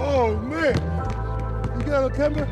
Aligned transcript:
Oh 0.00 0.36
man, 0.42 0.74
you 1.78 1.84
got 1.84 2.10
a 2.10 2.14
camera? 2.14 2.46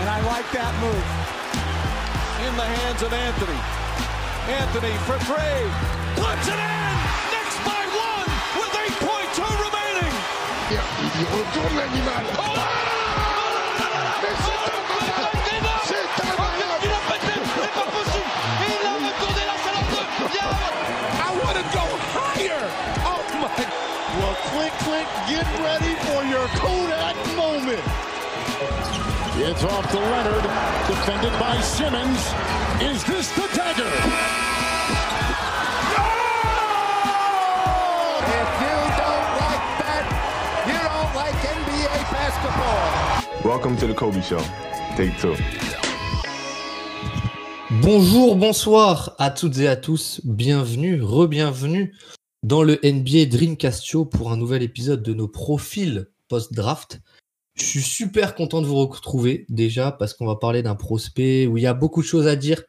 And 0.00 0.08
I 0.08 0.20
like 0.26 0.48
that 0.52 0.72
move. 0.80 1.06
In 2.44 2.52
the 2.56 2.64
hands 2.64 3.02
of 3.02 3.12
Anthony. 3.12 3.60
Anthony 4.52 4.92
for 5.08 5.16
three. 5.24 5.64
Puts 6.20 6.48
it 6.48 6.60
in! 6.60 6.94
Knicks 7.32 7.56
by 7.64 7.82
one 7.96 8.28
with 8.60 8.72
8.2 9.00 9.40
remaining. 9.64 10.14
Il 10.70 11.24
retourne 11.32 11.76
l'animal. 11.76 12.26
Oh! 12.36 12.54
Mais 14.22 14.83
I 21.20 21.30
want 21.42 21.56
to 21.56 21.64
go 21.74 21.86
higher. 22.14 22.62
Oh 23.04 23.22
my. 23.40 23.50
Well, 24.18 24.36
click, 24.54 24.72
click, 24.86 25.08
get 25.26 25.46
ready 25.58 25.94
for 26.06 26.22
your 26.24 26.46
Kodak 26.58 27.16
moment. 27.36 27.82
It's 29.36 29.64
off 29.64 29.90
to 29.90 29.98
Leonard, 29.98 30.44
defended 30.86 31.32
by 31.40 31.60
Simmons. 31.60 32.18
Is 32.80 33.02
this 33.04 33.30
the 33.32 33.48
dagger? 33.54 33.90
Oh! 35.96 37.04
If 38.22 38.48
you 38.62 38.78
don't 39.02 39.28
like 39.42 39.64
that, 39.82 40.04
you 40.68 40.78
don't 40.78 41.12
like 41.16 41.34
NBA 41.34 41.98
basketball. 42.12 43.50
Welcome 43.50 43.76
to 43.78 43.86
the 43.88 43.94
Kobe 43.94 44.22
Show. 44.22 44.42
Take 44.96 45.18
two. 45.18 45.83
Bonjour, 47.84 48.34
bonsoir 48.36 49.14
à 49.18 49.30
toutes 49.30 49.58
et 49.58 49.68
à 49.68 49.76
tous. 49.76 50.22
Bienvenue, 50.24 51.02
re-bienvenue 51.02 51.94
dans 52.42 52.62
le 52.62 52.80
NBA 52.82 53.26
Dreamcast 53.26 53.84
Show 53.84 54.06
pour 54.06 54.32
un 54.32 54.38
nouvel 54.38 54.62
épisode 54.62 55.02
de 55.02 55.12
nos 55.12 55.28
profils 55.28 56.06
post-draft. 56.28 57.02
Je 57.54 57.62
suis 57.62 57.82
super 57.82 58.36
content 58.36 58.62
de 58.62 58.66
vous 58.66 58.86
retrouver 58.86 59.44
déjà 59.50 59.92
parce 59.92 60.14
qu'on 60.14 60.24
va 60.24 60.36
parler 60.36 60.62
d'un 60.62 60.76
prospect 60.76 61.46
où 61.46 61.58
il 61.58 61.64
y 61.64 61.66
a 61.66 61.74
beaucoup 61.74 62.00
de 62.00 62.06
choses 62.06 62.26
à 62.26 62.36
dire 62.36 62.62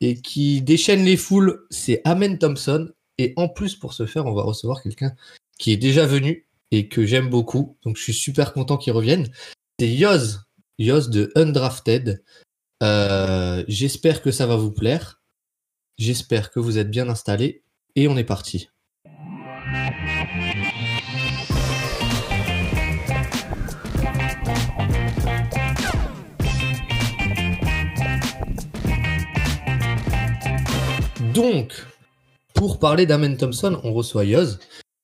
et 0.00 0.14
qui 0.14 0.62
déchaîne 0.62 1.04
les 1.04 1.16
foules. 1.16 1.66
C'est 1.70 2.00
Amen 2.04 2.38
Thompson. 2.38 2.88
Et 3.18 3.32
en 3.34 3.48
plus, 3.48 3.74
pour 3.74 3.94
ce 3.94 4.06
faire, 4.06 4.26
on 4.26 4.34
va 4.34 4.42
recevoir 4.42 4.80
quelqu'un 4.80 5.10
qui 5.58 5.72
est 5.72 5.76
déjà 5.76 6.06
venu 6.06 6.46
et 6.70 6.86
que 6.86 7.04
j'aime 7.04 7.30
beaucoup. 7.30 7.76
Donc 7.82 7.96
je 7.96 8.02
suis 8.04 8.14
super 8.14 8.52
content 8.52 8.76
qu'il 8.76 8.92
revienne. 8.92 9.28
C'est 9.80 9.88
Yoz, 9.88 10.46
Yoz 10.78 11.10
de 11.10 11.32
Undrafted. 11.34 12.22
Euh, 12.82 13.64
J'espère 13.68 14.22
que 14.22 14.30
ça 14.30 14.46
va 14.46 14.56
vous 14.56 14.72
plaire. 14.72 15.20
J'espère 15.98 16.50
que 16.50 16.60
vous 16.60 16.78
êtes 16.78 16.90
bien 16.90 17.08
installés. 17.08 17.62
Et 17.94 18.08
on 18.08 18.16
est 18.16 18.24
parti. 18.24 18.68
Donc, 31.32 31.84
pour 32.54 32.78
parler 32.78 33.04
d'Amen 33.04 33.36
Thompson, 33.36 33.80
on 33.84 33.92
reçoit 33.92 34.24
Yoz. 34.24 34.58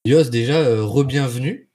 Yoz, 0.06 0.30
déjà, 0.30 0.56
euh, 0.56 0.84
re-bienvenue. 0.84 1.71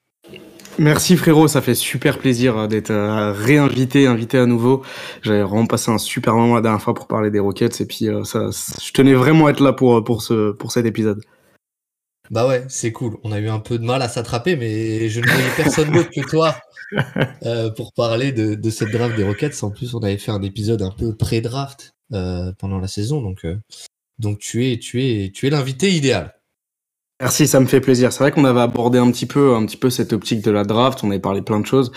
Merci 0.80 1.18
frérot, 1.18 1.48
ça 1.48 1.62
fait 1.62 1.76
super 1.76 2.20
plaisir 2.20 2.58
euh, 2.58 2.68
d'être 2.68 2.92
euh, 2.92 3.32
réinvité, 3.34 4.06
invité 4.06 4.38
à 4.38 4.46
nouveau. 4.46 4.84
J'avais 5.24 5.42
vraiment 5.42 5.66
passé 5.66 5.92
un 5.92 5.98
super 5.98 6.36
moment 6.36 6.56
la 6.56 6.62
dernière 6.62 6.82
fois 6.82 6.94
pour 6.94 7.08
parler 7.08 7.32
des 7.32 7.40
Rockets 7.40 7.82
et 7.82 7.86
puis 7.86 8.08
euh, 8.08 8.24
ça, 8.24 8.50
je 8.52 8.92
tenais 8.92 9.14
vraiment 9.14 9.48
à 9.48 9.52
être 9.52 9.60
là 9.60 9.74
pour 9.74 10.04
pour 10.04 10.22
ce 10.22 10.52
pour 10.52 10.72
cet 10.72 10.86
épisode. 10.86 11.22
Bah 12.30 12.48
ouais, 12.48 12.66
c'est 12.68 12.92
cool. 12.92 13.18
On 13.24 13.32
a 13.32 13.40
eu 13.40 13.48
un 13.48 13.60
peu 13.60 13.80
de 13.80 13.86
mal 13.86 14.02
à 14.02 14.10
s'attraper, 14.10 14.56
mais 14.58 15.08
je 15.08 15.22
ne 15.22 15.28
voyais 15.28 15.50
personne 15.56 15.92
d'autre 15.92 16.10
que 16.10 16.22
toi 16.30 16.56
euh, 17.44 17.70
pour 17.72 17.94
parler 17.94 18.32
de, 18.32 18.56
de 18.56 18.70
cette 18.70 18.92
draft 18.92 19.16
des 19.16 19.24
Rockets. 19.24 19.64
En 19.64 19.72
plus, 19.72 19.94
on 19.94 20.00
avait 20.00 20.18
fait 20.18 20.32
un 20.32 20.42
épisode 20.42 20.82
un 20.82 20.92
peu 20.92 21.16
pré-draft 21.16 21.94
euh, 22.14 22.52
pendant 22.58 22.80
la 22.80 22.88
saison, 22.88 23.22
donc 23.22 23.46
euh, 23.46 23.58
donc 24.20 24.40
tu 24.40 24.70
es 24.70 24.80
tu 24.80 25.04
es 25.04 25.32
tu 25.32 25.48
es 25.48 25.50
l'invité 25.50 25.92
idéal. 25.92 26.37
Merci, 27.20 27.48
ça 27.48 27.60
me 27.60 27.66
fait 27.66 27.82
plaisir. 27.82 28.14
C'est 28.14 28.20
vrai 28.20 28.32
qu'on 28.32 28.46
avait 28.46 28.60
abordé 28.62 29.00
un 29.00 29.10
petit 29.12 29.26
peu 29.26 29.56
un 29.56 29.66
petit 29.66 29.78
peu 29.78 29.90
cette 29.90 30.14
optique 30.14 30.44
de 30.44 30.52
la 30.52 30.64
draft, 30.64 31.04
on 31.04 31.10
avait 31.10 31.20
parlé 31.20 31.42
plein 31.42 31.60
de 31.60 31.66
choses 31.66 31.92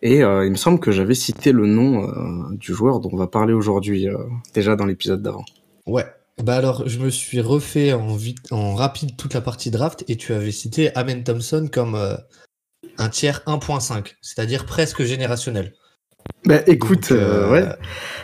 et 0.00 0.22
euh, 0.24 0.46
il 0.46 0.50
me 0.50 0.56
semble 0.56 0.80
que 0.80 0.90
j'avais 0.90 1.14
cité 1.14 1.52
le 1.52 1.66
nom 1.66 2.08
euh, 2.08 2.54
du 2.56 2.72
joueur 2.72 3.00
dont 3.00 3.10
on 3.12 3.16
va 3.18 3.26
parler 3.26 3.52
aujourd'hui 3.52 4.08
euh, 4.08 4.16
déjà 4.54 4.74
dans 4.74 4.86
l'épisode 4.86 5.20
d'avant. 5.22 5.44
Ouais. 5.86 6.06
Bah 6.42 6.56
alors, 6.56 6.88
je 6.88 6.98
me 6.98 7.10
suis 7.10 7.42
refait 7.42 7.92
en 7.92 8.16
vite, 8.16 8.50
en 8.50 8.74
rapide 8.74 9.16
toute 9.18 9.34
la 9.34 9.42
partie 9.42 9.70
draft 9.70 10.02
et 10.08 10.16
tu 10.16 10.32
avais 10.32 10.50
cité 10.50 10.94
Amen 10.96 11.22
Thompson 11.22 11.68
comme 11.70 11.94
un 12.96 13.08
tiers 13.10 13.42
1.5, 13.46 14.14
c'est-à-dire 14.22 14.64
presque 14.64 15.02
générationnel. 15.04 15.74
Bah 16.46 16.60
écoute, 16.66 17.12
Donc, 17.12 17.50
ouais, 17.50 17.68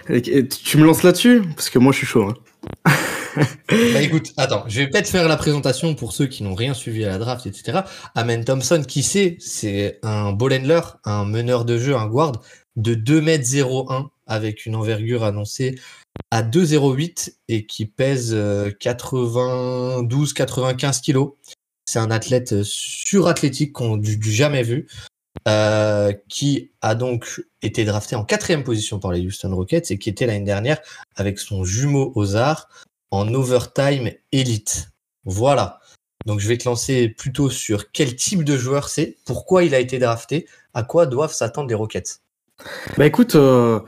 Et- 0.09 0.39
et 0.39 0.49
tu 0.49 0.79
me 0.79 0.87
lances 0.87 1.03
là-dessus? 1.03 1.43
Parce 1.55 1.69
que 1.69 1.79
moi 1.79 1.93
je 1.93 1.99
suis 1.99 2.07
chaud. 2.07 2.31
Hein. 2.87 2.93
Bah 3.69 4.03
écoute, 4.03 4.33
attends, 4.37 4.65
je 4.69 4.81
vais 4.81 4.89
peut-être 4.89 5.09
faire 5.09 5.29
la 5.29 5.37
présentation 5.37 5.95
pour 5.95 6.13
ceux 6.13 6.27
qui 6.27 6.43
n'ont 6.43 6.55
rien 6.55 6.75
suivi 6.75 7.05
à 7.05 7.09
la 7.09 7.19
draft, 7.19 7.47
etc. 7.47 7.81
Amen 8.15 8.45
Thompson, 8.45 8.83
qui 8.87 9.03
c'est 9.03 9.39
C'est 9.41 9.99
un 10.03 10.33
ball 10.33 10.53
un 11.05 11.25
meneur 11.25 11.65
de 11.65 11.79
jeu, 11.79 11.97
un 11.97 12.07
guard 12.07 12.43
de 12.77 12.95
2m01 12.95 14.09
avec 14.27 14.67
une 14.67 14.77
envergure 14.77 15.25
annoncée 15.25 15.81
à 16.31 16.43
2,08 16.43 17.37
et 17.49 17.65
qui 17.67 17.87
pèse 17.87 18.35
92-95 18.35 21.01
kilos. 21.01 21.33
C'est 21.87 21.99
un 21.99 22.11
athlète 22.11 22.53
euh, 22.53 22.63
surathlétique 22.65 23.73
qu'on 23.73 23.97
du, 23.97 24.19
du 24.19 24.31
jamais 24.31 24.63
vu, 24.63 24.87
euh, 25.49 26.13
qui 26.29 26.73
a 26.83 26.95
donc 26.95 27.43
été 27.63 27.87
drafté 27.87 28.17
en 28.17 28.25
quatrième 28.25 28.63
position 28.63 28.99
par 28.99 29.13
les 29.13 29.25
Houston 29.25 29.55
Rockets 29.55 29.91
et 29.91 29.99
qui 29.99 30.11
était 30.11 30.27
l'année 30.27 30.45
dernière 30.45 30.79
avec 31.17 31.39
son 31.39 31.65
jumeau 31.65 32.13
Ozar 32.15 32.69
en 33.11 33.33
overtime 33.35 34.11
élite. 34.33 34.91
Voilà. 35.25 35.81
Donc 36.27 36.41
je 36.41 36.49
vais 36.49 36.59
te 36.59 36.69
lancer 36.69 37.09
plutôt 37.09 37.51
sur 37.51 37.91
quel 37.91 38.17
type 38.17 38.45
de 38.45 38.57
joueur 38.57 38.89
c'est, 38.89 39.17
pourquoi 39.25 39.65
il 39.65 39.75
a 39.75 39.81
été 39.81 39.99
drafté, 39.99 40.47
à 40.75 40.83
quoi 40.83 41.07
doivent 41.07 41.33
s'attendre 41.33 41.69
les 41.69 41.75
Rockets. 41.75 42.21
Bah 42.97 43.07
écoute, 43.07 43.35
euh, 43.35 43.81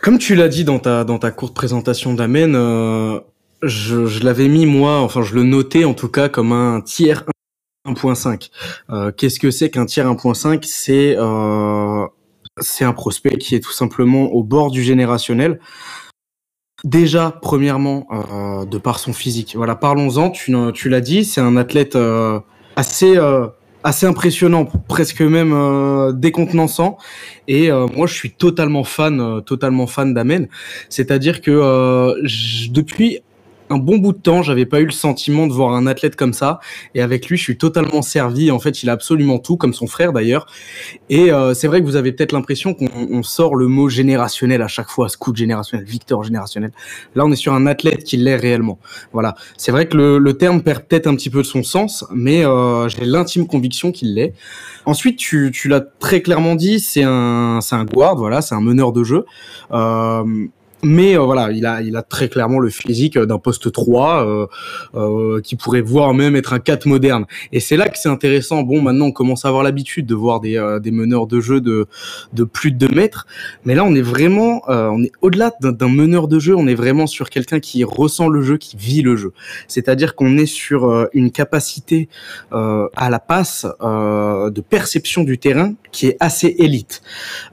comme 0.00 0.18
tu 0.18 0.34
l'as 0.34 0.48
dit 0.48 0.64
dans 0.64 0.78
ta 0.78 1.04
dans 1.04 1.18
ta 1.18 1.30
courte 1.30 1.54
présentation 1.54 2.14
d'Amen, 2.14 2.54
euh, 2.54 3.20
je, 3.62 4.06
je 4.06 4.24
l'avais 4.24 4.48
mis 4.48 4.64
moi, 4.64 5.00
enfin 5.00 5.22
je 5.22 5.34
le 5.34 5.42
notais 5.42 5.84
en 5.84 5.94
tout 5.94 6.08
cas 6.08 6.28
comme 6.28 6.52
un 6.52 6.80
tiers 6.80 7.24
1.5. 7.86 8.50
Euh, 8.90 9.12
Qu'est-ce 9.12 9.40
que 9.40 9.50
c'est 9.50 9.70
qu'un 9.70 9.86
tiers 9.86 10.06
1.5 10.06 10.64
C'est 10.64 11.16
euh, 11.18 12.06
c'est 12.60 12.84
un 12.84 12.92
prospect 12.92 13.38
qui 13.38 13.54
est 13.54 13.60
tout 13.60 13.72
simplement 13.72 14.24
au 14.24 14.42
bord 14.42 14.70
du 14.70 14.82
générationnel. 14.82 15.58
Déjà, 16.84 17.38
premièrement, 17.42 18.08
euh, 18.10 18.64
de 18.64 18.78
par 18.78 18.98
son 18.98 19.12
physique. 19.12 19.54
Voilà, 19.56 19.76
parlons-en. 19.76 20.30
Tu, 20.30 20.88
l'as 20.88 21.00
dit, 21.00 21.24
c'est 21.24 21.40
un 21.40 21.56
athlète 21.56 21.94
euh, 21.94 22.40
assez 22.76 23.16
euh, 23.16 23.46
assez 23.84 24.06
impressionnant, 24.06 24.66
presque 24.88 25.20
même 25.22 25.52
euh, 25.52 26.12
décontenançant. 26.12 26.98
Et 27.48 27.70
euh, 27.70 27.86
moi, 27.96 28.06
je 28.06 28.14
suis 28.14 28.30
totalement 28.30 28.84
fan, 28.84 29.42
totalement 29.44 29.86
fan 29.86 30.14
d'Amen. 30.14 30.46
C'est-à-dire 30.88 31.40
que 31.40 32.14
depuis 32.70 33.20
un 33.72 33.78
bon 33.78 33.98
bout 33.98 34.12
de 34.12 34.18
temps, 34.18 34.42
j'avais 34.42 34.66
pas 34.66 34.80
eu 34.80 34.84
le 34.84 34.90
sentiment 34.90 35.46
de 35.46 35.52
voir 35.52 35.74
un 35.74 35.86
athlète 35.86 36.16
comme 36.16 36.32
ça. 36.32 36.60
Et 36.94 37.02
avec 37.02 37.28
lui, 37.28 37.36
je 37.36 37.42
suis 37.42 37.58
totalement 37.58 38.02
servi. 38.02 38.50
En 38.50 38.58
fait, 38.58 38.82
il 38.82 38.90
a 38.90 38.92
absolument 38.92 39.38
tout, 39.38 39.56
comme 39.56 39.72
son 39.72 39.86
frère 39.86 40.12
d'ailleurs. 40.12 40.46
Et 41.10 41.32
euh, 41.32 41.54
c'est 41.54 41.66
vrai 41.66 41.80
que 41.80 41.86
vous 41.86 41.96
avez 41.96 42.12
peut-être 42.12 42.32
l'impression 42.32 42.74
qu'on 42.74 42.88
on 42.94 43.22
sort 43.22 43.56
le 43.56 43.66
mot 43.66 43.88
générationnel 43.88 44.62
à 44.62 44.68
chaque 44.68 44.88
fois, 44.88 45.08
scout 45.08 45.36
générationnel, 45.36 45.86
Victor 45.86 46.22
générationnel. 46.22 46.72
Là, 47.14 47.24
on 47.24 47.32
est 47.32 47.36
sur 47.36 47.54
un 47.54 47.66
athlète 47.66 48.04
qui 48.04 48.16
l'est 48.16 48.36
réellement. 48.36 48.78
Voilà. 49.12 49.34
C'est 49.56 49.72
vrai 49.72 49.88
que 49.88 49.96
le, 49.96 50.32
terme 50.32 50.62
perd 50.62 50.84
peut-être 50.84 51.06
un 51.06 51.14
petit 51.14 51.30
peu 51.30 51.38
de 51.38 51.46
son 51.46 51.62
sens, 51.62 52.04
mais 52.12 52.44
euh, 52.44 52.88
j'ai 52.88 53.04
l'intime 53.04 53.46
conviction 53.46 53.92
qu'il 53.92 54.14
l'est. 54.14 54.34
Ensuite, 54.86 55.18
tu, 55.18 55.50
tu 55.52 55.68
l'as 55.68 55.80
très 55.80 56.22
clairement 56.22 56.54
dit, 56.54 56.80
c'est 56.80 57.04
un, 57.04 57.60
c'est 57.60 57.76
un 57.76 57.84
guard, 57.84 58.16
voilà, 58.16 58.40
c'est 58.42 58.54
un 58.54 58.60
meneur 58.60 58.92
de 58.92 59.04
jeu. 59.04 59.24
Euh, 59.72 60.24
mais 60.82 61.16
euh, 61.16 61.20
voilà, 61.20 61.50
il 61.52 61.64
a, 61.66 61.80
il 61.82 61.96
a 61.96 62.02
très 62.02 62.28
clairement 62.28 62.58
le 62.58 62.68
physique 62.70 63.18
d'un 63.18 63.38
poste 63.38 63.70
3 63.72 64.26
euh, 64.26 64.46
euh, 64.94 65.40
qui 65.40 65.56
pourrait 65.56 65.80
voire 65.80 66.14
même 66.14 66.36
être 66.36 66.52
un 66.52 66.58
4 66.58 66.86
moderne. 66.86 67.26
Et 67.52 67.60
c'est 67.60 67.76
là 67.76 67.88
que 67.88 67.98
c'est 67.98 68.08
intéressant. 68.08 68.62
Bon, 68.62 68.82
maintenant 68.82 69.06
on 69.06 69.12
commence 69.12 69.44
à 69.44 69.48
avoir 69.48 69.62
l'habitude 69.62 70.06
de 70.06 70.14
voir 70.14 70.40
des, 70.40 70.56
euh, 70.56 70.80
des 70.80 70.90
meneurs 70.90 71.26
de 71.26 71.40
jeu 71.40 71.60
de, 71.60 71.86
de 72.32 72.44
plus 72.44 72.72
de 72.72 72.86
2 72.86 72.94
mètres. 72.94 73.26
Mais 73.64 73.74
là, 73.74 73.84
on 73.84 73.94
est 73.94 74.02
vraiment, 74.02 74.62
euh, 74.68 74.88
on 74.88 75.02
est 75.02 75.12
au-delà 75.20 75.52
d'un 75.60 75.88
meneur 75.88 76.28
de 76.28 76.38
jeu, 76.38 76.56
on 76.56 76.66
est 76.66 76.74
vraiment 76.74 77.06
sur 77.06 77.30
quelqu'un 77.30 77.60
qui 77.60 77.84
ressent 77.84 78.28
le 78.28 78.42
jeu, 78.42 78.56
qui 78.56 78.76
vit 78.76 79.02
le 79.02 79.16
jeu. 79.16 79.32
C'est-à-dire 79.68 80.14
qu'on 80.14 80.36
est 80.36 80.46
sur 80.46 80.86
euh, 80.86 81.06
une 81.12 81.30
capacité 81.30 82.08
euh, 82.52 82.88
à 82.96 83.10
la 83.10 83.18
passe 83.18 83.66
euh, 83.82 84.50
de 84.50 84.60
perception 84.60 85.24
du 85.24 85.38
terrain 85.38 85.74
qui 85.92 86.06
est 86.06 86.16
assez 86.20 86.54
élite. 86.58 87.02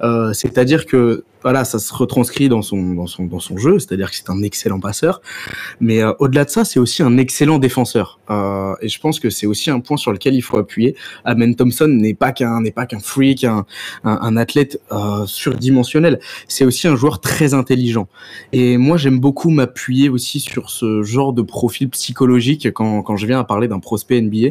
Euh, 0.01 0.33
C'est-à-dire 0.33 0.85
que 0.85 1.23
voilà, 1.41 1.63
ça 1.63 1.79
se 1.79 1.93
retranscrit 1.93 2.49
dans 2.49 2.61
son 2.61 2.93
dans 2.93 3.07
son 3.07 3.25
dans 3.25 3.39
son 3.39 3.57
jeu, 3.57 3.79
c'est-à-dire 3.79 4.09
que 4.09 4.15
c'est 4.15 4.29
un 4.29 4.43
excellent 4.43 4.79
passeur. 4.79 5.21
Mais 5.79 6.01
euh, 6.01 6.13
au-delà 6.19 6.45
de 6.45 6.49
ça, 6.49 6.65
c'est 6.65 6.79
aussi 6.79 7.01
un 7.01 7.17
excellent 7.17 7.59
défenseur. 7.59 8.19
Euh, 8.29 8.75
et 8.81 8.89
je 8.89 8.99
pense 8.99 9.19
que 9.19 9.29
c'est 9.29 9.47
aussi 9.47 9.69
un 9.69 9.79
point 9.79 9.97
sur 9.97 10.11
lequel 10.11 10.35
il 10.35 10.41
faut 10.41 10.57
appuyer. 10.57 10.95
Amen 11.23 11.55
Thompson 11.55 11.87
n'est 11.87 12.13
pas 12.13 12.31
qu'un 12.31 12.61
n'est 12.61 12.71
pas 12.71 12.85
qu'un 12.85 12.99
freak, 12.99 13.43
un 13.43 13.65
un, 14.03 14.37
athlète 14.37 14.81
euh, 14.91 15.25
surdimensionnel. 15.25 16.19
C'est 16.47 16.65
aussi 16.65 16.87
un 16.87 16.95
joueur 16.95 17.19
très 17.19 17.53
intelligent. 17.53 18.07
Et 18.51 18.77
moi, 18.77 18.97
j'aime 18.97 19.19
beaucoup 19.19 19.49
m'appuyer 19.49 20.09
aussi 20.09 20.39
sur 20.39 20.69
ce 20.69 21.03
genre 21.03 21.33
de 21.33 21.41
profil 21.41 21.89
psychologique 21.89 22.71
quand 22.71 23.01
quand 23.01 23.17
je 23.17 23.25
viens 23.25 23.39
à 23.39 23.43
parler 23.43 23.67
d'un 23.67 23.79
prospect 23.79 24.21
NBA. 24.21 24.49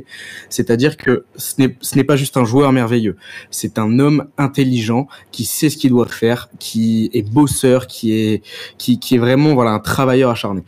C'est-à-dire 0.48 0.96
que 0.96 1.24
ce 1.36 1.54
n'est 1.58 1.76
ce 1.80 1.96
n'est 1.96 2.04
pas 2.04 2.16
juste 2.16 2.36
un 2.36 2.44
joueur 2.44 2.72
merveilleux. 2.72 3.16
C'est 3.50 3.78
un 3.78 3.98
homme 3.98 4.26
intelligent 4.38 5.06
qui 5.32 5.44
sait 5.44 5.70
ce 5.70 5.76
qu'il 5.76 5.90
doit 5.90 6.08
faire, 6.08 6.48
qui 6.58 6.77
qui 6.78 7.10
est 7.12 7.22
bosseur, 7.22 7.86
qui 7.86 8.12
est 8.12 8.42
qui, 8.78 8.98
qui 8.98 9.16
est 9.16 9.18
vraiment 9.18 9.54
voilà 9.54 9.72
un 9.72 9.80
travailleur 9.80 10.30
acharné. 10.30 10.62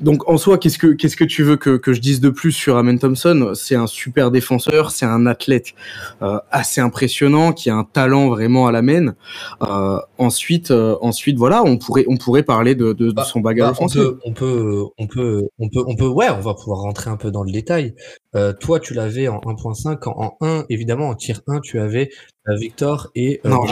Donc 0.00 0.28
en 0.28 0.36
soi, 0.36 0.58
qu'est-ce 0.58 0.78
que 0.78 0.88
qu'est-ce 0.88 1.16
que 1.16 1.24
tu 1.24 1.42
veux 1.42 1.56
que, 1.56 1.76
que 1.76 1.92
je 1.92 2.00
dise 2.00 2.20
de 2.20 2.30
plus 2.30 2.52
sur 2.52 2.76
Amen 2.76 2.98
Thompson? 2.98 3.52
C'est 3.54 3.74
un 3.74 3.86
super 3.86 4.30
défenseur, 4.30 4.90
c'est 4.90 5.06
un 5.06 5.26
athlète 5.26 5.74
euh, 6.22 6.38
assez 6.50 6.80
impressionnant, 6.80 7.52
qui 7.52 7.70
a 7.70 7.74
un 7.74 7.84
talent 7.84 8.28
vraiment 8.28 8.66
à 8.66 8.72
la 8.72 8.82
main. 8.82 9.14
Euh, 9.62 9.98
ensuite, 10.18 10.70
euh, 10.70 10.96
ensuite 11.00 11.36
voilà, 11.36 11.62
on 11.64 11.78
pourrait 11.78 12.04
on 12.08 12.16
pourrait 12.16 12.42
parler 12.42 12.74
de, 12.74 12.92
de, 12.92 13.08
de 13.08 13.12
Bah, 13.12 13.24
son 13.24 13.40
bagage 13.40 13.76
bah, 13.78 13.86
peut, 13.92 14.18
on 14.24 14.32
peut, 14.32 14.84
on 14.98 15.06
peut, 15.06 15.48
on 15.58 15.68
peut, 15.68 15.84
on 15.86 15.96
peut, 15.96 16.06
ouais, 16.06 16.28
on 16.30 16.40
va 16.40 16.54
pouvoir 16.54 16.80
rentrer 16.80 17.10
un 17.10 17.16
peu 17.16 17.30
dans 17.30 17.42
le 17.42 17.50
détail. 17.50 17.94
Euh, 18.34 18.52
toi, 18.52 18.78
tu 18.78 18.94
l'avais 18.94 19.26
en 19.28 19.38
1.5, 19.40 20.08
en, 20.08 20.36
en 20.40 20.46
1, 20.46 20.66
évidemment, 20.68 21.08
en 21.08 21.14
tir 21.14 21.40
1, 21.46 21.60
tu 21.60 21.80
avais 21.80 22.10
euh, 22.48 22.56
Victor 22.56 23.08
et 23.14 23.40
euh, 23.44 23.48
Non, 23.48 23.64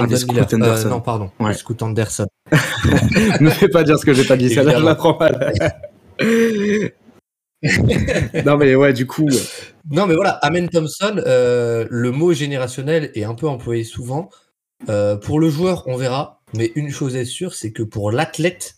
non, 0.88 1.00
pardon, 1.00 1.30
Ouais. 1.40 1.54
Scoot 1.54 1.82
Anderson. 1.82 2.26
ne 3.40 3.50
fais 3.50 3.68
pas 3.68 3.84
dire 3.84 3.98
ce 3.98 4.06
que 4.06 4.12
j'ai 4.12 4.24
pas 4.24 4.36
dit, 4.36 4.50
ça 4.50 4.62
je 4.62 4.84
la 4.84 4.94
prends 4.94 5.16
mal. 5.18 5.52
non 8.44 8.56
mais 8.56 8.74
ouais, 8.74 8.92
du 8.92 9.06
coup, 9.06 9.28
Non, 9.90 10.06
mais 10.06 10.14
voilà, 10.14 10.32
Amen 10.42 10.68
Thompson, 10.68 11.22
euh, 11.26 11.86
le 11.90 12.10
mot 12.10 12.32
générationnel 12.32 13.10
est 13.14 13.24
un 13.24 13.34
peu 13.34 13.48
employé 13.48 13.84
souvent. 13.84 14.30
Euh, 14.88 15.16
pour 15.16 15.40
le 15.40 15.48
joueur, 15.48 15.84
on 15.86 15.96
verra, 15.96 16.42
mais 16.54 16.72
une 16.74 16.90
chose 16.90 17.16
est 17.16 17.24
sûre, 17.24 17.54
c'est 17.54 17.72
que 17.72 17.82
pour 17.82 18.10
l'athlète, 18.10 18.76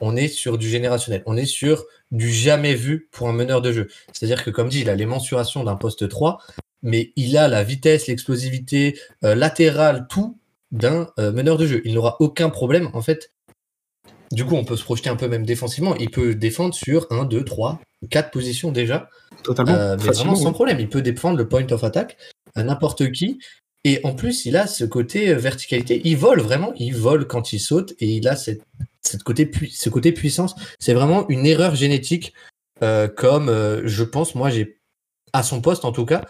on 0.00 0.16
est 0.16 0.28
sur 0.28 0.58
du 0.58 0.68
générationnel. 0.68 1.22
On 1.26 1.36
est 1.36 1.44
sur 1.44 1.84
du 2.10 2.32
jamais 2.32 2.74
vu 2.74 3.08
pour 3.10 3.28
un 3.28 3.32
meneur 3.32 3.60
de 3.60 3.72
jeu. 3.72 3.88
C'est-à-dire 4.12 4.44
que, 4.44 4.50
comme 4.50 4.68
dit, 4.68 4.80
il 4.80 4.90
a 4.90 4.94
les 4.94 5.06
mensurations 5.06 5.64
d'un 5.64 5.76
poste 5.76 6.08
3, 6.08 6.38
mais 6.82 7.12
il 7.16 7.36
a 7.36 7.48
la 7.48 7.64
vitesse, 7.64 8.06
l'explosivité 8.06 8.98
euh, 9.24 9.34
latérale, 9.34 10.06
tout 10.08 10.38
d'un 10.70 11.08
meneur 11.16 11.56
de 11.56 11.66
jeu. 11.66 11.80
Il 11.86 11.94
n'aura 11.94 12.16
aucun 12.20 12.50
problème, 12.50 12.90
en 12.92 13.00
fait. 13.00 13.32
Du 14.32 14.44
coup, 14.44 14.54
on 14.56 14.64
peut 14.64 14.76
se 14.76 14.84
projeter 14.84 15.08
un 15.10 15.16
peu 15.16 15.28
même 15.28 15.46
défensivement. 15.46 15.94
Il 15.96 16.10
peut 16.10 16.34
défendre 16.34 16.74
sur 16.74 17.06
1, 17.10 17.24
2, 17.24 17.44
3, 17.44 17.80
4 18.10 18.30
positions 18.30 18.70
déjà. 18.72 19.08
totalement. 19.42 19.72
Euh, 19.74 19.96
mais 19.96 20.02
vraiment 20.22 20.34
sans 20.42 20.52
problème. 20.52 20.80
Il 20.80 20.88
peut 20.88 21.02
défendre 21.02 21.38
le 21.38 21.48
point 21.48 21.66
of 21.70 21.82
attack 21.84 22.16
à 22.54 22.62
n'importe 22.62 23.10
qui. 23.12 23.38
Et 23.84 24.00
en 24.04 24.12
plus, 24.14 24.44
il 24.44 24.56
a 24.56 24.66
ce 24.66 24.84
côté 24.84 25.30
euh, 25.30 25.36
verticalité. 25.36 26.02
Il 26.04 26.16
vole 26.16 26.40
vraiment. 26.40 26.72
Il 26.76 26.94
vole 26.94 27.26
quand 27.26 27.52
il 27.52 27.60
saute 27.60 27.94
et 28.00 28.06
il 28.06 28.28
a 28.28 28.36
cette, 28.36 28.62
cette 29.02 29.22
côté 29.22 29.46
pui- 29.46 29.70
ce 29.70 29.88
côté 29.88 30.12
puissance. 30.12 30.54
C'est 30.78 30.94
vraiment 30.94 31.26
une 31.28 31.46
erreur 31.46 31.74
génétique. 31.74 32.34
euh, 32.82 33.08
comme 33.08 33.48
euh, 33.48 33.82
je 33.86 34.04
pense, 34.04 34.34
moi, 34.34 34.50
j'ai 34.50 34.78
à 35.32 35.42
son 35.42 35.60
poste 35.60 35.84
en 35.84 35.92
tout 35.92 36.04
cas, 36.06 36.24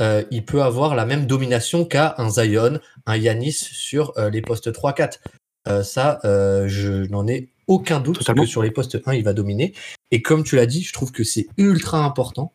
euh, 0.00 0.24
il 0.30 0.44
peut 0.44 0.62
avoir 0.62 0.94
la 0.94 1.04
même 1.06 1.26
domination 1.26 1.84
qu'à 1.84 2.14
un 2.18 2.28
Zion, 2.30 2.80
un 3.06 3.16
Yanis 3.16 3.52
sur 3.52 4.12
les 4.32 4.42
postes 4.42 4.72
3-4. 4.72 5.18
Euh, 5.68 5.82
ça, 5.82 6.20
euh, 6.24 6.66
je 6.68 7.06
n'en 7.10 7.26
ai 7.26 7.48
aucun 7.66 8.00
doute 8.00 8.18
Totalement. 8.18 8.42
que 8.42 8.48
sur 8.48 8.62
les 8.62 8.70
postes 8.70 8.98
1, 9.06 9.14
il 9.14 9.24
va 9.24 9.32
dominer. 9.32 9.72
Et 10.10 10.22
comme 10.22 10.44
tu 10.44 10.56
l'as 10.56 10.66
dit, 10.66 10.82
je 10.82 10.92
trouve 10.92 11.12
que 11.12 11.24
c'est 11.24 11.46
ultra 11.56 12.04
important. 12.04 12.52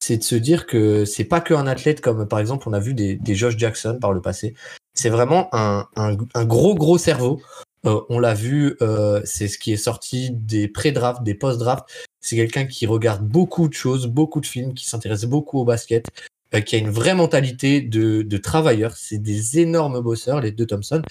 C'est 0.00 0.18
de 0.18 0.24
se 0.24 0.34
dire 0.34 0.66
que 0.66 1.04
c'est 1.04 1.24
pas 1.24 1.40
qu'un 1.40 1.66
athlète 1.66 2.00
comme 2.00 2.26
par 2.28 2.38
exemple 2.38 2.68
on 2.68 2.72
a 2.72 2.78
vu 2.78 2.94
des, 2.94 3.16
des 3.16 3.34
Josh 3.34 3.56
Jackson 3.56 3.98
par 4.00 4.12
le 4.12 4.20
passé. 4.20 4.54
C'est 4.94 5.10
vraiment 5.10 5.48
un, 5.52 5.86
un, 5.96 6.16
un 6.34 6.44
gros 6.44 6.74
gros 6.74 6.98
cerveau. 6.98 7.40
Euh, 7.86 8.00
on 8.08 8.18
l'a 8.18 8.34
vu, 8.34 8.76
euh, 8.82 9.20
c'est 9.24 9.48
ce 9.48 9.58
qui 9.58 9.72
est 9.72 9.76
sorti 9.76 10.30
des 10.32 10.68
pré-drafts, 10.68 11.22
des 11.22 11.34
post-drafts. 11.34 11.88
C'est 12.20 12.36
quelqu'un 12.36 12.66
qui 12.66 12.86
regarde 12.86 13.26
beaucoup 13.26 13.68
de 13.68 13.74
choses, 13.74 14.06
beaucoup 14.06 14.40
de 14.40 14.46
films, 14.46 14.74
qui 14.74 14.86
s'intéresse 14.86 15.24
beaucoup 15.24 15.58
au 15.60 15.64
basket, 15.64 16.06
euh, 16.54 16.60
qui 16.60 16.76
a 16.76 16.78
une 16.78 16.90
vraie 16.90 17.14
mentalité 17.14 17.80
de, 17.80 18.22
de 18.22 18.36
travailleur. 18.36 18.96
C'est 18.96 19.18
des 19.18 19.58
énormes 19.58 20.00
bosseurs, 20.00 20.40
les 20.40 20.52
deux 20.52 20.66
Thompson. 20.66 21.02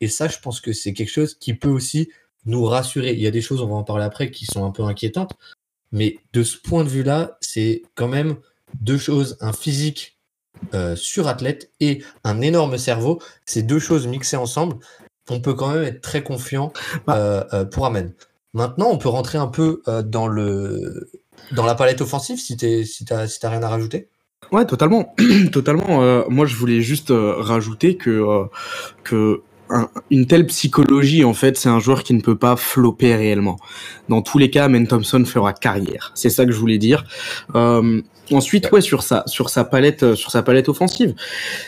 Et 0.00 0.08
ça, 0.08 0.28
je 0.28 0.38
pense 0.38 0.60
que 0.60 0.72
c'est 0.72 0.92
quelque 0.92 1.10
chose 1.10 1.34
qui 1.34 1.54
peut 1.54 1.68
aussi 1.68 2.10
nous 2.44 2.64
rassurer. 2.64 3.12
Il 3.12 3.20
y 3.20 3.26
a 3.26 3.30
des 3.30 3.42
choses, 3.42 3.62
on 3.62 3.68
va 3.68 3.74
en 3.74 3.84
parler 3.84 4.04
après, 4.04 4.30
qui 4.30 4.46
sont 4.46 4.64
un 4.64 4.70
peu 4.70 4.82
inquiétantes. 4.82 5.32
Mais 5.92 6.16
de 6.32 6.42
ce 6.42 6.56
point 6.56 6.84
de 6.84 6.88
vue-là, 6.88 7.36
c'est 7.40 7.82
quand 7.94 8.08
même 8.08 8.36
deux 8.80 8.98
choses, 8.98 9.36
un 9.40 9.52
physique 9.52 10.18
euh, 10.74 10.96
surathlète 10.96 11.70
et 11.80 12.02
un 12.24 12.40
énorme 12.40 12.78
cerveau. 12.78 13.20
Ces 13.46 13.62
deux 13.62 13.78
choses 13.78 14.06
mixées 14.06 14.36
ensemble, 14.36 14.76
on 15.30 15.40
peut 15.40 15.54
quand 15.54 15.72
même 15.72 15.84
être 15.84 16.00
très 16.00 16.22
confiant 16.22 16.72
Bah. 17.06 17.16
euh, 17.16 17.44
euh, 17.52 17.64
pour 17.64 17.86
Amen. 17.86 18.12
Maintenant, 18.54 18.90
on 18.90 18.98
peut 18.98 19.08
rentrer 19.08 19.38
un 19.38 19.46
peu 19.46 19.82
euh, 19.88 20.02
dans 20.02 20.26
le 20.26 21.10
dans 21.52 21.64
la 21.64 21.74
palette 21.74 22.00
offensive 22.00 22.38
si 22.38 22.56
t'es 22.56 22.84
si 22.84 23.04
t'as 23.04 23.26
si 23.26 23.40
t'as 23.40 23.50
rien 23.50 23.62
à 23.62 23.68
rajouter. 23.68 24.08
Ouais, 24.50 24.66
totalement, 24.66 25.14
totalement. 25.52 26.02
Euh, 26.02 26.22
moi, 26.28 26.46
je 26.46 26.56
voulais 26.56 26.82
juste 26.82 27.10
euh, 27.10 27.34
rajouter 27.38 27.96
que 27.96 28.10
euh, 28.10 28.44
que 29.04 29.40
un- 29.70 29.88
une 30.10 30.26
telle 30.26 30.46
psychologie, 30.46 31.24
en 31.24 31.32
fait, 31.32 31.56
c'est 31.56 31.70
un 31.70 31.78
joueur 31.80 32.02
qui 32.02 32.12
ne 32.12 32.20
peut 32.20 32.36
pas 32.36 32.56
flopper 32.56 33.14
réellement. 33.16 33.56
Dans 34.10 34.20
tous 34.20 34.36
les 34.38 34.50
cas, 34.50 34.68
Men 34.68 34.86
Thompson 34.86 35.24
fera 35.24 35.54
carrière. 35.54 36.12
C'est 36.14 36.28
ça 36.30 36.44
que 36.44 36.52
je 36.52 36.58
voulais 36.58 36.76
dire. 36.78 37.04
Ensuite, 38.30 38.70
ouais, 38.72 38.80
sur 38.80 39.02
sa 39.02 39.24
sur 39.26 39.50
sa 39.50 39.64
palette 39.64 40.02
euh, 40.02 40.14
sur 40.14 40.30
sa 40.30 40.42
palette 40.42 40.68
offensive, 40.68 41.14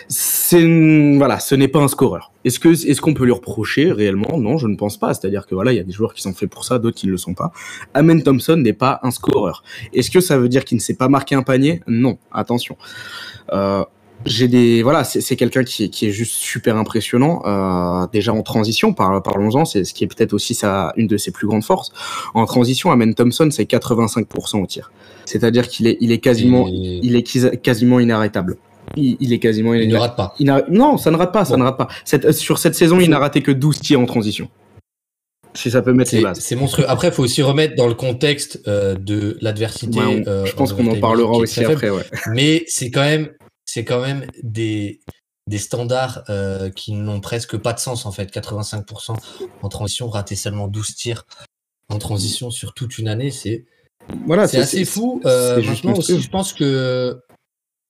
c'est 0.09 1.17
voilà, 1.17 1.39
ce 1.41 1.55
n'est 1.55 1.69
pas 1.69 1.81
un 1.81 1.89
scoreur. 1.89 2.33
Est-ce 2.45 2.59
que 2.61 2.69
est-ce 2.69 3.01
qu'on 3.01 3.15
peut 3.15 3.25
lui 3.25 3.33
reprocher 3.33 3.91
réellement? 3.93 4.39
Non, 4.39 4.59
je 4.59 4.67
ne 4.67 4.77
pense 4.77 4.97
pas. 4.99 5.15
C'est-à-dire 5.15 5.47
que 5.47 5.55
voilà, 5.55 5.73
il 5.73 5.77
y 5.77 5.81
a 5.81 5.85
des 5.85 5.93
joueurs 5.93 6.15
qui 6.15 6.23
sont 6.23 6.35
faits 6.35 6.51
pour 6.51 6.65
ça, 6.65 6.79
d'autres 6.79 6.97
qui 6.97 7.06
ne 7.06 7.12
le 7.12 7.19
sont 7.19 7.35
pas. 7.35 7.53
Amen 7.95 8.23
Thompson 8.23 8.56
n'est 8.56 8.73
pas 8.73 9.01
un 9.03 9.11
scoreur. 9.11 9.62
Est-ce 9.93 10.11
que 10.11 10.21
ça 10.21 10.39
veut 10.39 10.49
dire 10.49 10.65
qu'il 10.65 10.77
ne 10.77 10.83
sait 10.83 10.95
pas 10.95 11.09
marquer 11.09 11.35
un 11.35 11.43
panier? 11.43 11.83
Non, 11.87 12.19
attention. 12.33 12.77
Euh, 13.53 13.85
j'ai 14.27 14.49
des 14.49 14.83
voilà, 14.83 15.05
c'est 15.05 15.37
quelqu'un 15.37 15.65
qui, 15.65 15.85
est- 15.85 15.89
qui 15.91 16.06
est 16.06 16.11
juste 16.11 16.33
super 16.33 16.77
impressionnant. 16.79 17.43
Euh, 17.45 18.06
déjà 18.12 18.33
en 18.33 18.43
transition, 18.43 18.95
par, 18.95 19.23
parlons-en, 19.23 19.65
c'est 19.67 19.85
ce 19.85 19.93
qui 19.93 20.05
est 20.05 20.06
peut-être 20.06 20.33
aussi 20.33 20.55
sa 20.55 20.93
une 20.97 21.06
de 21.09 21.17
ses 21.19 21.31
plus 21.31 21.47
grandes 21.47 21.65
forces. 21.65 21.91
En 22.33 22.47
transition, 22.47 22.91
Amen 22.91 23.15
Thompson, 23.15 23.49
c'est 23.51 23.65
85% 23.65 24.63
au 24.63 24.67
tir. 24.67 24.93
C'est-à-dire 25.25 25.69
qu'il 25.69 25.87
est 25.87 25.97
il 26.01 26.13
est 26.13 26.19
quasiment 26.19 26.69
Et 26.69 27.01
il 27.03 27.17
est 27.17 27.23
quasi- 27.23 27.59
quasiment 27.63 28.01
inarrêtable. 28.01 28.57
Il, 28.97 29.17
il 29.21 29.33
est 29.33 29.39
quasiment 29.39 29.73
il 29.75 29.81
ne 29.81 29.85
inarrêtable. 29.85 30.21
rate 30.21 30.31
pas. 30.31 30.35
Il 30.39 30.75
non, 30.77 30.99
ça 30.99 31.11
ne 31.11 31.17
rate 31.17 31.33
pas, 31.33 31.45
ça 31.45 31.57
ne 31.57 31.63
rate 31.63 31.79
pas. 31.79 31.89
Cette- 32.05 32.33
sur 32.33 32.59
cette 32.59 32.75
saison, 32.75 33.01
il 33.01 33.09
n'a 33.11 33.19
raté 33.19 33.41
que 33.43 33.51
12 33.51 33.81
tirs 33.81 34.01
en 34.01 34.07
transition. 34.07 34.49
Si 35.57 35.71
ça 35.71 35.83
peut 35.83 35.93
mettre 35.93 36.11
les 36.13 36.19
C'est 36.19 36.23
bases. 36.25 36.41
c'est 36.41 36.57
monstrueux. 36.57 36.85
Après, 36.89 37.09
il 37.09 37.15
faut 37.15 37.23
aussi 37.23 37.41
remettre 37.41 37.77
dans 37.77 37.87
le 37.87 37.95
contexte 37.95 38.61
euh, 38.67 38.97
de 38.97 39.39
l'adversité. 39.41 39.99
Ouais, 39.99 40.05
on- 40.27 40.29
euh, 40.29 40.45
je 40.45 40.53
pense 40.55 40.73
en 40.73 40.77
qu'on 40.77 40.87
en 40.89 40.99
parlera 40.99 41.33
aussi 41.33 41.65
après, 41.65 41.91
ouais. 41.91 42.03
Mais 42.35 42.65
c'est 42.67 42.91
quand 42.91 43.03
même, 43.05 43.31
c'est 43.65 43.85
quand 43.85 44.01
même 44.01 44.27
des, 44.43 45.01
des 45.49 45.59
standards 45.59 46.25
euh, 46.29 46.71
qui 46.71 46.93
n'ont 46.93 47.21
presque 47.21 47.57
pas 47.57 47.73
de 47.73 47.79
sens 47.79 48.05
en 48.05 48.11
fait. 48.11 48.33
85% 48.35 49.15
en 49.63 49.69
transition, 49.69 50.09
rater 50.09 50.35
seulement 50.35 50.67
12 50.67 50.97
tirs 50.97 51.25
en 51.89 51.99
transition 51.99 52.51
sur 52.51 52.75
toute 52.75 52.99
une 52.99 53.07
année, 53.09 53.31
c'est 53.31 53.65
Voilà, 54.27 54.46
c'est 54.48 54.58
assez 54.58 54.84
fou. 54.84 55.20
Euh, 55.24 55.56
maintenant 55.67 55.93
aussi, 55.98 56.20
je 56.20 56.29
pense 56.31 56.53
que 56.53 57.20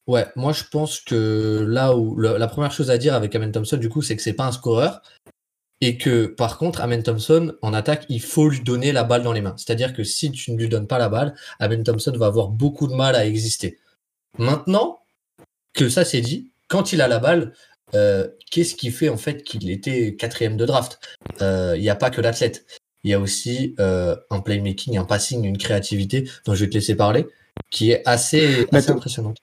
ouais, 0.06 0.26
moi 0.37 0.52
je 0.52 0.64
pense 0.70 1.00
que 1.00 1.64
là 1.68 1.96
où 1.96 2.14
le- 2.16 2.37
la 2.37 2.46
première 2.46 2.73
chose 2.73 2.90
à 2.90 2.99
dire 2.99 3.14
avec 3.14 3.34
Amen 3.34 3.50
Thompson 3.52 3.76
du 3.76 3.88
coup, 3.88 4.02
c'est 4.02 4.16
que 4.16 4.23
c'est 4.23 4.32
pas 4.34 4.46
un 4.46 4.52
scoreur 4.52 5.02
et 5.80 5.99
que 5.99 6.26
par 6.26 6.56
contre 6.58 6.80
Amen 6.80 7.02
Thompson 7.02 7.54
en 7.62 7.75
attaque, 7.75 8.06
il 8.08 8.23
faut 8.23 8.49
lui 8.49 8.61
donner 8.61 8.92
la 8.92 9.04
balle 9.04 9.23
dans 9.23 9.32
les 9.32 9.40
mains. 9.40 9.54
C'est-à-dire 9.56 9.92
que 9.92 10.04
si 10.04 10.30
tu 10.30 10.52
ne 10.52 10.58
lui 10.58 10.68
donnes 10.68 10.87
pas 10.87 10.99
la 10.99 11.08
balle, 11.08 11.34
Amen 11.58 11.82
Thompson 11.82 12.12
va 12.16 12.26
avoir 12.26 12.49
beaucoup 12.49 12.87
de 12.87 12.94
mal 12.94 13.16
à 13.16 13.26
exister. 13.26 13.78
Maintenant 14.38 15.00
que 15.73 15.88
ça 15.88 16.04
c'est 16.04 16.20
dit, 16.20 16.50
quand 16.68 16.92
il 16.92 17.00
a 17.02 17.08
la 17.08 17.18
balle, 17.18 17.54
euh, 17.94 18.28
qu'est-ce 18.50 18.75
qui 18.75 18.90
fait 18.90 19.08
en 19.08 19.16
fait 19.16 19.42
qu'il 19.42 19.70
était 19.70 20.14
quatrième 20.16 20.56
de 20.56 20.64
draft? 20.64 21.00
Euh, 21.42 21.75
Il 21.76 21.82
n'y 21.82 21.90
a 21.90 21.96
pas 21.96 22.11
que 22.11 22.20
l'athlète. 22.20 22.64
Il 23.04 23.11
y 23.11 23.14
a 23.14 23.20
aussi 23.20 23.75
euh, 23.78 24.16
un 24.30 24.40
playmaking, 24.40 24.96
un 24.96 25.04
passing, 25.04 25.44
une 25.44 25.58
créativité 25.58 26.28
dont 26.46 26.54
je 26.54 26.64
vais 26.64 26.70
te 26.70 26.75
laisser 26.75 26.96
parler, 26.96 27.26
qui 27.70 27.90
est 27.92 28.02
assez, 28.06 28.66
Bah, 28.73 28.78
assez 28.78 28.90
impressionnante. 28.90 29.38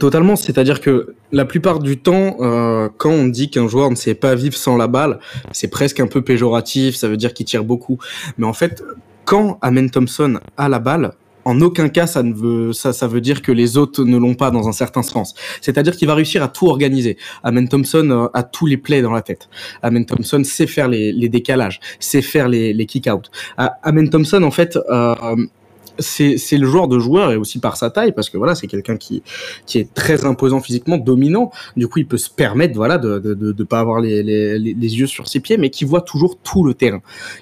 Totalement, 0.00 0.34
c'est-à-dire 0.34 0.80
que 0.80 1.14
la 1.30 1.44
plupart 1.44 1.78
du 1.78 1.98
temps, 1.98 2.36
euh, 2.40 2.88
quand 2.96 3.10
on 3.10 3.26
dit 3.26 3.50
qu'un 3.50 3.68
joueur 3.68 3.90
ne 3.90 3.96
sait 3.96 4.14
pas 4.14 4.34
vivre 4.34 4.56
sans 4.56 4.78
la 4.78 4.86
balle, 4.86 5.20
c'est 5.52 5.68
presque 5.68 6.00
un 6.00 6.06
peu 6.06 6.22
péjoratif, 6.22 6.96
ça 6.96 7.06
veut 7.06 7.18
dire 7.18 7.34
qu'il 7.34 7.44
tire 7.44 7.64
beaucoup. 7.64 7.98
Mais 8.38 8.46
en 8.46 8.54
fait, 8.54 8.82
quand 9.26 9.58
Amen 9.60 9.90
Thompson 9.90 10.40
a 10.56 10.70
la 10.70 10.78
balle, 10.78 11.12
en 11.44 11.60
aucun 11.60 11.88
cas 11.88 12.06
ça 12.06 12.22
ne 12.22 12.32
veut 12.32 12.72
ça 12.72 12.92
ça 12.92 13.06
veut 13.06 13.20
dire 13.20 13.42
que 13.42 13.52
les 13.52 13.76
autres 13.76 14.04
ne 14.04 14.16
l'ont 14.16 14.34
pas 14.34 14.50
dans 14.50 14.68
un 14.68 14.72
certain 14.72 15.02
sens. 15.02 15.34
C'est-à-dire 15.60 15.96
qu'il 15.96 16.08
va 16.08 16.14
réussir 16.14 16.42
à 16.42 16.48
tout 16.48 16.66
organiser. 16.66 17.16
Amen 17.42 17.68
Thompson 17.68 18.08
euh, 18.10 18.38
a 18.38 18.42
tous 18.42 18.66
les 18.66 18.76
plays 18.76 19.02
dans 19.02 19.12
la 19.12 19.22
tête. 19.22 19.48
Amen 19.82 20.04
Thompson 20.06 20.42
sait 20.44 20.66
faire 20.66 20.88
les, 20.88 21.28
décalages, 21.28 21.80
sait 21.98 22.22
faire 22.22 22.48
les, 22.48 22.72
les 22.72 22.86
kick-out. 22.86 23.30
Amen 23.56 24.08
Thompson 24.10 24.42
en 24.42 24.50
fait 24.50 24.78
euh, 24.90 25.36
c'est 25.98 26.58
le 26.58 26.66
joueur 26.66 26.88
de 26.88 26.98
joueur 26.98 27.32
et 27.32 27.36
aussi 27.36 27.58
par 27.58 27.76
sa 27.76 27.90
taille 27.90 28.12
parce 28.12 28.28
que 28.30 28.36
voilà 28.36 28.54
c'est 28.54 28.66
quelqu'un 28.66 28.96
qui 28.96 29.22
qui 29.66 29.78
est 29.78 29.92
très 29.94 30.24
imposant 30.24 30.60
physiquement 30.60 30.96
dominant. 30.96 31.50
Du 31.76 31.88
coup 31.88 32.00
il 32.00 32.06
peut 32.06 32.18
se 32.18 32.30
permettre 32.30 32.74
voilà 32.74 32.98
de 32.98 33.18
de, 33.18 33.34
de, 33.34 33.52
de 33.52 33.64
pas 33.64 33.80
avoir 33.80 34.00
les, 34.00 34.22
les, 34.22 34.58
les, 34.58 34.98
yeux 34.98 35.06
sur 35.06 35.28
ses 35.28 35.40
pieds 35.40 35.56
mais 35.56 35.70
qui 35.70 35.84
voit 35.84 36.02
toujours 36.02 36.38
tout 36.38 36.64
le 36.64 36.74
terrain. 36.74 37.00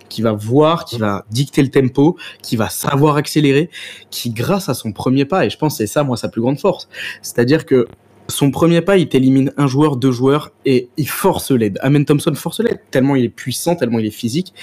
Qui 0.08 0.22
va 0.22 0.32
voir 0.32 0.84
qui 0.84 0.98
va 0.98 1.24
dicter 1.30 1.62
le 1.62 1.70
tempo 1.70 2.16
qui 2.42 2.56
va 2.56 2.68
savoir 2.68 3.16
accélérer 3.16 3.70
qui 4.10 4.30
grâce 4.30 4.68
à 4.68 4.74
son 4.74 4.92
premier 4.92 5.24
pas 5.24 5.46
et 5.46 5.50
je 5.50 5.58
pense 5.58 5.76
c'est 5.76 5.86
ça 5.86 6.04
moi 6.04 6.16
sa 6.16 6.28
plus 6.28 6.40
grande 6.40 6.58
force. 6.58 6.88
C'est-à-dire 7.22 7.66
que 7.66 7.86
son 8.28 8.50
premier 8.50 8.80
pas, 8.80 8.96
il 8.96 9.08
t'élimine 9.08 9.52
un 9.56 9.66
joueur, 9.66 9.96
deux 9.96 10.12
joueurs, 10.12 10.52
et 10.64 10.88
il 10.96 11.08
force 11.08 11.50
l'aide. 11.50 11.78
Amen 11.82 12.04
Thompson 12.04 12.34
force 12.34 12.60
l'aide, 12.60 12.80
tellement 12.90 13.16
il 13.16 13.24
est 13.24 13.28
puissant, 13.28 13.76
tellement 13.76 13.98
il 13.98 14.06
est 14.06 14.10
physique, 14.10 14.54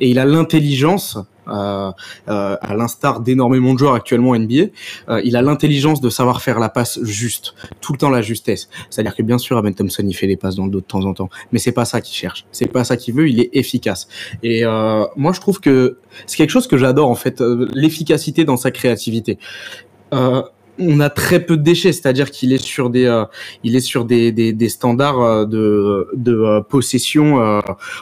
et 0.00 0.10
il 0.10 0.18
a 0.18 0.24
l'intelligence, 0.24 1.18
à 1.46 1.94
l'instar 2.76 3.20
d'énormément 3.20 3.74
de 3.74 3.78
joueurs 3.78 3.94
actuellement 3.94 4.30
en 4.30 4.38
NBA, 4.38 4.66
euh, 5.08 5.20
il 5.24 5.36
a 5.36 5.42
l'intelligence 5.42 6.00
de 6.00 6.10
savoir 6.10 6.42
faire 6.42 6.58
la 6.58 6.68
passe 6.68 7.02
juste, 7.02 7.54
tout 7.80 7.92
le 7.92 7.98
temps 7.98 8.10
la 8.10 8.22
justesse. 8.22 8.68
C'est-à-dire 8.90 9.14
que 9.14 9.22
bien 9.22 9.38
sûr, 9.38 9.56
Amen 9.56 9.74
Thompson, 9.74 10.04
il 10.06 10.14
fait 10.14 10.26
des 10.26 10.36
passes 10.36 10.56
dans 10.56 10.66
le 10.66 10.70
dos 10.70 10.80
de 10.80 10.84
temps 10.84 11.04
en 11.04 11.14
temps, 11.14 11.30
mais 11.52 11.58
c'est 11.58 11.72
pas 11.72 11.84
ça 11.84 12.00
qu'il 12.00 12.16
cherche, 12.16 12.44
c'est 12.52 12.70
pas 12.70 12.84
ça 12.84 12.96
qu'il 12.96 13.14
veut, 13.14 13.28
il 13.28 13.40
est 13.40 13.50
efficace. 13.52 14.08
Et 14.42 14.64
euh, 14.64 15.04
moi, 15.16 15.32
je 15.32 15.40
trouve 15.40 15.60
que 15.60 15.98
c'est 16.26 16.36
quelque 16.36 16.50
chose 16.50 16.66
que 16.66 16.76
j'adore, 16.76 17.08
en 17.08 17.14
fait, 17.14 17.40
euh, 17.40 17.68
l'efficacité 17.74 18.44
dans 18.44 18.56
sa 18.56 18.70
créativité. 18.70 19.38
Euh, 20.12 20.42
on 20.78 21.00
a 21.00 21.10
très 21.10 21.40
peu 21.40 21.56
de 21.56 21.62
déchets, 21.62 21.92
c'est-à-dire 21.92 22.30
qu'il 22.30 22.52
est 22.52 22.62
sur 22.62 22.90
des, 22.90 23.04
euh, 23.04 23.24
il 23.62 23.76
est 23.76 23.80
sur 23.80 24.04
des, 24.04 24.32
des, 24.32 24.52
des 24.52 24.68
standards 24.68 25.20
euh, 25.20 25.44
de, 25.44 26.08
de 26.14 26.32
euh, 26.32 26.60
possession, 26.60 27.36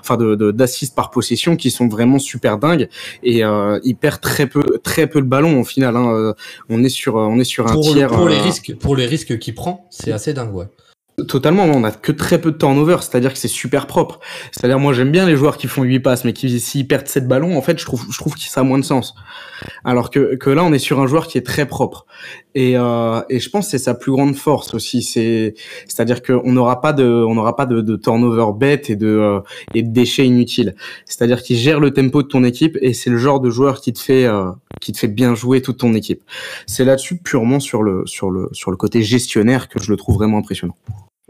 enfin 0.01 0.17
de 0.17 0.51
d'assises 0.53 0.91
par 0.91 1.11
possession 1.11 1.57
qui 1.57 1.71
sont 1.71 1.89
vraiment 1.89 2.19
super 2.19 2.59
dingues 2.59 2.89
et 3.23 3.43
il 3.85 3.97
perd 3.97 4.21
très 4.21 4.47
peu, 4.47 4.63
très 4.83 5.07
peu 5.07 5.19
le 5.19 5.27
ballon 5.27 5.61
au 5.61 5.65
final. 5.65 5.97
Hein. 5.97 6.35
On 6.69 6.85
est 6.85 6.89
sur, 6.89 7.17
on 7.17 7.39
est 7.39 7.45
sur 7.45 7.67
un 7.67 7.81
tiers. 7.81 8.09
pour 8.09 8.29
les 8.29 8.39
risques, 8.39 8.75
pour 8.79 8.97
les 8.97 9.07
risques 9.07 9.39
qu'il 9.39 9.55
prend, 9.55 9.87
c'est 9.91 10.13
assez 10.13 10.33
dingue, 10.33 10.55
ouais. 10.55 10.67
Totalement, 11.27 11.65
on 11.65 11.85
a 11.85 11.91
que 11.91 12.13
très 12.13 12.41
peu 12.41 12.53
de 12.53 12.57
turnover, 12.57 12.97
c'est-à-dire 13.01 13.33
que 13.33 13.39
c'est 13.39 13.49
super 13.49 13.87
propre. 13.87 14.21
C'est-à-dire 14.53 14.79
moi 14.79 14.93
j'aime 14.93 15.11
bien 15.11 15.27
les 15.27 15.37
joueurs 15.37 15.57
qui 15.57 15.67
font 15.67 15.83
8 15.83 16.01
passes 16.01 16.25
mais 16.25 16.33
qui 16.33 16.61
s'ils 16.61 16.87
perdent 16.87 17.09
7 17.09 17.29
ballons, 17.29 17.57
en 17.57 17.63
fait, 17.63 17.79
je 17.79 17.85
trouve 17.85 18.07
je 18.11 18.19
trouve 18.19 18.35
que 18.35 18.41
ça 18.41 18.61
a 18.61 18.65
moins 18.65 18.79
de 18.79 18.85
sens. 18.85 19.15
Alors 19.85 20.11
que 20.11 20.37
que 20.37 20.51
là 20.51 20.65
on 20.65 20.73
est 20.73 20.79
sur 20.79 21.01
un 21.01 21.07
joueur 21.07 21.27
qui 21.27 21.39
est 21.39 21.47
très 21.47 21.67
propre. 21.67 22.07
Et 22.55 22.77
euh, 22.77 23.23
et 23.29 23.39
je 23.39 23.49
pense 23.49 23.67
que 23.67 23.71
c'est 23.73 23.79
sa 23.79 23.95
plus 23.95 24.11
grande 24.11 24.35
force 24.35 24.75
aussi, 24.75 25.03
c'est 25.03 25.55
c'est-à-dire 25.87 26.21
qu'on 26.21 26.53
n'aura 26.53 26.81
pas 26.81 26.93
de 26.93 27.05
on 27.05 27.35
n'aura 27.35 27.55
pas 27.55 27.67
de, 27.67 27.81
de, 27.81 27.97
turnover 27.97 28.53
bête 28.59 28.91
et 28.91 28.97
de 28.97 29.07
euh, 29.07 29.41
et 29.75 29.83
de 29.83 29.93
déchets 29.93 30.27
inutiles. 30.27 30.75
C'est-à-dire 31.05 31.43
qu'il 31.43 31.57
gère 31.57 31.79
le 31.79 31.93
tempo 31.93 32.23
de 32.23 32.29
ton 32.29 32.43
équipe 32.43 32.77
et 32.81 32.93
c'est 32.93 33.11
le 33.11 33.19
genre 33.19 33.41
de 33.41 33.51
joueur 33.51 33.81
qui 33.81 33.93
te 33.93 34.01
fait 34.01 34.25
euh, 34.25 34.51
qui 34.81 34.91
te 34.93 34.99
fait 34.99 35.09
bien 35.09 35.35
jouer 35.35 35.63
toute 35.63 35.79
ton 35.79 35.95
équipe. 35.95 36.23
C'est 36.67 36.85
là-dessus 36.85 37.19
purement 37.19 37.61
sur 37.61 37.85
le 37.85 38.05
sur 38.07 38.31
le 38.31 38.49
sur 38.53 38.73
le 38.73 38.77
côté 38.77 39.03
gestionnaire 39.03 39.69
que 39.69 39.81
je 39.81 39.91
le 39.91 39.97
trouve 39.97 40.17
vraiment 40.17 40.39
impressionnant. 40.39 40.77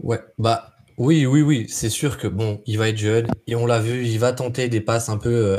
Ouais, 0.03 0.21
bah 0.39 0.71
oui, 0.97 1.27
oui, 1.27 1.43
oui, 1.43 1.67
c'est 1.69 1.91
sûr 1.91 2.17
que 2.17 2.29
bon, 2.29 2.63
il 2.67 2.79
va 2.79 2.89
être 2.89 2.97
jeune 2.97 3.27
et 3.47 3.55
on 3.57 3.67
l'a 3.67 3.81
vu, 3.81 4.07
il 4.07 4.19
va 4.19 4.33
tenter 4.33 4.69
des 4.69 4.81
passes 4.81 5.11
un 5.11 5.19
peu 5.19 5.57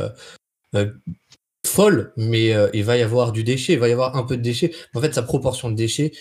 euh, 1.79 1.81
euh, 1.81 1.83
folles, 1.83 2.13
mais 2.17 2.53
euh, 2.53 2.69
il 2.73 2.83
va 2.83 2.97
y 2.97 3.01
avoir 3.01 3.31
du 3.31 3.43
déchet, 3.43 3.73
il 3.73 3.79
va 3.79 3.89
y 3.89 3.91
avoir 3.91 4.15
un 4.15 4.23
peu 4.23 4.37
de 4.37 4.41
déchet. 4.41 4.73
En 4.93 5.01
fait, 5.01 5.13
sa 5.13 5.23
proportion 5.23 5.69
de 5.69 5.75
déchets, 5.75 6.11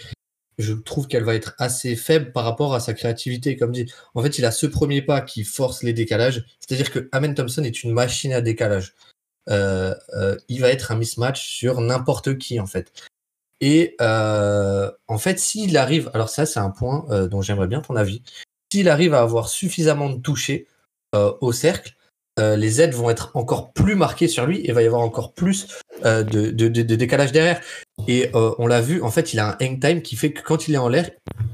je 0.58 0.74
trouve 0.74 1.06
qu'elle 1.06 1.24
va 1.24 1.34
être 1.34 1.54
assez 1.58 1.96
faible 1.96 2.32
par 2.32 2.44
rapport 2.44 2.74
à 2.74 2.80
sa 2.80 2.94
créativité. 2.94 3.56
Comme 3.56 3.72
dit, 3.72 3.90
en 4.14 4.22
fait, 4.22 4.38
il 4.38 4.44
a 4.44 4.50
ce 4.50 4.66
premier 4.66 5.02
pas 5.02 5.20
qui 5.20 5.44
force 5.44 5.82
les 5.82 5.92
décalages, 5.92 6.44
c'est-à-dire 6.60 6.90
que 6.90 7.08
Amen 7.12 7.34
Thompson 7.34 7.64
est 7.64 7.82
une 7.82 7.92
machine 7.92 8.32
à 8.32 8.40
décalage. 8.40 8.94
il 9.48 10.60
va 10.60 10.70
être 10.70 10.92
un 10.92 10.96
mismatch 10.96 11.46
sur 11.46 11.80
n'importe 11.80 12.38
qui 12.38 12.60
en 12.60 12.66
fait. 12.66 12.92
Et 13.60 13.94
euh, 14.00 14.90
en 15.06 15.18
fait, 15.18 15.38
s'il 15.38 15.76
arrive, 15.76 16.10
alors 16.14 16.30
ça 16.30 16.46
c'est 16.46 16.60
un 16.60 16.70
point 16.70 17.06
euh, 17.10 17.28
dont 17.28 17.42
j'aimerais 17.42 17.66
bien 17.66 17.80
ton 17.80 17.96
avis, 17.96 18.22
s'il 18.72 18.88
arrive 18.88 19.14
à 19.14 19.20
avoir 19.20 19.48
suffisamment 19.48 20.08
de 20.08 20.20
toucher 20.20 20.66
euh, 21.14 21.32
au 21.40 21.52
cercle, 21.52 21.94
euh, 22.38 22.56
les 22.56 22.80
aides 22.80 22.94
vont 22.94 23.10
être 23.10 23.32
encore 23.34 23.72
plus 23.72 23.96
marquées 23.96 24.28
sur 24.28 24.46
lui 24.46 24.64
et 24.64 24.72
va 24.72 24.82
y 24.82 24.86
avoir 24.86 25.02
encore 25.02 25.34
plus 25.34 25.66
euh, 26.04 26.22
de, 26.22 26.50
de, 26.50 26.68
décalage 26.82 27.32
derrière. 27.32 27.60
Et 28.08 28.30
euh, 28.34 28.54
on 28.58 28.66
l'a 28.66 28.80
vu, 28.80 29.02
en 29.02 29.10
fait, 29.10 29.32
il 29.32 29.40
a 29.40 29.50
un 29.50 29.56
hang 29.60 29.80
time 29.80 30.02
qui 30.02 30.16
fait 30.16 30.32
que 30.32 30.42
quand 30.42 30.68
il 30.68 30.74
est 30.74 30.78
en 30.78 30.88
l'air, 30.88 31.10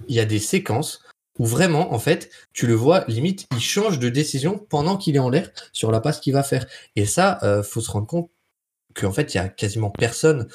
il 0.08 0.14
y 0.14 0.20
a 0.20 0.24
des 0.24 0.38
séquences 0.38 1.02
où 1.38 1.44
vraiment, 1.44 1.92
en 1.92 1.98
fait, 1.98 2.30
tu 2.52 2.66
le 2.66 2.74
vois, 2.74 3.04
limite, 3.08 3.46
il 3.52 3.60
change 3.60 3.98
de 3.98 4.08
décision 4.08 4.58
pendant 4.58 4.96
qu'il 4.96 5.16
est 5.16 5.20
en 5.20 5.28
l'air 5.28 5.50
sur 5.72 5.90
la 5.90 6.00
passe 6.00 6.20
qu'il 6.20 6.32
va 6.32 6.42
faire. 6.42 6.66
Et 6.94 7.04
ça, 7.04 7.38
faut 7.62 7.82
se 7.82 7.90
rendre 7.90 8.06
compte 8.06 8.30
qu'en 8.94 9.12
fait, 9.12 9.34
il 9.34 9.36
y 9.36 9.40
a 9.40 9.48
quasiment 9.48 9.90
personne 9.90 10.48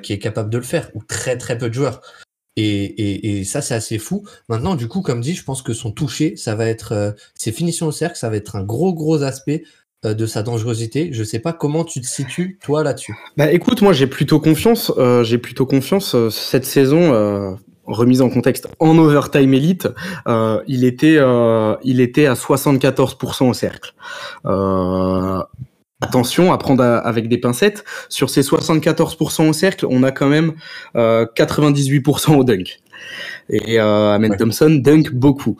qui 0.00 0.12
est 0.12 0.20
capable 0.20 0.48
de 0.48 0.58
le 0.58 0.62
faire, 0.62 0.92
ou 0.94 1.02
très 1.02 1.36
très 1.38 1.58
peu 1.58 1.68
de 1.68 1.74
joueurs. 1.74 2.00
Et, 2.60 3.44
ça, 3.44 3.60
c'est 3.60 3.74
assez 3.74 3.98
fou. 3.98 4.24
Maintenant, 4.48 4.74
du 4.74 4.88
coup, 4.88 5.00
comme 5.00 5.20
dit, 5.20 5.34
je 5.34 5.44
pense 5.44 5.62
que 5.62 5.72
son 5.72 5.92
toucher, 5.92 6.36
ça 6.36 6.54
va 6.54 6.66
être 6.66 6.92
euh, 6.92 7.12
ses 7.34 7.52
finitions 7.52 7.86
au 7.86 7.92
cercle, 7.92 8.18
ça 8.18 8.28
va 8.28 8.36
être 8.36 8.56
un 8.56 8.62
gros 8.62 8.92
gros 8.92 9.22
aspect 9.22 9.64
euh, 10.04 10.14
de 10.14 10.26
sa 10.26 10.42
dangerosité. 10.42 11.10
Je 11.12 11.22
sais 11.22 11.38
pas 11.38 11.52
comment 11.52 11.84
tu 11.84 12.00
te 12.00 12.06
situes 12.06 12.58
toi 12.62 12.82
là-dessus. 12.82 13.14
Bah 13.36 13.50
écoute, 13.52 13.82
moi 13.82 13.92
j'ai 13.92 14.06
plutôt 14.06 14.40
confiance. 14.40 14.92
Euh, 14.98 15.22
j'ai 15.22 15.38
plutôt 15.38 15.66
confiance 15.66 16.16
cette 16.30 16.64
saison. 16.64 17.56
Remise 17.86 18.20
en 18.20 18.28
contexte 18.28 18.68
en 18.80 18.98
overtime 18.98 19.54
élite, 19.54 19.88
il 20.66 20.84
était 20.84 21.18
il 21.84 22.00
était 22.00 22.26
à 22.26 22.34
74% 22.34 23.48
au 23.48 23.54
cercle. 23.54 23.94
Attention 26.00 26.52
à 26.52 26.58
prendre 26.58 26.84
avec 26.84 27.28
des 27.28 27.38
pincettes. 27.38 27.84
Sur 28.08 28.30
ces 28.30 28.42
74% 28.42 29.48
au 29.48 29.52
cercle, 29.52 29.84
on 29.88 30.04
a 30.04 30.12
quand 30.12 30.28
même 30.28 30.54
98% 30.94 32.36
au 32.36 32.44
dunk. 32.44 32.78
Et 33.50 33.80
euh, 33.80 34.14
Amen 34.14 34.30
ouais. 34.30 34.36
Thompson 34.36 34.70
dunk 34.82 35.12
beaucoup. 35.12 35.56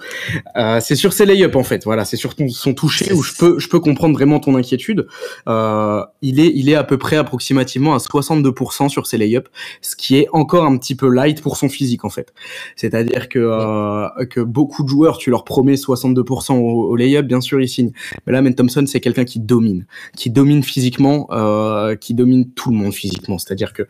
Euh, 0.57 0.81
c'est 0.81 0.95
sur 0.95 1.13
ses 1.13 1.27
lay-up 1.27 1.57
en 1.57 1.63
fait. 1.63 1.85
Voilà, 1.85 2.05
c'est 2.05 2.17
sur 2.17 2.35
ton, 2.35 2.49
son 2.49 2.75
toucher 2.75 3.13
où 3.13 3.23
je 3.23 3.33
peux, 3.35 3.59
je 3.59 3.69
peux 3.69 3.81
comprendre 3.81 4.15
vraiment 4.15 4.41
ton 4.41 4.55
inquiétude. 4.57 5.07
Euh, 5.49 6.05
il 6.23 6.41
est, 6.41 6.53
il 6.55 6.69
est 6.69 6.75
à 6.75 6.85
peu 6.85 6.99
près 6.99 7.17
approximativement 7.17 7.95
à 7.95 7.99
62% 7.99 8.89
sur 8.89 9.07
ses 9.07 9.19
lay-up, 9.19 9.49
ce 9.81 9.97
qui 9.97 10.17
est 10.17 10.29
encore 10.33 10.65
un 10.65 10.77
petit 10.77 10.95
peu 10.95 11.09
light 11.09 11.41
pour 11.41 11.57
son 11.57 11.69
physique 11.69 12.05
en 12.05 12.11
fait. 12.11 12.33
C'est-à-dire 12.77 13.29
que 13.29 13.39
euh, 13.39 14.09
que 14.27 14.41
beaucoup 14.41 14.83
de 14.83 14.89
joueurs, 14.89 15.19
tu 15.19 15.31
leur 15.31 15.45
promets 15.45 15.75
62% 15.75 16.53
au, 16.55 16.91
au 16.91 16.97
lay-up, 16.97 17.27
bien 17.27 17.41
sûr 17.41 17.61
ils 17.61 17.69
signent. 17.69 17.93
Mais 18.27 18.33
là, 18.33 18.39
Amen 18.39 18.55
Thompson, 18.55 18.85
c'est 18.87 19.01
quelqu'un 19.01 19.25
qui 19.25 19.41
domine, 19.41 19.87
qui 20.17 20.31
domine 20.31 20.63
physiquement, 20.63 21.29
euh, 21.33 21.97
qui 21.97 22.15
domine 22.15 22.51
tout 22.53 22.71
le 22.71 22.77
monde 22.77 22.93
physiquement. 22.93 23.39
C'est-à-dire 23.39 23.73
que 23.73 23.83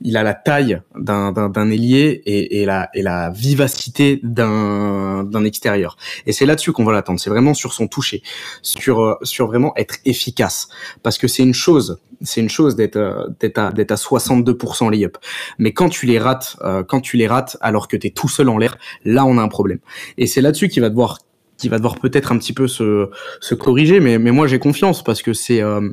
il 0.00 0.16
a 0.16 0.22
la 0.22 0.34
taille 0.34 0.80
d'un 0.98 1.32
d'un 1.32 1.70
ailier 1.70 2.22
et, 2.26 2.62
et 2.62 2.64
la 2.64 2.85
et 2.94 3.02
la 3.02 3.30
vivacité 3.30 4.20
d'un 4.22 5.24
d'un 5.24 5.44
extérieur. 5.44 5.96
Et 6.26 6.32
c'est 6.32 6.46
là-dessus 6.46 6.72
qu'on 6.72 6.84
va 6.84 6.92
l'attendre. 6.92 7.20
C'est 7.20 7.30
vraiment 7.30 7.54
sur 7.54 7.72
son 7.72 7.88
toucher, 7.88 8.22
sur 8.62 9.18
sur 9.22 9.46
vraiment 9.46 9.72
être 9.76 9.96
efficace. 10.04 10.68
Parce 11.02 11.18
que 11.18 11.28
c'est 11.28 11.42
une 11.42 11.54
chose, 11.54 11.98
c'est 12.22 12.40
une 12.40 12.50
chose 12.50 12.76
d'être 12.76 13.30
d'être 13.40 13.58
à 13.58 13.72
d'être 13.72 13.92
à 13.92 13.96
62% 13.96 14.90
lay-up. 14.90 15.16
Mais 15.58 15.72
quand 15.72 15.88
tu 15.88 16.06
les 16.06 16.18
rates, 16.18 16.56
euh, 16.62 16.82
quand 16.82 17.00
tu 17.00 17.16
les 17.16 17.26
rates 17.26 17.56
alors 17.60 17.88
que 17.88 17.96
tu 17.96 18.08
es 18.08 18.10
tout 18.10 18.28
seul 18.28 18.48
en 18.48 18.58
l'air, 18.58 18.76
là 19.04 19.24
on 19.24 19.38
a 19.38 19.42
un 19.42 19.48
problème. 19.48 19.78
Et 20.18 20.26
c'est 20.26 20.40
là-dessus 20.40 20.68
qu'il 20.68 20.82
va 20.82 20.90
devoir 20.90 21.18
qui 21.58 21.68
va 21.68 21.78
devoir 21.78 21.98
peut-être 21.98 22.32
un 22.32 22.38
petit 22.38 22.52
peu 22.52 22.68
se, 22.68 23.08
se 23.40 23.54
corriger, 23.54 24.00
mais, 24.00 24.18
mais 24.18 24.30
moi 24.30 24.46
j'ai 24.46 24.58
confiance 24.58 25.02
parce 25.02 25.22
que 25.22 25.32
c'est 25.32 25.62
euh, 25.62 25.88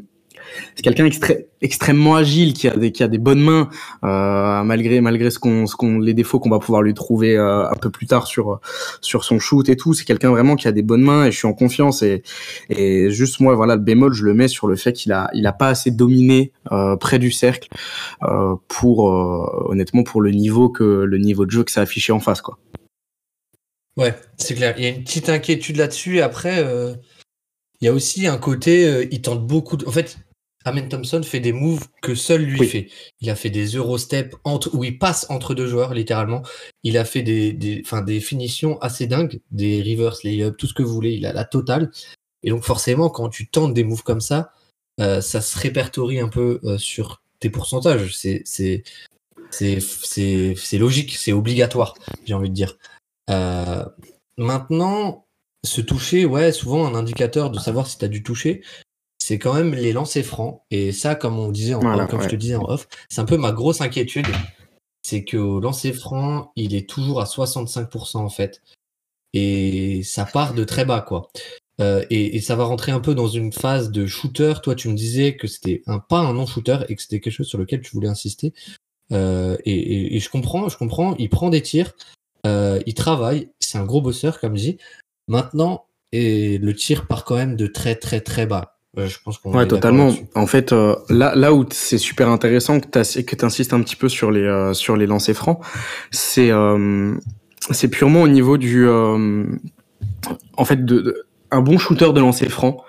c'est 0.75 0.81
quelqu'un 0.81 1.07
extrêmement 1.63 2.15
agile 2.15 2.53
qui 2.53 2.67
a 2.67 2.75
des 2.75 2.91
qui 2.91 3.03
a 3.03 3.07
des 3.07 3.17
bonnes 3.17 3.39
mains 3.39 3.69
euh, 4.03 4.63
malgré 4.63 5.01
malgré 5.01 5.31
ce 5.31 5.39
qu'on 5.39 5.65
ce 5.65 5.75
qu'on 5.75 5.97
les 5.97 6.13
défauts 6.13 6.39
qu'on 6.39 6.49
va 6.49 6.59
pouvoir 6.59 6.81
lui 6.81 6.93
trouver 6.93 7.37
euh, 7.37 7.67
un 7.67 7.75
peu 7.75 7.89
plus 7.89 8.05
tard 8.05 8.27
sur 8.27 8.59
sur 9.01 9.23
son 9.23 9.39
shoot 9.39 9.67
et 9.69 9.77
tout. 9.77 9.93
C'est 9.93 10.05
quelqu'un 10.05 10.29
vraiment 10.29 10.55
qui 10.55 10.67
a 10.67 10.71
des 10.71 10.83
bonnes 10.83 11.01
mains 11.01 11.25
et 11.25 11.31
je 11.31 11.37
suis 11.37 11.47
en 11.47 11.53
confiance. 11.53 12.03
Et 12.03 13.09
juste 13.09 13.39
moi 13.39 13.55
voilà 13.55 13.75
le 13.75 13.81
bémol 13.81 14.13
je 14.13 14.25
le 14.25 14.33
mets 14.33 14.49
sur 14.49 14.67
le 14.67 14.75
fait 14.75 14.93
qu'il 14.93 15.13
a 15.13 15.29
il 15.33 15.47
a 15.47 15.53
pas 15.53 15.69
assez 15.69 15.89
dominé 15.89 16.51
euh, 16.71 16.97
près 16.97 17.17
du 17.17 17.31
cercle 17.31 17.69
pour 18.67 19.05
honnêtement 19.05 20.03
pour 20.03 20.21
le 20.21 20.31
niveau 20.31 20.69
que 20.69 20.83
le 20.83 21.17
niveau 21.17 21.45
de 21.45 21.51
jeu 21.51 21.63
que 21.63 21.71
ça 21.71 21.81
affiché 21.81 22.11
en 22.11 22.19
face 22.19 22.41
quoi. 22.41 22.59
Ouais 23.95 24.13
c'est 24.37 24.55
clair. 24.55 24.75
Il 24.77 24.83
y 24.83 24.87
a 24.87 24.89
une 24.89 25.03
petite 25.03 25.29
inquiétude 25.29 25.77
là-dessus. 25.77 26.19
Après 26.19 26.61
il 27.81 27.85
y 27.85 27.87
a 27.87 27.93
aussi 27.93 28.27
un 28.27 28.37
côté 28.37 29.07
il 29.11 29.21
tente 29.21 29.45
beaucoup 29.47 29.77
en 29.85 29.91
fait 29.91 30.17
Amen 30.65 30.87
Thompson 30.87 31.21
fait 31.23 31.39
des 31.39 31.51
moves 31.51 31.87
que 32.01 32.15
seul 32.15 32.41
lui 32.41 32.59
oui. 32.59 32.67
fait. 32.67 32.89
Il 33.21 33.29
a 33.29 33.35
fait 33.35 33.49
des 33.49 33.75
Eurostep 33.75 34.35
entre, 34.43 34.73
où 34.73 34.83
il 34.83 34.97
passe 34.97 35.25
entre 35.29 35.53
deux 35.53 35.67
joueurs, 35.67 35.93
littéralement. 35.93 36.41
Il 36.83 36.97
a 36.97 37.05
fait 37.05 37.21
des, 37.21 37.53
des, 37.53 37.81
enfin, 37.85 38.01
des 38.01 38.19
finitions 38.19 38.79
assez 38.79 39.07
dingues, 39.07 39.41
des 39.51 39.81
reverse 39.81 40.23
layup, 40.23 40.55
tout 40.57 40.67
ce 40.67 40.73
que 40.73 40.83
vous 40.83 40.93
voulez. 40.93 41.13
Il 41.13 41.25
a 41.25 41.33
la 41.33 41.45
totale. 41.45 41.91
Et 42.43 42.49
donc, 42.49 42.63
forcément, 42.63 43.09
quand 43.09 43.29
tu 43.29 43.47
tentes 43.47 43.73
des 43.73 43.83
moves 43.83 44.03
comme 44.03 44.21
ça, 44.21 44.51
euh, 44.99 45.21
ça 45.21 45.41
se 45.41 45.57
répertorie 45.57 46.19
un 46.19 46.29
peu 46.29 46.59
euh, 46.63 46.77
sur 46.77 47.21
tes 47.39 47.49
pourcentages. 47.49 48.15
C'est 48.15 48.43
logique, 50.73 51.15
c'est 51.15 51.33
obligatoire, 51.33 51.95
j'ai 52.25 52.33
envie 52.33 52.49
de 52.49 52.55
dire. 52.55 52.77
Euh, 53.29 53.85
maintenant, 54.37 55.25
se 55.63 55.81
toucher, 55.81 56.25
ouais, 56.25 56.51
souvent 56.51 56.85
un 56.85 56.95
indicateur 56.95 57.49
de 57.49 57.59
savoir 57.59 57.87
si 57.87 57.97
tu 57.97 58.05
as 58.05 58.09
du 58.09 58.21
toucher, 58.23 58.61
c'est 59.25 59.39
quand 59.39 59.53
même 59.53 59.73
les 59.73 59.93
lancers 59.93 60.25
francs. 60.25 60.61
Et 60.69 60.91
ça, 60.91 61.15
comme 61.15 61.39
on 61.39 61.49
disait 61.49 61.73
en 61.75 61.79
Voilà, 61.89 62.05
comme 62.07 62.19
je 62.21 62.29
te 62.29 62.35
disais 62.35 62.55
en 62.55 62.63
off, 62.69 62.87
c'est 63.09 63.21
un 63.21 63.25
peu 63.25 63.37
ma 63.37 63.51
grosse 63.53 63.79
inquiétude. 63.81 64.27
C'est 65.01 65.23
que 65.23 65.37
lancer 65.61 65.93
franc, 65.93 66.51
il 66.55 66.75
est 66.75 66.89
toujours 66.89 67.21
à 67.21 67.25
65% 67.25 68.17
en 68.17 68.29
fait. 68.29 68.61
Et 69.33 70.01
ça 70.03 70.25
part 70.25 70.53
de 70.53 70.63
très 70.63 70.85
bas, 70.85 71.01
quoi. 71.01 71.29
Euh, 71.81 72.05
et, 72.11 72.35
et 72.35 72.41
ça 72.41 72.55
va 72.55 72.65
rentrer 72.65 72.91
un 72.91 72.99
peu 72.99 73.15
dans 73.15 73.27
une 73.27 73.51
phase 73.51 73.91
de 73.91 74.05
shooter. 74.05 74.53
Toi, 74.61 74.75
tu 74.75 74.89
me 74.89 74.93
disais 74.95 75.35
que 75.35 75.47
c'était 75.47 75.81
un 75.87 75.99
pas 75.99 76.19
un 76.19 76.33
non-shooter 76.33 76.79
et 76.89 76.95
que 76.95 77.01
c'était 77.01 77.19
quelque 77.19 77.33
chose 77.33 77.47
sur 77.47 77.57
lequel 77.57 77.81
tu 77.81 77.91
voulais 77.93 78.07
insister. 78.09 78.53
Euh, 79.11 79.57
et, 79.65 79.73
et- 79.73 80.15
et 80.15 80.19
je 80.19 80.29
comprends, 80.29 80.69
je 80.69 80.77
comprends. 80.77 81.15
Il 81.17 81.29
prend 81.29 81.49
des 81.49 81.61
tirs, 81.61 81.93
euh, 82.45 82.79
il 82.85 82.93
travaille. 82.93 83.49
C'est 83.59 83.77
un 83.77 83.85
gros 83.85 84.01
bosseur, 84.01 84.39
comme 84.39 84.53
dit. 84.55 84.77
Maintenant, 85.27 85.85
et 86.11 86.59
le 86.59 86.75
tir 86.75 87.07
part 87.07 87.25
quand 87.25 87.35
même 87.35 87.55
de 87.55 87.65
très 87.67 87.95
très 87.95 88.21
très 88.21 88.45
bas. 88.45 88.72
Euh, 88.97 89.07
je 89.07 89.17
pense 89.23 89.39
qu'on 89.39 89.51
Ouais, 89.53 89.67
totalement. 89.67 90.13
En 90.35 90.45
fait, 90.45 90.71
euh, 90.71 90.95
là, 91.09 91.33
là 91.35 91.53
où 91.53 91.65
c'est 91.71 91.97
super 91.97 92.29
intéressant 92.29 92.79
que 92.79 92.99
tu 93.03 93.23
que 93.23 93.45
insistes 93.45 93.73
un 93.73 93.81
petit 93.81 93.95
peu 93.95 94.07
sur 94.07 94.29
les 94.31 94.43
euh, 94.43 94.73
sur 94.73 94.95
les 94.95 95.07
lancers 95.07 95.35
francs, 95.35 95.59
c'est 96.11 96.51
euh, 96.51 97.15
c'est 97.71 97.87
purement 97.87 98.21
au 98.21 98.27
niveau 98.27 98.57
du 98.57 98.87
euh, 98.87 99.45
en 100.57 100.65
fait 100.65 100.85
de, 100.85 100.99
de- 100.99 101.25
un 101.51 101.61
bon 101.61 101.77
shooter 101.77 102.13
de 102.13 102.19
lancer 102.19 102.49
franc. 102.49 102.83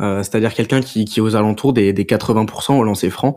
euh, 0.00 0.22
c'est-à-dire 0.22 0.54
quelqu'un 0.54 0.80
qui, 0.80 1.04
qui 1.04 1.18
est 1.20 1.22
aux 1.22 1.36
alentours 1.36 1.72
des, 1.72 1.92
des 1.92 2.04
80% 2.04 2.78
au 2.78 2.84
lancer 2.84 3.10
franc, 3.10 3.36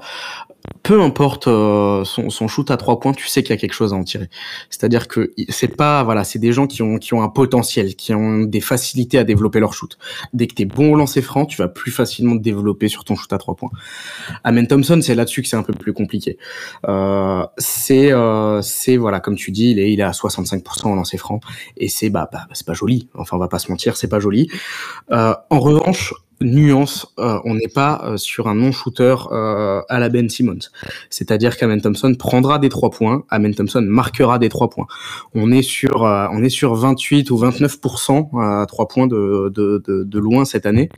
peu 0.82 1.02
importe 1.02 1.48
euh, 1.48 2.04
son, 2.04 2.48
shoot 2.48 2.70
à 2.72 2.78
trois 2.78 3.00
points, 3.00 3.14
tu 3.14 3.28
sais 3.28 3.42
qu'il 3.42 3.52
y 3.52 3.54
a 3.54 3.58
quelque 3.58 3.74
chose 3.74 3.94
à 3.94 3.96
en 3.96 4.04
tirer. 4.04 4.30
C'est-à-dire 4.70 5.08
que 5.08 5.34
c'est 5.50 5.76
pas 5.76 6.04
voilà, 6.04 6.24
c'est 6.24 6.40
des 6.40 6.52
gens 6.52 6.68
qui 6.68 6.82
ont 6.82 6.98
qui 6.98 7.14
ont 7.14 7.22
un 7.22 7.30
potentiel, 7.30 7.96
qui 7.96 8.14
ont 8.14 8.40
des 8.40 8.62
facilités 8.62 9.18
à 9.18 9.24
développer 9.24 9.60
leur 9.60 9.74
shoot. 9.74 9.98
Dès 10.34 10.48
que 10.48 10.56
t'es 10.56 10.66
bon 10.66 10.94
au 10.94 10.96
lancer 10.96 11.22
franc, 11.22 11.46
tu 11.46 11.58
vas 11.58 11.68
plus 11.68 11.92
facilement 11.92 12.38
te 12.38 12.42
développer 12.42 12.88
sur 12.88 13.04
ton 13.04 13.16
shoot 13.16 13.32
à 13.32 13.38
trois 13.38 13.56
points. 13.56 13.72
Amen 14.44 14.68
Thompson, 14.68 15.00
c'est 15.02 15.16
là-dessus 15.16 15.42
que 15.42 15.48
c'est 15.48 15.58
un 15.58 15.64
peu 15.64 15.74
plus 15.74 15.94
compliqué. 15.94 16.38
Euh, 16.88 17.46
c'est 17.58 18.12
euh, 18.12 18.62
c'est 18.62 18.98
voilà, 18.98 19.20
comme 19.20 19.36
tu 19.36 19.52
dis, 19.52 19.72
il 19.72 19.80
est 19.80 19.92
il 19.92 20.00
est 20.00 20.04
à 20.04 20.12
65% 20.12 20.92
au 20.92 20.96
lancer 20.96 21.18
franc 21.18 21.40
et 21.78 21.88
c'est 21.88 22.10
bah, 22.10 22.30
bah 22.32 22.48
c'est 22.54 22.66
pas 22.66 22.74
joli. 22.74 23.10
Enfin, 23.16 23.38
on 23.38 23.40
va 23.40 23.48
pas 23.48 23.60
se 23.60 23.70
mentir, 23.70 23.98
c'est 23.98 24.10
pas 24.10 24.20
joli. 24.20 24.50
En 25.10 25.60
revanche, 25.60 26.14
nuance, 26.42 27.14
on 27.18 27.56
n'est 27.56 27.68
pas 27.68 28.14
sur 28.18 28.48
un 28.48 28.56
non-shooter 28.56 29.16
à 29.32 30.00
la 30.00 30.10
Ben 30.10 30.30
Simmons. 30.30 30.53
C'est-à-dire 31.10 31.58
qu'Amen 31.58 31.80
Thompson 31.82 32.14
prendra 32.18 32.60
des 32.60 32.70
trois 32.70 32.90
points, 32.90 33.24
Amen 33.30 33.54
Thompson 33.54 33.82
marquera 33.88 34.40
des 34.40 34.50
trois 34.50 34.70
points. 34.70 34.88
On 35.34 35.52
est 35.52 35.62
sur, 35.62 36.04
euh, 36.06 36.28
on 36.32 36.44
est 36.44 36.50
sur 36.50 36.76
28 36.76 37.30
ou 37.32 37.38
29% 37.38 38.30
à 38.62 38.66
trois 38.66 38.88
points 38.88 39.08
de, 39.08 39.52
de, 39.54 39.82
de, 39.86 40.04
de 40.04 40.20
loin 40.20 40.46
cette 40.46 40.66
année, 40.66 40.90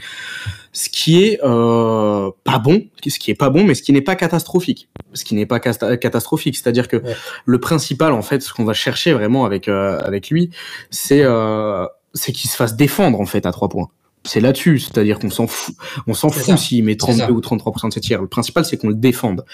ce 0.73 0.89
qui 0.89 1.23
est 1.23 1.39
euh, 1.43 2.29
pas 2.43 2.59
bon, 2.59 2.85
ce 3.07 3.19
qui 3.19 3.31
est 3.31 3.35
pas 3.35 3.49
bon, 3.49 3.63
mais 3.63 3.75
ce 3.75 3.81
qui 3.81 3.93
n'est 3.93 4.01
pas 4.01 4.15
catastrophique. 4.15 4.89
Ce 5.13 5.23
qui 5.23 5.35
n'est 5.35 5.45
pas 5.45 5.59
catastrophique, 5.59 6.57
c'est-à-dire 6.57 6.87
que 6.87 6.97
Ouais. 6.97 7.15
le 7.45 7.59
principal, 7.59 8.11
en 8.13 8.21
fait, 8.21 8.41
ce 8.41 8.53
qu'on 8.53 8.65
va 8.65 8.73
chercher 8.73 9.13
vraiment 9.13 9.45
avec 9.45 9.67
euh, 9.67 9.97
avec 9.99 10.29
lui, 10.29 10.49
c'est 10.89 11.21
euh, 11.23 11.85
c'est 12.13 12.31
qu'il 12.31 12.49
se 12.49 12.55
fasse 12.55 12.75
défendre 12.75 13.19
en 13.19 13.25
fait 13.25 13.45
à 13.45 13.51
trois 13.51 13.69
points. 13.69 13.89
C'est 14.25 14.39
là-dessus, 14.39 14.79
c'est-à-dire 14.79 15.19
qu'on 15.19 15.29
s'en 15.29 15.47
fout, 15.47 15.75
on 16.07 16.13
s'en 16.13 16.29
fout 16.29 16.57
s'il 16.57 16.83
met 16.83 16.97
C'est 16.99 17.13
ça. 17.13 17.27
32 17.27 17.33
ou 17.33 17.39
33% 17.39 17.89
de 17.89 17.93
ses 17.93 18.01
tirs. 18.01 18.21
Le 18.21 18.27
principal, 18.27 18.65
c'est 18.65 18.77
qu'on 18.77 18.89
le 18.89 18.95
défende. 18.95 19.45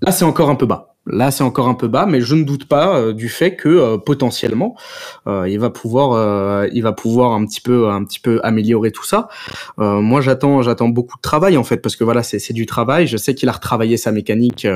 Là, 0.00 0.12
c'est 0.12 0.24
encore 0.24 0.50
un 0.50 0.54
peu 0.54 0.66
bas. 0.66 0.94
Là, 1.06 1.30
c'est 1.30 1.44
encore 1.44 1.68
un 1.68 1.74
peu 1.74 1.86
bas, 1.86 2.06
mais 2.06 2.22
je 2.22 2.34
ne 2.34 2.44
doute 2.44 2.64
pas 2.66 2.96
euh, 2.96 3.12
du 3.12 3.28
fait 3.28 3.56
que 3.56 3.68
euh, 3.68 3.98
potentiellement, 3.98 4.74
euh, 5.26 5.46
il 5.46 5.58
va 5.58 5.68
pouvoir, 5.68 6.66
il 6.72 6.82
va 6.82 6.92
pouvoir 6.92 7.32
un 7.32 7.44
petit 7.44 7.60
peu, 7.60 7.88
un 7.90 8.04
petit 8.04 8.20
peu 8.20 8.40
améliorer 8.42 8.90
tout 8.90 9.04
ça. 9.04 9.28
Moi, 9.76 10.20
j'attends, 10.20 10.62
j'attends 10.62 10.88
beaucoup 10.88 11.16
de 11.16 11.22
travail 11.22 11.56
en 11.56 11.64
fait, 11.64 11.78
parce 11.78 11.96
que 11.96 12.04
voilà, 12.04 12.22
c'est, 12.22 12.52
du 12.52 12.66
travail. 12.66 13.06
Je 13.06 13.16
sais 13.16 13.34
qu'il 13.34 13.48
a 13.48 13.52
retravaillé 13.52 13.96
sa 13.96 14.12
mécanique, 14.12 14.66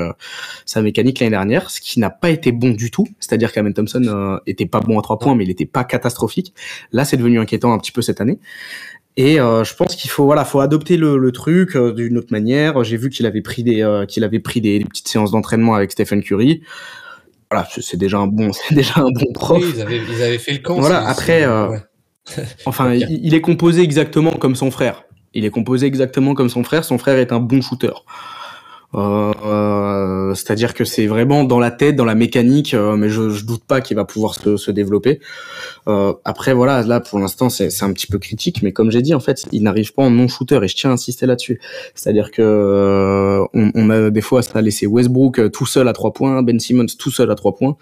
sa 0.67 0.83
mécanique 0.83 1.21
l'année 1.21 1.31
dernière, 1.31 1.71
ce 1.71 1.81
qui 1.81 2.01
n'a 2.01 2.11
pas 2.11 2.31
été 2.31 2.53
bon 2.53 2.71
du 2.71 2.91
tout. 2.91 3.07
C'est-à-dire 3.21 3.53
qu'Amen 3.53 3.73
Thompson 3.73 4.41
était 4.47 4.67
pas 4.67 4.81
bon 4.81 4.99
à 4.99 5.03
trois 5.03 5.19
points, 5.19 5.35
mais 5.35 5.45
il 5.45 5.51
était 5.51 5.67
pas 5.67 5.85
catastrophique. 5.85 6.53
Là, 6.93 7.05
c'est 7.05 7.17
devenu 7.17 7.39
inquiétant 7.41 7.73
un 7.73 7.79
petit 7.79 7.93
peu 7.93 8.03
cette 8.03 8.21
année. 8.21 8.39
Et 9.19 9.41
euh, 9.41 9.65
je 9.65 9.75
pense 9.75 9.97
qu'il 9.97 10.11
faut 10.11 10.27
voilà, 10.27 10.45
faut 10.45 10.61
adopter 10.61 10.97
le, 10.97 11.19
le 11.19 11.33
truc 11.33 11.75
euh, 11.75 11.93
d'une 11.93 12.17
autre 12.17 12.29
manière. 12.31 12.85
J'ai 12.85 12.97
vu 12.97 13.11
qu'il 13.11 13.27
avait 13.27 13.43
pris 13.43 13.65
des 13.65 13.83
euh, 13.83 14.07
qu'il 14.07 14.23
avait 14.23 14.39
pris 14.39 14.61
des, 14.61 14.79
des 14.79 14.85
petites 14.85 15.09
séances 15.09 15.33
d'entraînement 15.33 15.75
avec 15.75 15.91
Stephen 15.91 16.23
Curry. 16.23 16.63
Voilà, 17.51 17.67
c'est 17.81 17.97
déjà 17.97 18.19
un 18.19 18.29
bon 18.29 18.53
c'est 18.69 18.77
déjà 18.77 19.01
un 19.01 19.11
bon 19.11 19.33
prof. 19.35 19.61
Oui, 19.61 19.73
ils 19.75 19.83
avaient, 19.83 20.01
ils 20.09 20.23
avaient 20.23 20.39
fait 20.39 20.53
le 20.53 20.59
camp. 20.59 20.79
Voilà, 20.79 21.05
après, 21.09 21.45
ouais. 21.49 21.81
Enfin, 22.65 22.95
il, 22.95 23.11
il 23.25 23.35
est 23.35 23.41
composé 23.41 23.83
exactement 23.83 24.31
comme 24.31 24.55
son 24.55 24.71
frère. 24.71 25.03
Il 25.35 25.45
est 25.45 25.51
composé 25.51 25.87
exactement 25.87 26.35
comme 26.35 26.49
son 26.49 26.63
frère. 26.63 26.85
Son 26.85 26.97
frère 26.97 27.19
est 27.19 27.33
un 27.33 27.41
bon 27.41 27.61
shooter. 27.61 27.95
Euh, 28.95 30.35
C'est-à-dire 30.35 30.73
que 30.75 30.85
c'est 30.85 31.07
vraiment 31.07 31.45
dans 31.45 31.59
la 31.59 31.71
tête, 31.71 31.95
dans 31.97 32.05
la 32.07 32.15
mécanique, 32.15 32.73
euh, 32.75 32.97
mais 32.97 33.11
je, 33.11 33.29
je 33.31 33.45
doute 33.45 33.65
pas 33.65 33.81
qu'il 33.81 33.97
va 33.97 34.05
pouvoir 34.05 34.35
se, 34.35 34.57
se 34.57 34.71
développer. 34.71 35.21
Euh, 35.89 36.15
après, 36.25 36.55
voilà, 36.55 36.83
là 36.83 37.01
pour 37.01 37.19
l'instant 37.19 37.51
c'est 37.51 37.83
un 37.83 37.93
petit 37.93 38.07
peu 38.07 38.19
critique, 38.19 38.63
mais 38.63 38.73
comme 38.73 38.91
j'ai 38.91 39.03
dit, 39.03 39.15
en 39.15 39.21
fait, 39.21 39.47
il 39.53 39.63
n'arrive 39.63 39.93
pas 39.93 40.03
en 40.05 40.11
non-shooter 40.11 40.61
et 40.63 40.69
je 40.69 40.77
tiens 40.77 40.91
à 40.91 40.93
insister 40.95 41.27
là-dessus. 41.27 41.61
C'est-à-dire 41.95 42.31
que 42.31 42.43
euh, 42.43 43.45
on, 43.55 43.71
on 43.75 43.91
a 43.91 44.11
des 44.11 44.21
fois 44.23 44.43
ça 44.43 44.61
laissé 44.63 44.87
Westbrook 44.87 45.39
euh, 45.39 45.49
tout 45.51 45.67
seul 45.67 45.87
à 45.89 45.93
trois 45.93 46.13
points, 46.13 46.43
Ben 46.43 46.59
Simmons 46.59 46.87
tout 46.99 47.11
seul 47.11 47.31
à 47.31 47.35
trois 47.35 47.55
points. 47.55 47.77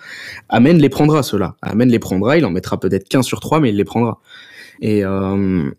Amen 0.48 0.78
les 0.78 0.88
prendra 0.88 1.22
ceux-là. 1.22 1.56
Amen 1.62 1.88
les 1.88 1.98
prendra. 1.98 2.36
Il 2.38 2.44
en 2.44 2.50
mettra 2.50 2.78
peut-être 2.80 3.08
15 3.08 3.24
sur 3.24 3.40
3 3.40 3.60
mais 3.60 3.70
il 3.70 3.76
les 3.76 3.84
prendra. 3.84 4.20
Et 4.80 5.04
euh, 5.04 5.70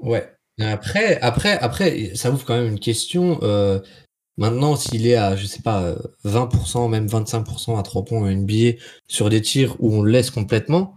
Ouais. 0.00 0.32
Après, 0.60 1.18
après, 1.20 1.58
après, 1.58 2.12
ça 2.14 2.30
ouvre 2.30 2.44
quand 2.46 2.54
même 2.56 2.68
une 2.72 2.80
question. 2.80 3.38
euh, 3.42 3.78
maintenant, 4.38 4.76
s'il 4.76 5.06
est 5.06 5.14
à, 5.16 5.36
je 5.36 5.46
sais 5.46 5.62
pas, 5.62 5.82
euh, 5.82 5.96
20%, 6.24 6.88
même 6.88 7.06
25% 7.06 7.78
à 7.78 7.82
3 7.82 8.04
points 8.04 8.30
NBA 8.30 8.78
sur 9.08 9.28
des 9.30 9.40
tirs 9.40 9.76
où 9.80 9.94
on 9.94 10.02
le 10.02 10.10
laisse 10.10 10.30
complètement, 10.30 10.94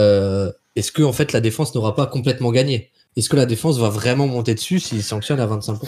euh, 0.00 0.50
est-ce 0.74 0.92
que 0.92 1.02
en 1.02 1.12
fait 1.12 1.32
la 1.32 1.40
défense 1.40 1.74
n'aura 1.74 1.94
pas 1.94 2.06
complètement 2.06 2.50
gagné? 2.52 2.90
Est-ce 3.16 3.30
que 3.30 3.36
la 3.36 3.46
défense 3.46 3.78
va 3.78 3.88
vraiment 3.88 4.26
monter 4.26 4.54
dessus 4.54 4.78
s'il 4.78 5.02
sanctionne 5.02 5.40
à 5.40 5.46
25% 5.46 5.78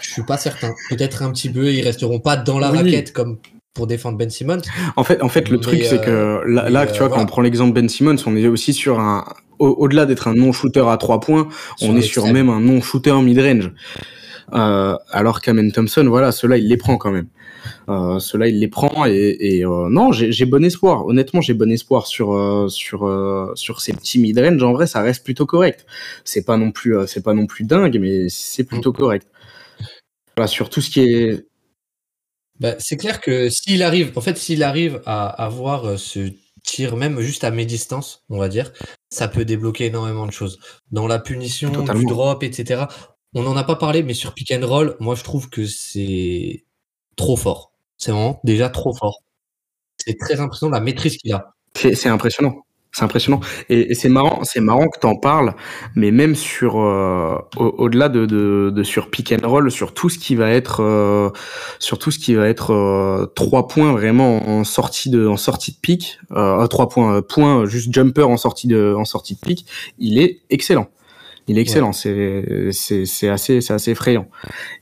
Je 0.00 0.10
suis 0.10 0.22
pas 0.22 0.36
certain. 0.36 0.72
Peut-être 0.90 1.22
un 1.22 1.32
petit 1.32 1.50
peu, 1.50 1.72
ils 1.72 1.82
resteront 1.82 2.20
pas 2.20 2.36
dans 2.36 2.58
la 2.60 2.70
Oui. 2.70 2.78
raquette 2.78 3.12
comme 3.12 3.38
pour 3.74 3.86
défendre 3.88 4.16
Ben 4.16 4.30
Simmons. 4.30 4.62
En 4.94 5.02
fait, 5.04 5.20
en 5.22 5.28
fait, 5.28 5.48
le 5.50 5.56
Mais, 5.56 5.62
truc, 5.62 5.84
c'est 5.84 6.00
que 6.00 6.08
euh, 6.10 6.44
là, 6.46 6.82
euh, 6.82 6.86
tu 6.92 6.98
vois, 7.00 7.08
quand 7.10 7.20
on 7.20 7.26
prend 7.26 7.42
l'exemple 7.42 7.72
Ben 7.74 7.88
Simmons, 7.88 8.16
on 8.26 8.36
est 8.36 8.46
aussi 8.46 8.72
sur 8.72 9.00
un, 9.00 9.24
au- 9.58 9.74
au-delà 9.78 10.06
d'être 10.06 10.28
un 10.28 10.34
non-shooter 10.34 10.84
à 10.88 10.96
trois 10.98 11.18
points, 11.20 11.48
Sur 11.76 11.90
on 11.90 11.96
est 11.96 12.00
sur 12.02 12.26
même 12.28 12.48
un 12.48 12.60
non-shooter 12.60 13.20
mid-range. 13.22 13.72
Euh, 14.52 14.96
alors 15.10 15.40
qu'Amen 15.40 15.70
Thompson, 15.70 16.04
voilà, 16.08 16.32
ceux-là, 16.32 16.56
il 16.56 16.68
les 16.68 16.76
prend 16.76 16.96
quand 16.96 17.10
même. 17.10 17.28
Euh, 17.88 18.18
ceux-là, 18.20 18.48
il 18.48 18.60
les 18.60 18.68
prend 18.68 19.06
et, 19.06 19.36
et 19.40 19.64
euh, 19.64 19.88
non, 19.90 20.12
j'ai 20.12 20.44
bon 20.44 20.64
espoir. 20.64 21.06
Honnêtement, 21.06 21.40
j'ai 21.40 21.54
bon 21.54 21.70
espoir 21.70 22.06
sur 22.06 22.66
sur 22.70 23.52
sur 23.54 23.80
ces 23.80 23.92
petits 23.92 24.18
mid-range. 24.18 24.62
En 24.62 24.72
vrai, 24.72 24.86
ça 24.86 25.02
reste 25.02 25.24
plutôt 25.24 25.46
correct. 25.46 25.86
C'est 26.24 26.44
pas 26.44 26.56
non 26.56 26.70
plus 26.70 26.96
c'est 27.06 27.22
pas 27.22 27.34
non 27.34 27.46
plus 27.46 27.64
dingue, 27.64 27.98
mais 28.00 28.28
c'est 28.28 28.64
plutôt 28.64 28.92
correct. 28.92 29.26
Voilà, 30.36 30.48
sur 30.48 30.70
tout 30.70 30.80
ce 30.80 30.90
qui 30.90 31.00
est 31.00 31.46
Bah, 32.60 32.74
c'est 32.78 32.96
clair 32.96 33.20
que 33.20 33.48
s'il 33.48 33.82
arrive, 33.82 34.12
en 34.16 34.20
fait, 34.20 34.36
s'il 34.36 34.62
arrive 34.62 35.00
à 35.06 35.26
avoir 35.26 35.98
ce 35.98 36.30
tir 36.62 36.96
même 36.96 37.20
juste 37.20 37.44
à 37.44 37.50
mi-distance, 37.50 38.24
on 38.28 38.38
va 38.38 38.48
dire, 38.48 38.72
ça 39.08 39.28
peut 39.28 39.44
débloquer 39.44 39.86
énormément 39.86 40.26
de 40.26 40.32
choses. 40.32 40.58
Dans 40.90 41.06
la 41.06 41.18
punition, 41.18 41.70
Totalement. 41.70 42.00
du 42.00 42.06
drop, 42.06 42.42
etc. 42.42 42.84
On 43.38 43.42
n'en 43.42 43.54
a 43.54 43.64
pas 43.64 43.76
parlé, 43.76 44.02
mais 44.02 44.14
sur 44.14 44.32
pick 44.32 44.50
and 44.50 44.66
roll, 44.66 44.96
moi 44.98 45.14
je 45.14 45.22
trouve 45.22 45.50
que 45.50 45.66
c'est 45.66 46.64
trop 47.16 47.36
fort. 47.36 47.70
C'est 47.98 48.10
vraiment 48.10 48.40
déjà 48.44 48.70
trop 48.70 48.94
fort. 48.94 49.20
C'est 49.98 50.16
très 50.18 50.40
impressionnant 50.40 50.72
la 50.72 50.80
maîtrise 50.80 51.18
qu'il 51.18 51.34
a. 51.34 51.52
C'est 51.74 52.08
impressionnant. 52.08 52.62
C'est 52.92 53.04
impressionnant. 53.04 53.40
Et, 53.68 53.92
c'est 53.94 54.08
marrant, 54.08 54.42
c'est 54.42 54.60
marrant 54.60 54.88
que 54.88 54.98
t'en 54.98 55.16
parles, 55.16 55.54
mais 55.94 56.10
même 56.12 56.34
sur 56.34 56.80
euh, 56.80 57.36
au- 57.58 57.74
au-delà 57.76 58.08
de, 58.08 58.82
sur 58.84 59.10
pick 59.10 59.32
and 59.32 59.46
roll, 59.46 59.70
sur 59.70 59.92
tout 59.92 60.08
ce 60.08 60.18
qui 60.18 60.34
va 60.34 60.48
être 60.50 60.82
euh, 60.82 61.28
sur 61.78 61.98
tout 61.98 62.10
ce 62.10 62.18
qui 62.18 62.32
va 62.34 62.48
être 62.48 62.72
euh, 62.72 63.26
trois 63.36 63.68
points 63.68 63.92
vraiment 63.92 64.48
en 64.48 64.64
sortie 64.64 65.10
de 65.10 65.26
en 65.26 65.36
sortie 65.36 65.72
de 65.72 65.76
pick, 65.76 66.18
trois 66.70 66.88
points 66.88 67.20
points 67.20 67.66
juste 67.66 67.92
jumper 67.92 68.26
en 68.26 68.38
sortie 68.38 68.66
de 68.66 68.94
en 68.96 69.04
sortie 69.04 69.34
de 69.34 69.40
pick, 69.40 69.66
il 69.98 70.18
est 70.18 70.40
excellent. 70.48 70.88
Il 71.48 71.58
est 71.58 71.60
excellent, 71.60 71.92
c'est 71.92 72.68
c'est 72.72 73.06
c'est 73.06 73.28
assez 73.28 73.60
c'est 73.60 73.72
assez 73.72 73.92
effrayant. 73.92 74.28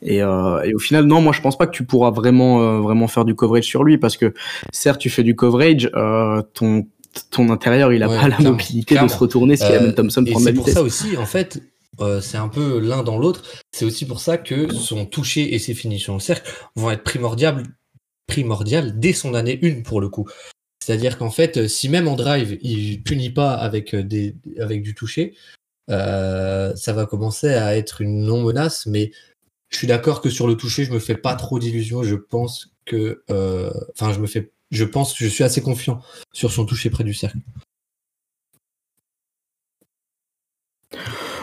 Et, 0.00 0.22
euh, 0.22 0.62
et 0.62 0.74
au 0.74 0.78
final, 0.78 1.04
non, 1.04 1.20
moi 1.20 1.32
je 1.32 1.40
pense 1.42 1.58
pas 1.58 1.66
que 1.66 1.72
tu 1.76 1.84
pourras 1.84 2.10
vraiment 2.10 2.62
euh, 2.62 2.78
vraiment 2.80 3.06
faire 3.06 3.24
du 3.26 3.34
coverage 3.34 3.64
sur 3.64 3.84
lui 3.84 3.98
parce 3.98 4.16
que 4.16 4.32
certes 4.72 4.98
tu 5.00 5.10
fais 5.10 5.22
du 5.22 5.36
coverage, 5.36 5.90
euh, 5.94 6.40
ton 6.54 6.86
ton 7.30 7.50
intérieur 7.50 7.92
il 7.92 8.02
a 8.02 8.08
Ouais, 8.08 8.16
pas 8.16 8.28
la 8.28 8.36
clairement, 8.36 8.52
mobilité 8.52 8.98
de 8.98 9.08
se 9.08 9.16
retourner 9.16 9.56
si 9.56 9.64
Amen 9.64 9.94
Thompson 9.94 10.24
prend 10.24 10.38
la 10.38 10.44
c'est 10.46 10.52
pour 10.54 10.64
vitesse. 10.64 10.74
ça 10.74 10.82
aussi, 10.82 11.16
en 11.16 11.26
fait, 11.26 11.60
c'est 12.22 12.38
un 12.38 12.48
peu 12.48 12.78
l'un 12.80 13.02
dans 13.02 13.18
l'autre. 13.18 13.42
C'est 13.72 13.84
aussi 13.84 14.06
pour 14.06 14.20
ça 14.20 14.38
que 14.38 14.72
son 14.72 15.06
toucher 15.06 15.54
et 15.54 15.58
ses 15.58 15.74
finitions 15.74 16.16
au 16.16 16.20
cercle 16.20 16.50
vont 16.76 16.90
être 16.90 17.04
primordiales 17.04 17.62
primordial 18.26 18.98
dès 18.98 19.12
son 19.12 19.34
année 19.34 19.60
1 19.62 19.82
pour 19.82 20.00
le 20.00 20.08
coup. 20.08 20.26
C'est-à-dire 20.82 21.18
qu'en 21.18 21.30
fait, 21.30 21.68
si 21.68 21.88
même 21.88 22.08
en 22.08 22.16
drive, 22.16 22.58
il 22.62 23.02
punit 23.02 23.30
pas 23.30 23.52
avec, 23.52 23.94
des, 23.94 24.34
avec 24.58 24.82
du 24.82 24.94
toucher, 24.94 25.34
ça 25.88 26.92
va 26.92 27.06
commencer 27.06 27.54
à 27.54 27.76
être 27.76 28.00
une 28.00 28.22
non-menace, 28.24 28.86
mais 28.86 29.10
je 29.70 29.78
suis 29.78 29.86
d'accord 29.86 30.20
que 30.20 30.30
sur 30.30 30.46
le 30.46 30.56
toucher, 30.56 30.84
je 30.84 30.92
me 30.92 30.98
fais 30.98 31.16
pas 31.16 31.34
trop 31.34 31.58
d'illusions. 31.58 32.02
Je 32.02 32.14
pense 32.14 32.70
que, 32.84 33.22
enfin, 33.28 34.12
je 34.12 34.20
me 34.20 34.26
fais, 34.26 34.52
je 34.70 34.84
pense 34.84 35.16
je 35.16 35.26
suis 35.26 35.44
assez 35.44 35.60
confiant 35.60 36.00
sur 36.32 36.52
son 36.52 36.64
toucher 36.64 36.90
près 36.90 37.04
du 37.04 37.14
cercle. 37.14 37.38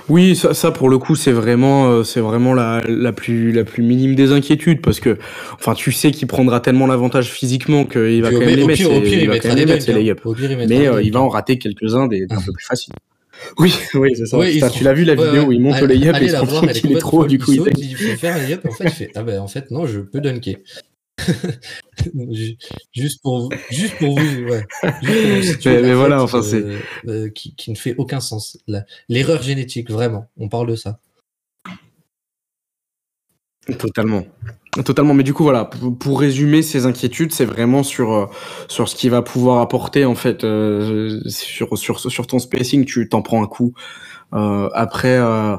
Oui, 0.10 0.36
ça, 0.36 0.54
ça, 0.54 0.71
pour 0.71 0.89
le 0.89 0.97
coup, 0.97 1.15
c'est 1.15 1.32
vraiment, 1.32 1.89
euh, 1.89 2.04
c'est 2.04 2.19
vraiment 2.19 2.54
la, 2.54 2.82
la, 2.88 3.13
plus, 3.13 3.51
la 3.51 3.63
plus 3.63 3.84
minime 3.84 4.15
des 4.15 4.32
inquiétudes 4.32 4.82
parce 4.82 4.99
que, 4.99 5.17
enfin, 5.54 5.73
tu 5.73 5.91
sais 5.91 6.12
qu'il 6.12 6.27
prendra 6.27 6.60
tellement 6.60 6.88
l'avantage 6.88 7.32
physiquement 7.32 7.86
qu'il 7.86 8.21
va 8.21 8.32
quand 8.32 8.39
même 8.39 8.49
les 8.49 8.65
mettre. 8.65 8.91
Au 8.91 8.99
pire, 8.99 9.21
il, 9.21 9.30
va 9.30 9.39
quand 9.39 9.49
même 9.49 9.58
les 9.60 9.65
mettre, 9.65 10.67
Mais 10.67 10.88
euh, 10.88 11.01
il 11.01 11.13
va 11.13 11.21
en 11.21 11.30
rater 11.30 11.58
quelques-uns 11.58 12.08
des, 12.08 12.25
un 12.30 12.41
peu 12.41 12.51
plus 12.51 12.65
faciles. 12.65 12.93
Oui, 13.58 13.73
oui, 13.95 14.13
c'est 14.15 14.25
ça. 14.25 14.38
Oui, 14.38 14.62
tu 14.73 14.84
l'as 14.84 14.93
vu 14.93 15.04
la 15.04 15.15
vidéo 15.15 15.43
où 15.45 15.51
il 15.51 15.62
monte 15.62 15.80
le 15.82 15.88
layup 15.88 16.15
et 16.19 16.25
il 16.25 16.30
se 16.30 16.36
rend 16.36 16.62
compte 16.62 16.73
qu'il 16.73 16.91
est 16.91 16.99
trop, 16.99 17.25
du 17.25 17.39
coup 17.39 17.51
il, 17.54 17.63
il 17.77 17.95
fait 17.95 18.17
faire 18.17 18.36
un 18.36 18.39
layup, 18.39 18.65
en 18.65 18.71
fait, 18.71 18.84
il 18.86 18.91
fait, 18.91 19.12
ah 19.15 19.23
ben, 19.23 19.39
en 19.39 19.47
fait, 19.47 19.71
non, 19.71 19.86
je 19.86 19.99
peux 19.99 20.21
dunker. 20.21 20.58
juste 22.93 23.21
pour 23.21 23.49
juste 23.69 23.95
pour 23.97 24.19
vous, 24.19 24.43
ouais. 24.43 24.65
Juste 25.41 25.62
pour 25.63 25.71
mais, 25.71 25.93
voilà, 25.93 26.23
enfin 26.23 26.41
c'est 26.41 26.63
euh, 27.08 27.30
qui, 27.30 27.54
qui, 27.56 27.71
ne 27.71 27.75
fait 27.75 27.95
aucun 27.97 28.19
sens. 28.19 28.58
L'erreur 29.10 29.41
génétique, 29.41 29.91
vraiment. 29.91 30.27
On 30.38 30.49
parle 30.49 30.67
de 30.67 30.75
ça. 30.75 30.99
Totalement. 33.78 34.24
Totalement, 34.86 35.13
mais 35.13 35.24
du 35.24 35.34
coup 35.34 35.43
voilà, 35.43 35.65
pour, 35.65 35.97
pour 35.97 36.19
résumer 36.19 36.62
ces 36.62 36.86
inquiétudes, 36.86 37.34
c'est 37.34 37.45
vraiment 37.45 37.84
sur 37.84 38.13
euh, 38.13 38.26
sur 38.69 38.88
ce 38.88 38.95
qui 38.95 39.10
va 39.10 39.21
pouvoir 39.21 39.60
apporter 39.60 40.06
en 40.06 40.15
fait 40.15 40.43
euh, 40.43 41.19
sur 41.28 41.78
sur 41.78 42.00
sur 42.00 42.26
ton 42.26 42.39
spacing, 42.39 42.86
tu 42.86 43.10
t'en 43.10 43.21
prends 43.21 43.43
un 43.43 43.47
coup. 43.47 43.74
Euh, 44.34 44.69
après, 44.74 45.17
euh, 45.17 45.58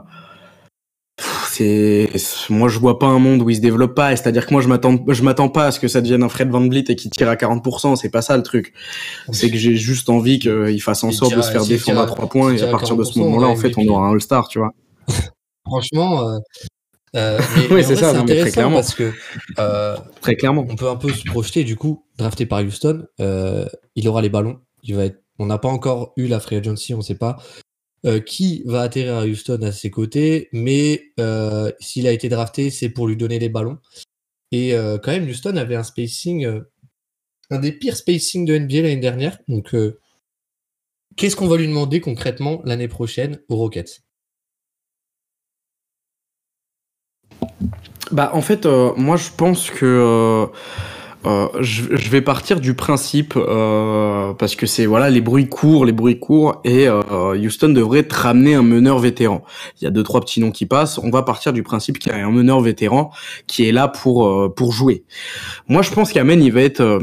c'est 1.49 2.11
moi 2.49 2.69
je 2.69 2.79
vois 2.79 2.99
pas 2.99 3.07
un 3.07 3.19
monde 3.19 3.43
où 3.43 3.51
il 3.51 3.57
se 3.57 3.61
développe 3.61 3.95
pas 3.95 4.17
c'est-à-dire 4.17 4.47
que 4.47 4.53
moi 4.53 4.63
je 4.63 4.69
m'attends 4.69 4.99
je 5.07 5.23
m'attends 5.23 5.51
pas 5.51 5.67
à 5.67 5.71
ce 5.71 5.79
que 5.79 5.87
ça 5.87 6.01
devienne 6.01 6.23
un 6.23 6.31
Fred 6.31 6.49
Van 6.49 6.67
Vliet 6.67 6.85
et 6.89 6.97
qu'il 6.97 7.11
tire 7.11 7.29
à 7.29 7.35
40% 7.35 7.97
c'est 7.97 8.09
pas 8.09 8.23
ça 8.23 8.37
le 8.39 8.43
truc 8.43 8.73
c'est 9.31 9.51
que 9.51 9.59
j'ai 9.59 9.77
juste 9.77 10.09
envie 10.09 10.39
qu'il 10.39 10.81
fasse 10.81 11.05
en 11.05 11.11
sorte 11.11 11.37
de 11.37 11.43
se 11.43 11.53
faire 11.53 11.67
défendre 11.67 12.01
à 12.01 12.07
3 12.07 12.29
points 12.31 12.57
et 12.57 12.63
à 12.63 12.69
partir 12.69 12.97
de 12.97 13.05
ce 13.05 13.19
moment-là 13.19 13.49
en 13.49 13.57
fait 13.57 13.75
on 13.77 13.87
aura 13.87 14.07
un 14.07 14.13
All-Star 14.13 14.49
tu 14.49 14.59
vois 14.59 14.73
franchement 15.67 16.41
euh, 17.15 17.39
oui, 17.71 17.85
c'est 17.85 17.97
ça, 17.97 18.11
intéressant 18.11 18.43
très 18.43 18.51
clairement. 18.53 18.77
parce 18.77 18.95
que 18.95 19.13
euh, 19.59 19.97
très 20.21 20.37
clairement, 20.37 20.67
on 20.69 20.77
peut 20.77 20.89
un 20.89 20.97
peu 20.97 21.13
se 21.13 21.25
projeter 21.25 21.65
du 21.65 21.77
coup, 21.77 22.05
drafté 22.17 22.47
par 22.47 22.61
Houston, 22.61 23.07
euh, 23.21 23.67
il 23.97 24.09
aura 24.09 24.23
les 24.23 24.31
ballons, 24.31 24.61
il 24.83 24.95
va 24.95 25.07
être, 25.07 25.23
on 25.39 25.47
n'a 25.47 25.59
pas 25.59 25.69
encore 25.69 26.13
eu 26.17 26.27
la 26.27 26.41
free 26.41 26.57
agency, 26.57 26.95
on 26.95 27.03
sait 27.03 27.17
pas, 27.17 27.39
qui 28.27 28.63
va 28.67 28.83
atterrir 28.83 29.17
à 29.17 29.27
Houston 29.27 29.61
à 29.63 29.71
ses 29.71 29.91
côtés, 29.91 30.49
mais 30.53 31.13
s'il 31.81 32.07
a 32.07 32.13
été 32.13 32.29
drafté, 32.29 32.71
c'est 32.71 32.89
pour 32.89 33.07
lui 33.07 33.17
donner 33.17 33.39
les 33.39 33.49
ballons. 33.49 33.79
Et 34.51 34.73
quand 35.03 35.13
même, 35.13 35.29
Houston 35.29 35.57
avait 35.57 35.77
un 35.77 35.83
spacing, 35.83 36.61
un 37.51 37.59
des 37.59 37.73
pires 37.73 37.97
spacing 37.97 38.45
de 38.45 38.59
NBA 38.59 38.83
l'année 38.83 38.97
dernière. 38.97 39.39
Donc, 39.49 39.75
qu'est-ce 41.17 41.37
qu'on 41.37 41.49
va 41.49 41.57
lui 41.57 41.69
demander 41.69 42.01
concrètement 42.01 42.61
l'année 42.65 42.89
prochaine 42.89 43.41
aux 43.49 43.57
Rockets? 43.57 44.03
Bah, 48.11 48.31
en 48.35 48.43
fait, 48.43 48.67
moi, 48.67 49.17
je 49.17 49.29
pense 49.37 49.71
que 49.71 50.49
euh, 51.25 51.49
je, 51.61 51.83
je, 51.95 52.11
vais 52.11 52.21
partir 52.21 52.59
du 52.59 52.75
principe 52.75 53.35
euh, 53.37 54.33
parce 54.35 54.57
que 54.57 54.67
c'est 54.67 54.87
voilà 54.87 55.09
les 55.09 55.21
bruits 55.21 55.49
courts, 55.49 55.85
les 55.85 55.93
bruits 55.93 56.19
courts 56.19 56.61
et 56.65 56.89
euh, 56.89 57.37
Houston 57.37 57.69
devrait 57.69 58.03
te 58.03 58.15
ramener 58.15 58.55
un 58.55 58.63
meneur 58.63 58.99
vétéran. 58.99 59.45
Il 59.81 59.85
y 59.85 59.87
a 59.87 59.91
deux 59.91 60.03
trois 60.03 60.21
petits 60.21 60.41
noms 60.41 60.51
qui 60.51 60.67
passent. 60.67 60.99
On 60.99 61.11
va 61.11 61.23
partir 61.23 61.53
du 61.53 61.63
principe 61.63 62.01
qu'il 62.01 62.11
y 62.11 62.15
a 62.15 62.27
un 62.27 62.31
meneur 62.31 62.61
vétéran 62.61 63.13
qui 63.47 63.69
est 63.69 63.73
là 63.73 63.87
pour 63.87 64.27
euh, 64.27 64.49
pour 64.49 64.73
jouer. 64.73 65.05
Moi, 65.69 65.83
je 65.83 65.93
pense 65.93 66.13
qu'Amen 66.13 66.43
il 66.43 66.53
va 66.53 66.63
être 66.63 66.81
euh, 66.81 66.99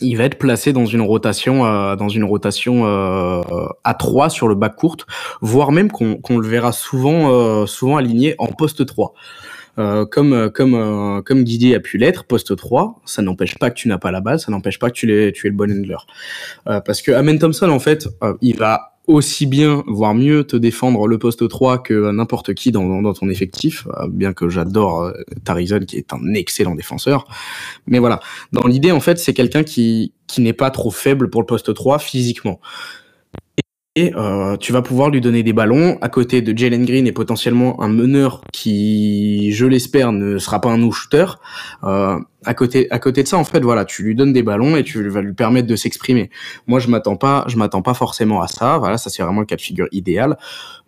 il 0.00 0.16
va 0.16 0.24
être 0.24 0.38
placé 0.38 0.72
dans 0.72 0.86
une 0.86 1.00
rotation 1.00 1.62
dans 1.96 2.08
une 2.08 2.24
rotation 2.24 2.84
à 2.84 3.94
3 3.94 4.30
sur 4.30 4.48
le 4.48 4.54
bac 4.54 4.76
courte, 4.76 5.06
voire 5.40 5.72
même 5.72 5.90
qu'on 5.90 6.38
le 6.38 6.48
verra 6.48 6.72
souvent 6.72 7.66
souvent 7.66 7.96
aligné 7.96 8.34
en 8.38 8.48
poste 8.48 8.86
3. 8.86 9.14
Euh, 9.78 10.06
comme 10.06 10.32
euh, 10.32 10.48
comme 10.48 10.74
euh, 10.74 11.20
comme 11.20 11.44
Guidi 11.44 11.74
a 11.74 11.80
pu 11.80 11.98
l'être, 11.98 12.24
poste 12.24 12.56
3, 12.56 13.02
ça 13.04 13.20
n'empêche 13.20 13.58
pas 13.58 13.68
que 13.70 13.74
tu 13.74 13.88
n'as 13.88 13.98
pas 13.98 14.10
la 14.10 14.22
balle, 14.22 14.40
ça 14.40 14.50
n'empêche 14.50 14.78
pas 14.78 14.88
que 14.88 14.94
tu, 14.94 15.12
es, 15.12 15.32
tu 15.32 15.46
es 15.46 15.50
le 15.50 15.56
bon 15.56 15.70
handler. 15.70 15.98
parce 16.64 17.02
que 17.02 17.12
Amen 17.12 17.38
Thompson, 17.38 17.68
en 17.68 17.78
fait, 17.78 18.08
il 18.40 18.56
va 18.56 18.95
aussi 19.06 19.46
bien, 19.46 19.84
voire 19.86 20.14
mieux, 20.14 20.44
te 20.44 20.56
défendre 20.56 21.06
le 21.06 21.18
poste 21.18 21.48
3 21.48 21.82
que 21.82 22.10
n'importe 22.10 22.54
qui 22.54 22.72
dans, 22.72 23.12
ton 23.12 23.28
effectif, 23.28 23.86
bien 24.08 24.32
que 24.32 24.48
j'adore 24.48 25.12
Tarizon, 25.44 25.80
qui 25.80 25.96
est 25.96 26.12
un 26.12 26.34
excellent 26.34 26.74
défenseur. 26.74 27.26
Mais 27.86 27.98
voilà, 27.98 28.20
dans 28.52 28.66
l'idée, 28.66 28.92
en 28.92 29.00
fait, 29.00 29.18
c'est 29.18 29.34
quelqu'un 29.34 29.62
qui, 29.62 30.12
qui 30.26 30.40
n'est 30.40 30.52
pas 30.52 30.70
trop 30.70 30.90
faible 30.90 31.30
pour 31.30 31.40
le 31.40 31.46
poste 31.46 31.72
3 31.72 31.98
physiquement 31.98 32.60
et 33.96 34.12
euh, 34.14 34.58
tu 34.58 34.72
vas 34.72 34.82
pouvoir 34.82 35.08
lui 35.08 35.22
donner 35.22 35.42
des 35.42 35.54
ballons 35.54 35.96
à 36.02 36.10
côté 36.10 36.42
de 36.42 36.56
Jalen 36.56 36.84
Green 36.84 37.06
et 37.06 37.12
potentiellement 37.12 37.82
un 37.82 37.88
meneur 37.88 38.42
qui, 38.52 39.52
je 39.52 39.64
l'espère, 39.64 40.12
ne 40.12 40.36
sera 40.36 40.60
pas 40.60 40.68
un 40.68 40.76
no-shooter. 40.76 41.24
Euh, 41.82 42.18
à 42.46 42.54
côté, 42.54 42.88
de 42.88 43.28
ça, 43.28 43.36
en 43.36 43.44
fait, 43.44 43.60
voilà, 43.60 43.84
tu 43.84 44.02
lui 44.04 44.14
donnes 44.14 44.32
des 44.32 44.42
ballons 44.42 44.76
et 44.76 44.84
tu 44.84 45.08
vas 45.08 45.20
lui 45.20 45.32
permettre 45.32 45.66
de 45.66 45.76
s'exprimer. 45.76 46.30
Moi, 46.66 46.78
je 46.78 46.88
m'attends 46.88 47.16
pas, 47.16 47.44
je 47.48 47.56
m'attends 47.56 47.82
pas 47.82 47.94
forcément 47.94 48.40
à 48.40 48.46
ça. 48.46 48.78
Voilà, 48.78 48.98
ça 48.98 49.10
c'est 49.10 49.22
vraiment 49.22 49.40
le 49.40 49.46
cas 49.46 49.56
de 49.56 49.60
figure 49.60 49.88
idéal. 49.90 50.38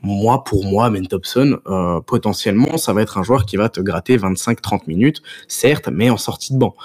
Moi, 0.00 0.44
pour 0.44 0.64
moi, 0.64 0.88
Ben 0.90 1.04
Thompson, 1.06 1.58
euh, 1.66 2.00
potentiellement, 2.00 2.76
ça 2.76 2.92
va 2.92 3.02
être 3.02 3.18
un 3.18 3.24
joueur 3.24 3.44
qui 3.46 3.56
va 3.56 3.68
te 3.68 3.80
gratter 3.80 4.16
25-30 4.16 4.82
minutes, 4.86 5.22
certes, 5.48 5.88
mais 5.92 6.08
en 6.08 6.16
sortie 6.16 6.52
de 6.52 6.58
banc. 6.58 6.76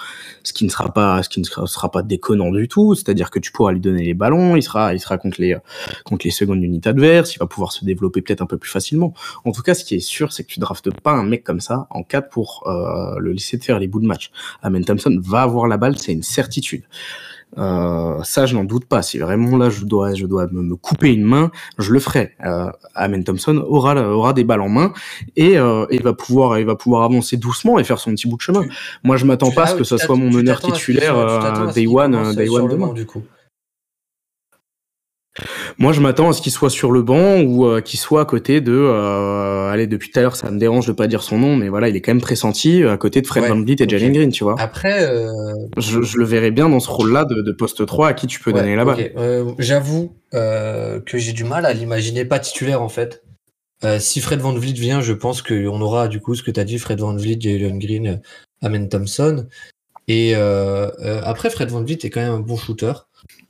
Ce 0.42 0.52
qui 0.52 0.66
ne 0.66 0.70
sera 0.70 0.92
pas, 0.92 1.22
ce 1.22 1.30
qui 1.30 1.40
ne 1.40 1.46
sera, 1.46 1.92
pas 1.92 2.02
déconnant 2.02 2.52
du 2.52 2.68
tout. 2.68 2.96
C'est-à-dire 2.96 3.30
que 3.30 3.38
tu 3.38 3.52
pourras 3.52 3.72
lui 3.72 3.80
donner 3.80 4.04
les 4.04 4.16
ballons, 4.16 4.56
il 4.56 4.64
sera, 4.64 4.96
il 4.96 5.00
sera 5.00 5.20
contre 5.20 5.40
les, 5.40 5.56
contre 6.06 6.26
les 6.26 6.32
secondes 6.32 6.64
unités 6.64 6.90
adverses, 6.90 7.36
il 7.36 7.40
va 7.40 7.46
pouvoir 7.46 7.72
se 7.72 7.86
développer 7.86 8.22
peut-être 8.22 8.42
un 8.42 8.48
peu 8.48 8.58
plus 8.58 8.72
facilement. 8.72 9.14
En 9.46 9.52
tout 9.52 9.62
cas, 9.62 9.76
ce 9.76 9.86
qui 9.86 9.96
est 9.96 10.00
sûr, 10.00 10.34
c'est 10.34 10.44
que 10.44 10.50
tu 10.50 10.60
draftes 10.60 10.90
pas 11.02 11.12
un 11.12 11.24
mec 11.24 11.44
comme 11.44 11.60
ça 11.60 11.86
en 11.92 12.02
4 12.02 12.30
pour 12.30 12.64
euh, 12.66 13.20
le 13.20 13.32
laisser 13.32 13.58
de 13.58 13.64
faire 13.64 13.78
les 13.78 13.88
bouts 13.88 14.02
de 14.02 14.08
match. 14.08 14.32
Amen 14.64 14.84
Thompson 14.84 15.20
va 15.22 15.44
avoir 15.44 15.68
la 15.68 15.78
balle, 15.78 15.98
c'est 15.98 16.14
une 16.14 16.24
certitude. 16.24 16.84
Euh, 17.58 18.24
ça, 18.24 18.46
je 18.46 18.56
n'en 18.56 18.64
doute 18.64 18.86
pas. 18.86 19.02
Si 19.02 19.20
vraiment 19.20 19.58
là, 19.58 19.70
je 19.70 19.86
dois, 19.86 20.14
je 20.14 20.26
dois 20.26 20.48
me, 20.52 20.76
couper 20.76 21.14
une 21.14 21.24
main, 21.24 21.52
je 21.78 21.92
le 21.92 22.00
ferai. 22.00 22.32
Euh, 22.44 22.72
Amen 22.96 23.24
Thompson 23.24 23.64
aura, 23.68 23.96
aura 23.96 24.34
des 24.34 24.44
balles 24.44 24.62
en 24.62 24.70
main 24.70 24.94
et, 25.36 25.58
euh, 25.58 25.86
et 25.90 26.00
va 26.00 26.14
pouvoir, 26.14 26.58
il 26.60 26.66
va 26.66 26.76
pouvoir 26.76 27.04
avancer 27.04 27.38
doucement 27.38 27.78
et 27.78 27.84
faire 27.84 28.00
son 28.00 28.12
petit 28.12 28.28
bout 28.28 28.38
de 28.38 28.42
chemin. 28.42 28.66
Moi, 29.04 29.18
je 29.18 29.26
m'attends 29.26 29.52
pas 29.52 29.64
à 29.64 29.68
ce 29.68 29.76
que 29.76 29.84
ce 29.84 29.98
soit 29.98 30.16
mon 30.16 30.32
meneur 30.32 30.60
titulaire 30.62 31.18
euh, 31.18 31.72
Day 31.72 31.88
One, 31.88 32.34
Day 32.34 32.50
One 32.50 32.68
demain. 32.70 32.94
Du 32.94 33.06
coup. 33.06 33.22
Moi, 35.80 35.94
je 35.94 36.00
m'attends 36.00 36.30
à 36.30 36.34
ce 36.34 36.42
qu'il 36.42 36.52
soit 36.52 36.70
sur 36.70 36.92
le 36.92 37.02
banc 37.02 37.42
ou 37.42 37.66
euh, 37.66 37.82
qu'il 37.82 38.00
soit 38.00 38.22
à 38.22 38.26
côté 38.26 38.62
de. 38.62 38.72
Euh, 38.72 39.72
allez, 39.72 39.88
depuis 39.88 40.12
tout 40.12 40.20
à 40.20 40.22
l'heure, 40.22 40.36
ça 40.36 40.52
me 40.52 40.60
dérange 40.60 40.86
de 40.86 40.92
pas 40.92 41.08
dire 41.08 41.24
son 41.24 41.40
nom, 41.40 41.56
mais 41.56 41.70
voilà, 41.70 41.90
il 41.90 41.96
est 41.96 42.02
quand 42.02 42.12
même 42.12 42.22
pressenti 42.22 42.84
à 42.84 42.98
côté 42.98 43.22
de 43.22 43.28
Fred 43.28 43.46
Van 43.46 43.60
Vliet 43.60 43.78
et 43.80 43.90
Jalen 43.90 44.14
Green, 44.14 44.32
tu 44.32 44.44
vois. 44.44 44.56
Après, 44.60 45.04
euh... 45.04 45.54
je, 45.78 46.02
je, 46.04 46.18
le 46.18 46.26
verrai 46.26 46.52
bien 46.52 46.70
dans 46.70 46.80
ce 46.80 46.90
rôle-là 46.90 47.26
de, 47.26 47.42
de, 47.42 47.52
poste 47.52 47.84
3 47.86 48.10
à 48.10 48.14
qui 48.14 48.28
tu 48.28 48.40
peux 48.40 48.54
donner 48.54 48.76
la 48.76 48.86
balle. 48.86 49.12
Euh, 49.18 49.52
j'avoue 49.58 50.16
euh, 50.36 51.00
que 51.00 51.18
j'ai 51.18 51.34
du 51.34 51.44
mal 51.44 51.66
à 51.66 51.74
l'imaginer 51.74 52.26
pas 52.26 52.40
titulaire 52.40 52.82
en 52.82 52.90
fait. 52.90 53.24
si 54.00 54.22
Fred 54.22 54.40
Van 54.40 54.54
Vliet 54.54 54.74
vient, 54.74 55.02
je 55.02 55.14
pense 55.14 55.42
qu'on 55.42 55.82
aura 55.82 56.08
du 56.08 56.20
coup 56.20 56.36
ce 56.36 56.44
que 56.44 56.52
tu 56.52 56.60
as 56.60 56.64
dit, 56.64 56.78
Fred 56.78 57.00
Van 57.00 57.16
Vliet, 57.16 57.40
Jalen 57.40 57.80
Green, 57.80 58.22
Amen 58.62 58.88
Thompson. 58.88 59.48
Et 60.08 60.36
après, 60.36 61.50
Fred 61.50 61.70
Van 61.70 61.82
Vliet 61.82 61.98
est 62.04 62.12
quand 62.12 62.22
même 62.22 62.34
un 62.34 62.40
bon 62.40 62.56
shooter. 62.56 62.94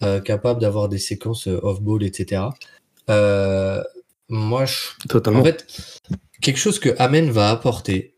Euh, 0.04 0.20
capable 0.20 0.60
d'avoir 0.60 0.90
des 0.90 0.98
séquences 0.98 1.48
euh, 1.48 1.60
off-ball, 1.64 2.04
etc. 2.04 2.42
Euh, 3.10 3.82
moi, 4.30 4.66
je... 4.66 4.76
Totalement. 5.08 5.40
En 5.40 5.44
fait, 5.44 5.66
quelque 6.42 6.60
chose 6.60 6.80
que 6.80 6.90
Amen 6.98 7.32
va 7.32 7.50
apporter, 7.50 8.16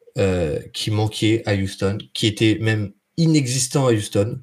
qui 0.72 0.92
manquait 0.92 1.44
à 1.46 1.56
Houston, 1.56 1.98
qui 2.14 2.28
était 2.28 2.58
même 2.62 2.94
inexistant 3.18 3.88
à 3.88 3.92
Houston, 3.92 4.40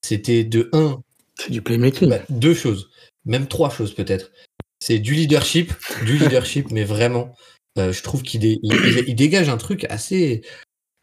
c'était 0.00 0.44
de 0.44 0.70
un. 0.72 1.02
C'est 1.36 1.50
du 1.50 1.62
playmaking. 1.62 2.08
Bah, 2.08 2.20
deux 2.28 2.54
choses, 2.54 2.90
même 3.24 3.48
trois 3.48 3.70
choses 3.70 3.92
peut-être. 3.92 4.30
C'est 4.78 5.00
du 5.00 5.14
leadership, 5.14 5.72
du 6.04 6.16
leadership, 6.18 6.70
mais 6.70 6.84
vraiment, 6.84 7.34
je 7.76 8.02
trouve 8.02 8.22
qu'il 8.22 8.44
il, 8.44 9.16
dégage 9.16 9.48
un 9.48 9.56
truc 9.56 9.84
assez, 9.90 10.42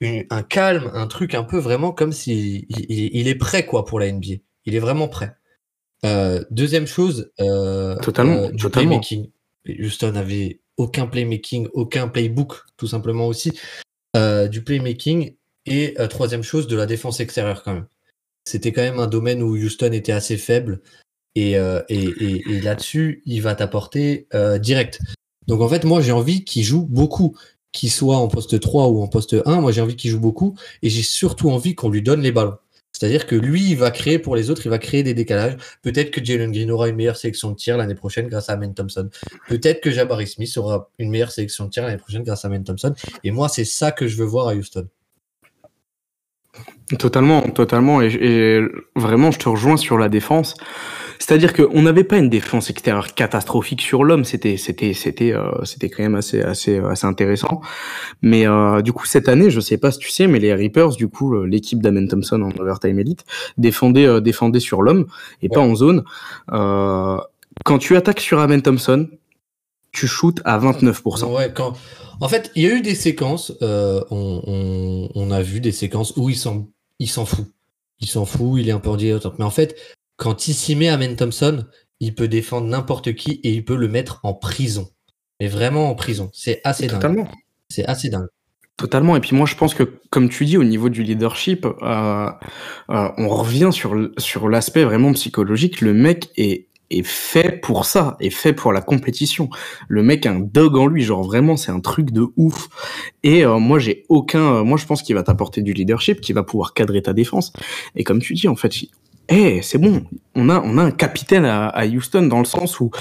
un 0.02 0.44
calme, 0.44 0.90
un 0.94 1.08
truc 1.08 1.36
un 1.36 1.44
peu 1.44 1.58
vraiment 1.58 1.92
comme 1.92 2.14
si 2.14 2.66
il, 2.70 3.28
est 3.28 3.36
prêt 3.36 3.66
quoi 3.66 3.84
pour 3.84 4.00
la 4.00 4.10
NBA. 4.10 4.36
Il 4.66 4.76
est 4.76 4.80
vraiment 4.80 5.10
prêt. 5.10 5.36
Euh, 6.06 6.44
deuxième 6.52 6.88
chose, 6.88 7.32
euh, 7.40 7.96
totalement, 7.98 8.44
euh, 8.44 8.52
du 8.52 8.70
playmaking. 8.70 9.30
Houston 9.68 10.16
avait 10.16 10.60
aucun 10.78 11.08
playmaking, 11.08 11.68
aucun 11.74 12.08
playbook, 12.08 12.64
tout 12.78 12.88
simplement 12.88 13.28
aussi. 13.28 13.52
du 14.16 14.64
playmaking. 14.64 15.36
Et 15.66 15.96
euh, 16.00 16.08
troisième 16.08 16.44
chose, 16.44 16.68
de 16.68 16.76
la 16.76 16.86
défense 16.86 17.20
extérieure 17.20 17.64
quand 17.64 17.74
même. 17.74 17.88
C'était 18.46 18.72
quand 18.72 18.82
même 18.82 19.00
un 19.00 19.08
domaine 19.08 19.42
où 19.42 19.56
Houston 19.56 19.92
était 19.94 20.12
assez 20.12 20.38
faible. 20.38 20.82
Et, 21.36 21.58
euh, 21.58 21.82
et, 21.90 22.04
et, 22.04 22.44
et 22.50 22.62
là-dessus, 22.62 23.24
il 23.26 23.42
va 23.42 23.56
t'apporter 23.56 24.28
euh, 24.34 24.60
direct. 24.60 25.00
Donc 25.48 25.62
en 25.62 25.70
fait, 25.70 25.84
moi, 25.86 26.02
j'ai 26.02 26.12
envie 26.12 26.44
qu'il 26.44 26.64
joue 26.64 26.86
beaucoup, 26.86 27.36
qu'il 27.72 27.90
soit 27.90 28.18
en 28.18 28.28
poste 28.28 28.60
3 28.60 28.90
ou 28.90 29.02
en 29.02 29.08
poste 29.08 29.36
1. 29.46 29.62
Moi, 29.62 29.72
j'ai 29.72 29.82
envie 29.82 29.96
qu'il 29.96 30.12
joue 30.12 30.20
beaucoup. 30.20 30.56
Et 30.82 30.90
j'ai 30.90 31.04
surtout 31.04 31.50
envie 31.50 31.76
qu'on 31.76 31.90
lui 31.90 32.02
donne 32.02 32.22
les 32.22 32.32
ballons. 32.32 32.58
C'est-à-dire 32.94 33.26
que 33.26 33.36
lui, 33.36 33.72
il 33.72 33.78
va 33.78 33.90
créer 33.92 34.20
pour 34.20 34.36
les 34.36 34.52
autres, 34.52 34.62
il 34.66 34.70
va 34.70 34.78
créer 34.78 35.02
des 35.02 35.16
décalages. 35.16 35.58
Peut-être 35.82 36.12
que 36.12 36.24
Jalen 36.24 36.52
Green 36.52 36.70
aura 36.70 36.90
une 36.90 36.96
meilleure 36.96 37.18
sélection 37.18 37.52
de 37.52 37.56
tir 37.56 37.76
l'année 37.76 37.96
prochaine 37.96 38.28
grâce 38.28 38.50
à 38.50 38.54
Amen 38.54 38.74
Thompson. 38.74 39.10
Peut-être 39.50 39.82
que 39.82 39.90
Jabari 39.90 40.28
Smith 40.28 40.56
aura 40.58 40.90
une 41.00 41.10
meilleure 41.10 41.32
sélection 41.32 41.66
de 41.66 41.72
tir 41.72 41.84
l'année 41.84 41.98
prochaine 41.98 42.24
grâce 42.24 42.46
à 42.46 42.50
Amen 42.50 42.64
Thompson. 42.64 42.94
Et 43.24 43.32
moi, 43.32 43.50
c'est 43.50 43.66
ça 43.66 43.92
que 43.92 44.08
je 44.08 44.16
veux 44.16 44.26
voir 44.26 44.48
à 44.48 44.54
Houston. 44.54 44.88
Totalement, 47.00 47.42
totalement. 47.50 48.02
Et, 48.02 48.14
et, 48.14 48.62
vraiment, 48.96 49.32
je 49.32 49.40
te 49.40 49.50
rejoins 49.50 49.78
sur 49.78 49.98
la 49.98 50.08
défense. 50.08 50.56
C'est-à-dire 51.26 51.54
qu'on 51.54 51.82
n'avait 51.84 52.04
pas 52.04 52.18
une 52.18 52.28
défense 52.28 52.70
extérieure 52.70 53.14
catastrophique 53.14 53.82
sur 53.82 54.04
l'homme. 54.04 54.26
C'était, 54.26 54.58
c'était, 54.58 54.94
c'était, 54.94 55.32
euh, 55.32 55.64
c'était 55.64 55.90
quand 55.90 56.04
même 56.04 56.16
assez, 56.16 56.42
assez, 56.42 56.80
assez 56.80 57.08
intéressant. 57.08 57.62
Mais 58.22 58.46
euh, 58.46 58.82
du 58.82 58.92
coup, 58.92 59.06
cette 59.06 59.30
année, 59.30 59.50
je 59.50 59.62
sais 59.62 59.78
pas 59.78 59.94
si 59.94 60.00
tu 60.00 60.10
sais, 60.10 60.28
mais 60.28 60.40
les 60.40 60.54
Reapers, 60.54 60.98
du 60.98 61.08
coup, 61.08 61.34
euh, 61.34 61.46
l'équipe 61.46 61.82
d'Amen 61.82 62.10
Thompson 62.10 62.42
en 62.42 62.52
overtime 62.62 63.00
elite, 63.00 63.24
défendait, 63.58 64.06
euh, 64.06 64.60
sur 64.60 64.82
l'homme 64.82 65.06
et 65.42 65.48
pas 65.48 65.62
en 65.62 65.76
zone. 65.76 66.04
Euh, 66.52 67.18
quand 67.64 67.78
tu 67.78 67.96
attaques 67.96 68.20
sur 68.20 68.40
Amen 68.40 68.62
Thompson, 68.62 69.08
tu 69.94 70.08
shootes 70.08 70.42
à 70.44 70.60
29%. 70.60 71.34
Ouais, 71.34 71.54
quand... 71.54 71.78
En 72.20 72.28
fait, 72.28 72.52
il 72.56 72.64
y 72.64 72.68
a 72.68 72.76
eu 72.76 72.82
des 72.82 72.96
séquences, 72.96 73.54
euh, 73.62 74.04
on, 74.12 74.42
on, 74.46 75.10
on, 75.16 75.32
a 75.32 75.42
vu 75.42 75.62
des 75.62 75.72
séquences 75.72 76.18
où 76.18 76.30
il 76.30 76.36
s'en, 76.36 76.68
il 77.00 77.08
s'en 77.08 77.26
fout. 77.26 77.46
Il 78.02 78.10
s'en 78.10 78.26
fout, 78.26 78.60
il 78.60 78.68
est 78.68 78.74
un 78.74 78.80
peu 78.80 78.90
en. 78.90 79.36
Mais 79.40 79.46
en 79.46 79.50
fait, 79.50 79.78
quand 80.24 80.48
il 80.48 80.54
s'y 80.54 80.78
met 80.78 80.88
à 80.88 80.96
Men 80.96 81.18
Thompson, 81.18 81.66
il 82.00 82.16
peut 82.16 82.30
défendre 82.30 82.68
n'importe 82.68 83.14
qui 83.14 83.42
et 83.44 83.52
il 83.52 83.66
peut 83.66 83.76
le 83.76 83.90
mettre 83.90 84.22
en 84.24 84.34
prison. 84.34 84.88
Mais 85.42 85.50
vraiment 85.50 85.90
en 85.90 85.96
prison. 85.96 86.30
C'est 86.32 86.62
assez 86.64 86.88
Totalement. 86.88 87.24
dingue. 87.24 87.32
C'est 87.68 87.86
assez 87.86 88.10
dingue. 88.10 88.28
Totalement. 88.78 89.18
Et 89.18 89.20
puis 89.20 89.36
moi, 89.36 89.46
je 89.46 89.56
pense 89.56 89.74
que, 89.74 89.84
comme 90.12 90.30
tu 90.30 90.46
dis, 90.46 90.56
au 90.56 90.64
niveau 90.64 90.88
du 90.88 91.04
leadership, 91.04 91.66
euh, 91.66 92.30
euh, 92.90 93.10
on 93.18 93.28
revient 93.28 93.70
sur, 93.74 93.96
sur 94.18 94.48
l'aspect 94.48 94.86
vraiment 94.86 95.12
psychologique. 95.12 95.82
Le 95.82 95.94
mec 95.94 96.30
est 96.38 96.70
est 96.90 97.06
fait 97.06 97.60
pour 97.62 97.86
ça, 97.86 98.18
est 98.20 98.30
fait 98.30 98.54
pour 98.54 98.72
la 98.72 98.82
compétition. 98.82 99.50
Le 99.88 100.04
mec 100.04 100.28
a 100.28 100.32
un 100.32 100.40
dog 100.40 100.78
en 100.78 100.86
lui, 100.86 101.02
genre 101.02 101.24
vraiment 101.24 101.58
c'est 101.58 101.72
un 101.72 101.80
truc 101.80 102.12
de 102.12 102.28
ouf. 102.38 102.70
Et 103.24 103.44
euh, 103.44 103.58
moi 103.58 103.80
j'ai 103.80 104.06
aucun, 104.10 104.64
moi 104.64 104.78
je 104.78 104.86
pense 104.86 105.02
qu'il 105.02 105.16
va 105.16 105.24
t'apporter 105.24 105.62
du 105.62 105.74
leadership, 105.74 106.22
qui 106.22 106.34
va 106.34 106.44
pouvoir 106.44 106.76
cadrer 106.76 107.02
ta 107.02 107.14
défense. 107.14 107.52
Et 107.96 108.04
comme 108.04 108.20
tu 108.20 108.36
dis 108.36 108.48
en 108.48 108.56
fait, 108.56 108.76
hey, 109.30 109.64
c'est 109.64 109.78
bon, 109.78 110.04
on 110.36 110.50
a 110.50 110.62
on 110.62 110.78
a 110.78 110.84
un 110.84 110.92
capitaine 110.92 111.46
à, 111.46 111.68
à, 111.68 111.86
Houston 111.86 112.24
dans 112.24 112.40
le 112.40 112.46
sens 112.46 112.80
où 112.80 112.92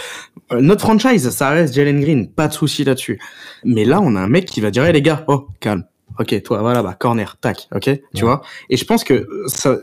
euh, 0.53 0.61
notre 0.61 0.83
franchise 0.83 1.29
ça 1.31 1.51
reste 1.51 1.75
Jalen 1.75 2.01
Green, 2.01 2.31
pas 2.31 2.49
de 2.49 2.53
souci 2.53 2.85
là-dessus. 2.85 3.21
Mais 3.65 3.85
là 3.85 4.01
on 4.01 4.17
a 4.17 4.21
un 4.21 4.29
mec 4.29 4.47
qui 4.47 4.61
va 4.61 4.71
dire 4.71 4.85
hey, 4.85 4.93
les 4.93 5.03
gars, 5.03 5.25
oh 5.29 5.49
calme, 5.61 5.85
Ok, 6.19 6.43
toi, 6.43 6.61
voilà, 6.61 6.83
bah, 6.83 6.95
corner, 6.99 7.37
tac, 7.41 7.69
ok, 7.75 7.91
tu 8.15 8.25
vois. 8.25 8.43
Et 8.69 8.77
je 8.77 8.85
pense 8.85 9.03
que 9.03 9.27
ça, 9.47 9.79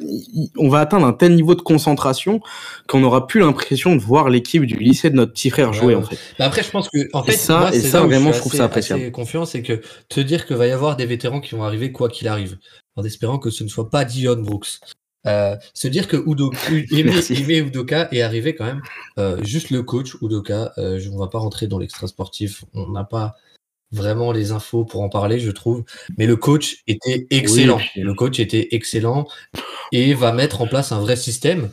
on 0.58 0.70
va 0.70 0.80
atteindre 0.80 1.06
un 1.06 1.14
tel 1.14 1.36
niveau 1.36 1.56
de 1.56 1.62
concentration 1.62 2.42
qu'on 2.88 3.00
n'aura 3.00 3.26
plus 3.26 3.40
l'impression 3.40 3.96
de 3.96 4.02
voir 4.02 4.30
l'équipe 4.30 4.64
du 4.66 4.76
lycée 4.76 5.10
de 5.10 5.16
notre 5.16 5.34
petit 5.34 5.50
frère 5.50 5.74
jouer, 5.74 5.96
ouais, 5.96 5.96
en 5.96 6.04
fait. 6.04 6.20
Bah 6.38 6.46
après, 6.46 6.62
je 6.62 6.70
pense 6.70 6.90
que, 6.90 7.10
en 7.14 7.24
fait, 7.24 7.34
et 7.34 7.38
ça, 7.38 7.60
moi, 7.60 7.76
et 7.76 7.80
ça 7.80 8.02
vraiment, 8.02 8.32
je, 8.32 8.36
je 8.36 8.40
trouve 8.42 8.54
ça 8.54 8.66
appréciable. 8.66 9.12
confiant, 9.12 9.46
c'est 9.46 9.64
que 9.64 9.82
te 10.08 10.20
dire 10.20 10.46
qu'il 10.46 10.58
va 10.58 10.68
y 10.68 10.72
avoir 10.72 10.96
des 10.96 11.06
vétérans 11.06 11.42
qui 11.42 11.56
vont 11.56 11.64
arriver 11.64 11.92
quoi 11.92 12.10
qu'il 12.10 12.28
arrive, 12.28 12.58
en 12.96 13.04
espérant 13.04 13.40
que 13.40 13.50
ce 13.50 13.64
ne 13.64 13.70
soit 13.70 13.90
pas 13.90 14.06
Dion 14.06 14.36
Brooks. 14.36 14.80
Euh, 15.28 15.56
se 15.74 15.88
dire 15.88 16.08
que 16.08 16.18
Udo, 16.18 16.52
Ime, 16.92 17.12
Ime 17.30 17.68
Udoka 17.68 18.08
est 18.12 18.22
arrivé 18.22 18.56
quand 18.56 18.66
même, 18.66 18.82
euh, 19.18 19.44
juste 19.44 19.70
le 19.70 19.84
coach 19.84 20.16
Udoka, 20.22 20.72
euh, 20.78 21.00
je 21.00 21.10
ne 21.10 21.20
vais 21.20 21.30
pas 21.30 21.40
rentrer 21.40 21.68
dans 21.68 21.78
l'extra 21.78 22.08
sportif, 22.08 22.64
on 22.74 22.90
n'a 22.90 23.04
pas 23.04 23.36
vraiment 23.92 24.32
les 24.32 24.52
infos 24.52 24.86
pour 24.86 25.02
en 25.02 25.10
parler, 25.10 25.40
je 25.40 25.52
trouve. 25.52 25.84
Mais 26.18 26.26
le 26.26 26.36
coach 26.36 26.84
était 26.88 27.28
excellent. 27.32 27.78
Oui. 27.96 28.02
Le 28.02 28.14
coach 28.14 28.40
était 28.40 28.70
excellent 28.72 29.28
et 29.92 30.14
va 30.14 30.32
mettre 30.32 30.62
en 30.62 30.68
place 30.68 30.92
un 30.92 31.00
vrai 31.00 31.16
système. 31.16 31.70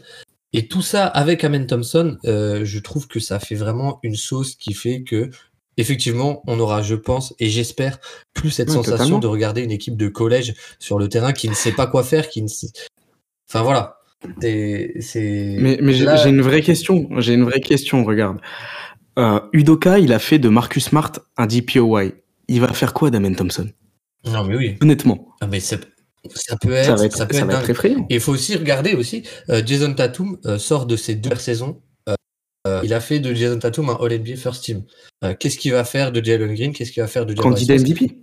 Et 0.53 0.69
tout 0.69 0.83
ça 0.83 1.07
avec 1.07 1.45
Amen 1.45 1.67
Thompson, 1.67 2.17
euh, 2.25 2.65
je 2.65 2.79
trouve 2.79 3.09
que 3.09 3.21
ça 3.21 3.39
fait 3.39 3.55
vraiment 3.55 3.99
une 4.03 4.17
sauce 4.17 4.55
qui 4.55 4.73
fait 4.73 5.03
que 5.03 5.31
effectivement, 5.77 6.43
on 6.47 6.59
aura, 6.59 6.81
je 6.81 6.95
pense, 6.95 7.35
et 7.39 7.51
j'espère, 7.51 7.99
plus 8.33 8.51
cette 8.51 8.69
oui, 8.69 8.75
sensation 8.77 8.97
totalement. 8.97 9.19
de 9.19 9.27
regarder 9.27 9.63
une 9.63 9.71
équipe 9.71 9.97
de 9.97 10.09
collège 10.09 10.55
sur 10.79 10.99
le 10.99 11.11
terrain 11.11 11.35
qui 11.35 11.51
ne 11.51 11.55
sait 11.55 11.73
pas 11.73 11.87
quoi 11.87 12.03
faire, 12.03 12.31
qui 12.31 12.41
ne 12.41 12.49
sait... 12.49 12.69
Enfin 13.49 13.63
voilà. 13.63 13.99
C'est. 14.41 15.57
Mais, 15.59 15.79
mais 15.81 15.93
Là... 15.99 16.17
j'ai 16.17 16.31
une 16.31 16.43
vraie 16.43 16.63
question. 16.63 17.09
J'ai 17.19 17.35
une 17.35 17.45
vraie 17.45 17.61
question. 17.61 18.05
Regarde. 18.05 18.39
Euh, 19.19 19.41
Udoka, 19.53 19.99
il 19.99 20.13
a 20.13 20.19
fait 20.19 20.39
de 20.39 20.49
Marcus 20.49 20.85
Smart 20.85 21.13
un 21.37 21.47
DPOY. 21.47 22.15
Il 22.49 22.61
va 22.61 22.69
faire 22.69 22.93
quoi 22.93 23.11
d'Amen 23.11 23.35
Thompson? 23.35 23.69
Non, 24.25 24.45
mais 24.45 24.57
oui. 24.57 24.77
Honnêtement. 24.83 25.29
Ah, 25.41 25.47
mais 25.47 25.61
ça, 25.61 25.77
ça 26.35 26.57
peut 26.57 26.73
être, 26.73 26.99
ça, 26.99 27.05
être, 27.05 27.17
ça 27.17 27.27
peut 27.27 27.35
ça 27.35 27.41
être, 27.41 27.47
va 27.47 27.61
être 27.61 27.71
effrayant. 27.71 28.07
Et 28.11 28.17
il 28.17 28.21
faut 28.21 28.33
aussi 28.33 28.57
regarder 28.57 28.95
aussi, 28.95 29.23
euh, 29.49 29.63
Jason 29.65 29.95
Tatum 29.95 30.39
euh, 30.45 30.59
sort 30.59 30.87
de 30.87 30.97
ses 30.97 31.15
deux 31.15 31.35
saisons. 31.37 31.81
Euh, 32.67 32.81
il 32.83 32.93
a 32.93 33.01
fait 33.01 33.21
de 33.21 33.33
Jason 33.33 33.59
Tatum 33.59 33.91
un 33.91 33.97
All-NBA 34.01 34.37
First 34.37 34.65
Team. 34.65 34.83
Euh, 35.23 35.35
qu'est-ce 35.39 35.57
qu'il 35.57 35.73
va 35.73 35.85
faire 35.85 36.11
de 36.11 36.23
Jalen 36.23 36.53
Green? 36.55 36.73
Qu'est-ce 36.73 36.91
qu'il 36.91 37.03
va 37.03 37.07
faire 37.07 37.25
de 37.25 37.35
Jalen 37.35 37.51
Candidat 37.51 37.77
MVP 37.77 38.19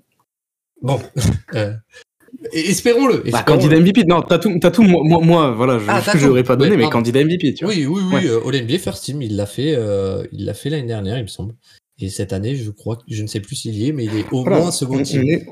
Bon. 0.81 1.01
Espérons-le. 2.52 3.15
Espérons 3.15 3.32
bah, 3.32 3.43
candidat 3.43 3.80
MVP, 3.80 4.04
non, 4.06 4.22
Tatum, 4.22 4.60
Tatum 4.60 4.88
moi, 4.88 5.02
moi, 5.04 5.22
moi, 5.22 5.52
voilà, 5.52 5.80
je 5.80 5.86
ah, 5.88 6.02
je 6.17 6.28
l'aurais 6.28 6.43
pas 6.43 6.56
donné, 6.56 6.72
ouais, 6.72 6.78
mais 6.78 6.89
candidat 6.89 7.24
MVP, 7.24 7.54
tu 7.54 7.65
vois. 7.65 7.74
Oui, 7.74 7.86
oui, 7.86 8.02
oui, 8.06 8.13
ouais. 8.15 8.28
euh, 8.28 8.48
All-NBA 8.48 8.80
First 8.80 9.04
Team, 9.06 9.22
il 9.22 9.36
l'a 9.36 9.46
fait, 9.46 9.76
euh, 9.76 10.24
il 10.32 10.46
l'a 10.46 10.54
fait 10.54 10.69
l'année 10.69 10.88
dernière, 10.88 11.17
il 11.17 11.24
me 11.24 11.28
semble. 11.28 11.56
Et 12.00 12.10
cette 12.10 12.34
année, 12.34 12.56
je 12.56 12.72
crois, 12.72 12.98
je 13.08 13.22
ne 13.22 13.28
sais 13.28 13.39
plus 13.39 13.56
s'il 13.56 13.76
y 13.76 13.88
est, 13.88 13.91
mais 13.91 14.06
il 14.06 14.15
est 14.17 14.26
au 14.32 14.41
voilà. 14.41 14.60
moins 14.60 14.72
second 14.72 15.02
team. 15.02 15.24
Est... 15.24 15.46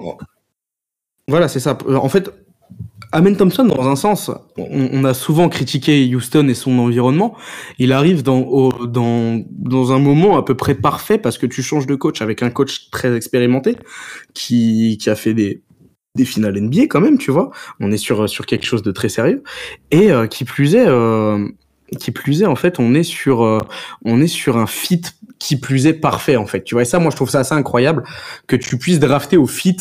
Voilà, 1.28 1.48
c'est 1.48 1.60
ça. 1.60 1.78
En 1.88 2.10
fait, 2.10 2.32
Amen 3.14 3.36
Thompson, 3.36 3.66
dans 3.66 3.88
un 3.88 3.96
sens, 3.96 4.32
on, 4.58 4.90
on, 4.94 5.04
a 5.04 5.14
souvent 5.14 5.50
critiqué 5.50 6.14
Houston 6.16 6.48
et 6.48 6.54
son 6.54 6.80
environnement. 6.80 7.36
Il 7.78 7.92
arrive 7.92 8.24
dans, 8.24 8.40
au, 8.40 8.88
dans, 8.88 9.44
dans 9.50 9.92
un 9.92 10.00
moment 10.00 10.38
à 10.38 10.46
peu 10.46 10.56
près 10.56 10.76
parfait 10.76 11.18
parce 11.18 11.38
que 11.38 11.46
tu 11.46 11.62
changes 11.62 11.88
de 11.88 11.96
coach 11.96 12.22
avec 12.22 12.42
un 12.42 12.50
coach 12.50 12.90
très 12.90 13.14
expérimenté 13.16 13.76
qui, 14.34 14.98
qui 15.00 15.10
a 15.10 15.16
fait 15.16 15.34
des, 15.34 15.62
des 16.16 16.26
finales 16.26 16.60
NBA 16.60 16.84
quand 16.84 17.02
même, 17.02 17.18
tu 17.18 17.32
vois. 17.32 17.52
On 17.80 17.92
est 17.92 17.98
sur, 17.98 18.28
sur 18.30 18.46
quelque 18.46 18.66
chose 18.66 18.84
de 18.84 18.92
très 18.92 19.10
sérieux. 19.10 19.44
Et 19.92 20.12
euh, 20.12 20.28
qui 20.28 20.44
plus 20.44 20.76
est, 20.76 20.88
euh, 20.88 21.48
qui 22.00 22.12
plus 22.12 22.42
est, 22.42 22.46
en 22.46 22.56
fait, 22.56 22.80
on 22.80 22.94
est 22.94 23.04
sur, 23.04 23.44
euh, 23.44 23.60
on 24.06 24.22
est 24.22 24.28
sur 24.28 24.58
un 24.58 24.68
fit 24.68 25.02
qui 25.40 25.58
plus 25.58 25.88
est 25.88 25.94
parfait, 25.94 26.36
en 26.36 26.46
fait. 26.46 26.64
Tu 26.64 26.76
vois, 26.76 26.84
et 26.84 26.86
ça, 26.86 27.00
moi, 27.00 27.12
je 27.12 27.16
trouve 27.16 27.30
ça 27.30 27.40
assez 27.40 27.56
incroyable 27.56 28.04
que 28.48 28.56
tu 28.56 28.78
puisses 28.78 29.00
drafter 29.00 29.38
au 29.38 29.48
fit 29.48 29.78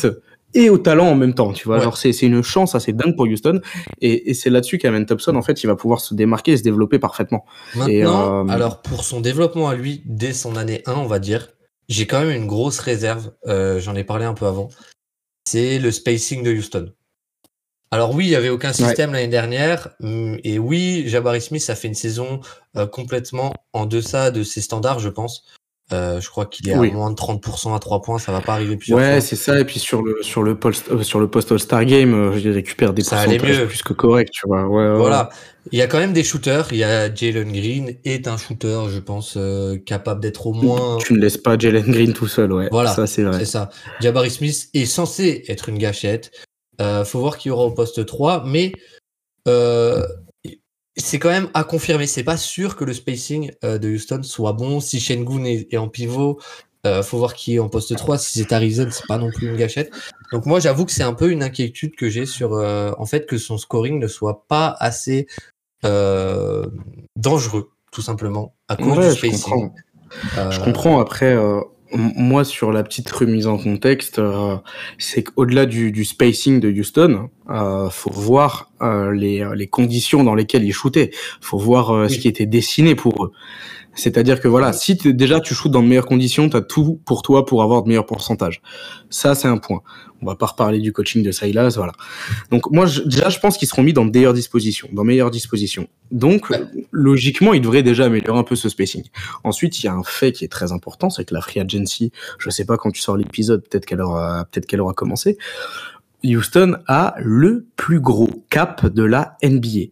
et 0.53 0.69
au 0.69 0.77
talent 0.77 1.07
en 1.07 1.15
même 1.15 1.33
temps, 1.33 1.53
tu 1.53 1.65
vois. 1.65 1.77
Ouais. 1.77 1.83
Genre, 1.83 1.97
c'est, 1.97 2.11
c'est 2.13 2.25
une 2.25 2.43
chance 2.43 2.75
assez 2.75 2.93
dingue 2.93 3.15
pour 3.15 3.25
Houston. 3.25 3.61
Et, 4.01 4.29
et 4.29 4.33
c'est 4.33 4.49
là-dessus 4.49 4.77
qu'Amen 4.77 5.05
Thompson, 5.05 5.35
en 5.35 5.41
fait, 5.41 5.63
il 5.63 5.67
va 5.67 5.75
pouvoir 5.75 6.01
se 6.01 6.13
démarquer 6.13 6.53
et 6.53 6.57
se 6.57 6.63
développer 6.63 6.99
parfaitement. 6.99 7.45
Maintenant, 7.75 7.89
et, 7.89 8.03
euh... 8.03 8.47
alors, 8.47 8.81
pour 8.81 9.03
son 9.03 9.21
développement 9.21 9.69
à 9.69 9.75
lui, 9.75 10.01
dès 10.05 10.33
son 10.33 10.55
année 10.55 10.81
1, 10.85 10.93
on 10.93 11.07
va 11.07 11.19
dire, 11.19 11.49
j'ai 11.89 12.07
quand 12.07 12.21
même 12.21 12.35
une 12.35 12.47
grosse 12.47 12.79
réserve. 12.79 13.31
Euh, 13.47 13.79
j'en 13.79 13.95
ai 13.95 14.03
parlé 14.03 14.25
un 14.25 14.33
peu 14.33 14.45
avant. 14.45 14.69
C'est 15.45 15.79
le 15.79 15.91
spacing 15.91 16.43
de 16.43 16.51
Houston. 16.51 16.93
Alors 17.93 18.15
oui, 18.15 18.25
il 18.25 18.29
n'y 18.29 18.35
avait 18.35 18.49
aucun 18.49 18.71
système 18.71 19.11
ouais. 19.11 19.17
l'année 19.17 19.31
dernière. 19.31 19.89
Mm, 19.99 20.37
et 20.43 20.59
oui, 20.59 21.03
Jabari 21.07 21.41
Smith 21.41 21.69
a 21.69 21.75
fait 21.75 21.89
une 21.89 21.93
saison 21.93 22.39
euh, 22.77 22.87
complètement 22.87 23.53
en 23.73 23.85
deçà 23.85 24.31
de 24.31 24.43
ses 24.43 24.61
standards, 24.61 24.99
je 24.99 25.09
pense. 25.09 25.45
Euh, 25.93 26.21
je 26.21 26.29
crois 26.29 26.45
qu'il 26.45 26.69
est 26.69 26.77
oui. 26.77 26.89
à 26.89 26.93
moins 26.93 27.09
de 27.09 27.15
30% 27.15 27.75
à 27.75 27.79
3 27.79 28.01
points, 28.01 28.17
ça 28.17 28.31
va 28.31 28.39
pas 28.39 28.53
arriver 28.53 28.77
plusieurs 28.77 28.97
ouais, 28.97 29.19
c'est 29.19 29.35
ça. 29.35 29.59
Et 29.59 29.65
puis 29.65 29.79
sur 29.79 30.01
le 30.01 30.17
sur 30.21 30.41
le 30.41 30.57
post 30.57 30.85
euh, 30.89 31.03
sur 31.03 31.19
le 31.19 31.29
post 31.29 31.51
All-Star 31.51 31.83
Game, 31.85 32.13
euh, 32.13 32.39
il 32.39 32.49
récupère 32.51 32.93
des 32.93 33.03
ça 33.03 33.23
pourcentages 33.23 33.65
plus 33.65 33.83
que 33.83 33.93
correct, 33.93 34.31
tu 34.31 34.47
vois. 34.47 34.67
Ouais, 34.67 34.97
voilà. 34.97 35.29
Il 35.71 35.77
y 35.77 35.81
a 35.81 35.87
quand 35.87 35.99
même 35.99 36.13
des 36.13 36.23
shooters. 36.23 36.67
Il 36.71 36.77
y 36.77 36.83
a 36.83 37.13
Jalen 37.13 37.51
Green 37.51 37.95
est 38.03 38.27
un 38.27 38.37
shooter, 38.37 38.85
je 38.89 38.99
pense, 38.99 39.35
euh, 39.37 39.77
capable 39.77 40.21
d'être 40.21 40.47
au 40.47 40.53
moins. 40.53 40.97
Tu 40.97 41.13
ne 41.13 41.19
laisses 41.19 41.37
pas 41.37 41.57
Jalen 41.57 41.91
Green 41.91 42.13
tout 42.13 42.27
seul, 42.27 42.51
ouais. 42.51 42.69
Voilà. 42.71 42.93
Ça 42.95 43.05
c'est 43.05 43.23
vrai. 43.23 43.39
C'est 43.39 43.45
ça. 43.45 43.69
Jabari 43.99 44.31
Smith 44.31 44.69
est 44.73 44.85
censé 44.85 45.43
être 45.47 45.69
une 45.69 45.77
gâchette. 45.77 46.31
Euh, 46.79 47.05
faut 47.05 47.19
voir 47.19 47.37
qui 47.37 47.49
y 47.49 47.51
aura 47.51 47.65
au 47.65 47.71
poste 47.71 48.05
3, 48.05 48.43
mais 48.45 48.71
euh, 49.47 50.03
c'est 50.97 51.19
quand 51.19 51.29
même 51.29 51.49
à 51.53 51.63
confirmer. 51.63 52.07
C'est 52.07 52.23
pas 52.23 52.37
sûr 52.37 52.75
que 52.75 52.83
le 52.83 52.93
spacing 52.93 53.51
euh, 53.63 53.77
de 53.77 53.89
Houston 53.89 54.23
soit 54.23 54.53
bon. 54.53 54.79
Si 54.79 54.99
Shengun 54.99 55.45
est, 55.45 55.73
est 55.73 55.77
en 55.77 55.87
pivot, 55.87 56.39
euh, 56.87 57.03
faut 57.03 57.19
voir 57.19 57.35
qui 57.35 57.55
est 57.55 57.59
en 57.59 57.69
poste 57.69 57.95
3. 57.95 58.17
Si 58.17 58.39
c'est 58.39 58.51
Arizona, 58.51 58.89
c'est 58.91 59.05
pas 59.05 59.17
non 59.17 59.29
plus 59.29 59.47
une 59.47 59.55
gâchette. 59.55 59.91
Donc 60.31 60.45
moi, 60.45 60.59
j'avoue 60.59 60.85
que 60.85 60.91
c'est 60.91 61.03
un 61.03 61.13
peu 61.13 61.31
une 61.31 61.43
inquiétude 61.43 61.95
que 61.95 62.09
j'ai 62.09 62.25
sur, 62.25 62.53
euh, 62.53 62.91
en 62.97 63.05
fait, 63.05 63.27
que 63.27 63.37
son 63.37 63.57
scoring 63.57 63.99
ne 63.99 64.07
soit 64.07 64.45
pas 64.47 64.75
assez 64.79 65.27
euh, 65.85 66.65
dangereux, 67.15 67.71
tout 67.91 68.01
simplement, 68.01 68.55
à 68.67 68.75
cause 68.75 68.97
ouais, 68.97 69.09
du 69.09 69.15
spacing. 69.15 69.37
Je 69.37 69.43
comprends. 69.43 70.51
je 70.51 70.59
comprends. 70.59 70.99
Après, 70.99 71.37
moi, 71.93 72.43
sur 72.43 72.71
la 72.71 72.83
petite 72.83 73.09
remise 73.11 73.47
en 73.47 73.57
contexte, 73.57 74.19
euh, 74.19 74.55
c'est 74.97 75.23
qu'au-delà 75.23 75.65
du, 75.65 75.91
du, 75.91 76.05
spacing 76.05 76.59
de 76.59 76.71
Houston, 76.71 77.29
euh, 77.49 77.89
faut 77.89 78.11
voir 78.11 78.71
euh, 78.81 79.11
les, 79.11 79.47
les, 79.55 79.67
conditions 79.67 80.23
dans 80.23 80.35
lesquelles 80.35 80.63
ils 80.63 80.73
shootaient. 80.73 81.11
faut 81.41 81.57
voir 81.57 81.91
euh, 81.91 82.07
ce 82.07 82.17
qui 82.17 82.27
était 82.27 82.45
dessiné 82.45 82.95
pour 82.95 83.25
eux. 83.25 83.31
C'est-à-dire 83.93 84.39
que 84.39 84.47
voilà, 84.47 84.71
si 84.73 84.95
déjà 84.95 85.39
tu 85.39 85.53
shootes 85.53 85.71
dans 85.71 85.83
de 85.83 85.87
meilleures 85.87 86.05
conditions, 86.05 86.49
tu 86.49 86.55
as 86.55 86.61
tout 86.61 87.01
pour 87.05 87.21
toi 87.21 87.45
pour 87.45 87.61
avoir 87.61 87.83
de 87.83 87.89
meilleurs 87.89 88.05
pourcentages. 88.05 88.61
Ça, 89.09 89.35
c'est 89.35 89.47
un 89.47 89.57
point. 89.57 89.81
On 90.21 90.25
va 90.25 90.35
pas 90.35 90.45
reparler 90.45 90.79
du 90.79 90.93
coaching 90.93 91.23
de 91.23 91.31
Silas, 91.31 91.73
voilà. 91.75 91.93
Donc 92.51 92.71
moi, 92.71 92.85
je, 92.85 93.01
déjà, 93.01 93.29
je 93.29 93.39
pense 93.39 93.57
qu'ils 93.57 93.67
seront 93.67 93.83
mis 93.83 93.91
dans 93.91 94.05
de 94.05 94.11
meilleures 94.11 94.33
dispositions, 94.33 94.87
dans 94.93 95.03
meilleures 95.03 95.31
dispositions. 95.31 95.87
Donc, 96.11 96.47
logiquement, 96.91 97.53
ils 97.53 97.61
devraient 97.61 97.83
déjà 97.83 98.05
améliorer 98.05 98.39
un 98.39 98.43
peu 98.43 98.55
ce 98.55 98.69
spacing. 98.69 99.03
Ensuite, 99.43 99.79
il 99.79 99.85
y 99.85 99.89
a 99.89 99.93
un 99.93 100.03
fait 100.03 100.31
qui 100.31 100.45
est 100.45 100.51
très 100.51 100.71
important, 100.71 101.09
c'est 101.09 101.25
que 101.25 101.33
la 101.33 101.41
free 101.41 101.59
agency, 101.59 102.11
je 102.37 102.49
sais 102.49 102.65
pas 102.65 102.77
quand 102.77 102.91
tu 102.91 103.01
sors 103.01 103.17
l'épisode, 103.17 103.63
peut-être 103.67 103.85
qu'elle 103.85 104.01
aura, 104.01 104.45
peut-être 104.45 104.67
qu'elle 104.67 104.81
aura 104.81 104.93
commencé. 104.93 105.37
Houston 106.23 106.77
a 106.87 107.15
le 107.19 107.65
plus 107.75 107.99
gros 107.99 108.29
cap 108.49 108.85
de 108.85 109.03
la 109.03 109.37
NBA. 109.43 109.91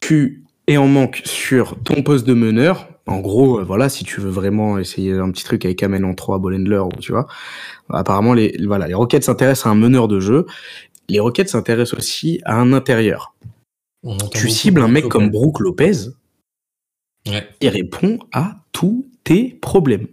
Tu 0.00 0.42
en 0.76 0.86
manque 0.86 1.22
sur 1.24 1.76
ton 1.82 2.02
poste 2.02 2.26
de 2.26 2.34
meneur. 2.34 2.88
En 3.06 3.20
gros, 3.20 3.60
euh, 3.60 3.64
voilà, 3.64 3.88
si 3.88 4.04
tu 4.04 4.20
veux 4.20 4.30
vraiment 4.30 4.78
essayer 4.78 5.12
un 5.12 5.30
petit 5.30 5.44
truc 5.44 5.64
avec 5.64 5.82
Amen 5.82 6.04
en 6.04 6.14
3, 6.14 6.38
Bolendler, 6.38 6.78
ou 6.78 6.90
tu 7.00 7.12
vois. 7.12 7.26
Apparemment, 7.90 8.34
les, 8.34 8.56
voilà, 8.64 8.86
les 8.86 8.94
Rockets 8.94 9.24
s'intéressent 9.24 9.66
à 9.66 9.70
un 9.70 9.74
meneur 9.74 10.08
de 10.08 10.20
jeu. 10.20 10.46
Les 11.08 11.20
Rockets 11.20 11.48
s'intéressent 11.48 11.98
aussi 11.98 12.40
à 12.44 12.60
un 12.60 12.72
intérieur. 12.72 13.34
Tu 14.32 14.50
cibles 14.50 14.80
un 14.80 14.88
mec 14.88 15.08
comme 15.08 15.30
Brooke 15.30 15.60
Lopez, 15.60 16.08
ouais. 17.28 17.48
il 17.60 17.68
répond 17.68 18.18
à 18.32 18.56
tous 18.72 19.06
tes 19.22 19.58
problèmes. 19.60 20.08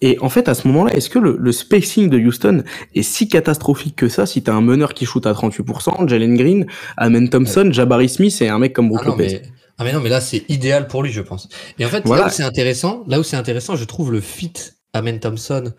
Et 0.00 0.18
en 0.20 0.28
fait, 0.28 0.48
à 0.48 0.54
ce 0.54 0.66
moment-là, 0.68 0.94
est-ce 0.94 1.10
que 1.10 1.18
le, 1.18 1.36
le, 1.38 1.52
spacing 1.52 2.08
de 2.10 2.18
Houston 2.18 2.64
est 2.94 3.02
si 3.02 3.28
catastrophique 3.28 3.96
que 3.96 4.08
ça 4.08 4.26
si 4.26 4.42
t'as 4.42 4.52
un 4.52 4.60
meneur 4.60 4.94
qui 4.94 5.06
shoot 5.06 5.26
à 5.26 5.32
38%, 5.32 6.08
Jalen 6.08 6.36
Green, 6.36 6.66
Amen 6.96 7.28
Thompson, 7.28 7.68
Jabari 7.72 8.08
Smith 8.08 8.40
et 8.40 8.48
un 8.48 8.58
mec 8.58 8.72
comme 8.72 8.88
Brook 8.88 9.00
ah 9.02 9.06
non, 9.06 9.12
Lopez 9.12 9.40
mais... 9.42 9.42
Ah 9.78 9.84
mais 9.84 9.92
non, 9.92 10.00
mais 10.00 10.08
là 10.08 10.20
c'est 10.20 10.44
idéal 10.48 10.86
pour 10.88 11.02
lui, 11.02 11.12
je 11.12 11.20
pense. 11.20 11.48
Et 11.78 11.84
en 11.84 11.88
fait, 11.88 12.02
Voilà. 12.06 12.22
là 12.22 12.28
où 12.28 12.32
c'est 12.32 12.42
intéressant, 12.42 13.04
là 13.06 13.20
où 13.20 13.22
c'est 13.22 13.36
intéressant, 13.36 13.76
je 13.76 13.84
trouve 13.84 14.10
le 14.10 14.20
fit 14.20 14.52
Amen 14.94 15.20
Thompson 15.20 15.72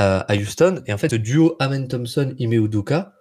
euh, 0.00 0.20
à 0.26 0.34
Houston. 0.34 0.82
Et 0.86 0.92
en 0.92 0.98
fait, 0.98 1.10
ce 1.10 1.16
duo 1.16 1.54
Amen 1.60 1.86
Thompson, 1.86 2.34
Ime 2.38 2.64
Udoka, 2.64 3.12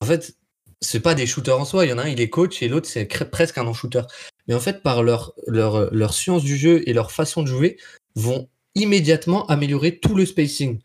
en 0.00 0.06
fait, 0.06 0.36
c'est 0.80 1.00
pas 1.00 1.14
des 1.14 1.26
shooters 1.26 1.58
en 1.58 1.64
soi. 1.64 1.86
Il 1.86 1.88
y 1.88 1.92
en 1.92 1.98
a 1.98 2.02
un, 2.02 2.08
il 2.08 2.20
est 2.20 2.28
coach 2.28 2.62
et 2.62 2.68
l'autre, 2.68 2.86
c'est 2.86 3.06
presque 3.30 3.58
un 3.58 3.64
non-shooter. 3.64 4.02
Mais 4.46 4.54
en 4.54 4.60
fait, 4.60 4.82
par 4.82 5.02
leur, 5.02 5.32
leur, 5.46 5.92
leur 5.92 6.14
science 6.14 6.42
du 6.42 6.56
jeu 6.56 6.82
et 6.88 6.92
leur 6.92 7.10
façon 7.10 7.42
de 7.42 7.48
jouer, 7.48 7.78
vont 8.14 8.48
immédiatement 8.74 9.46
améliorer 9.46 9.98
tout 9.98 10.14
le 10.14 10.24
spacing. 10.26 10.78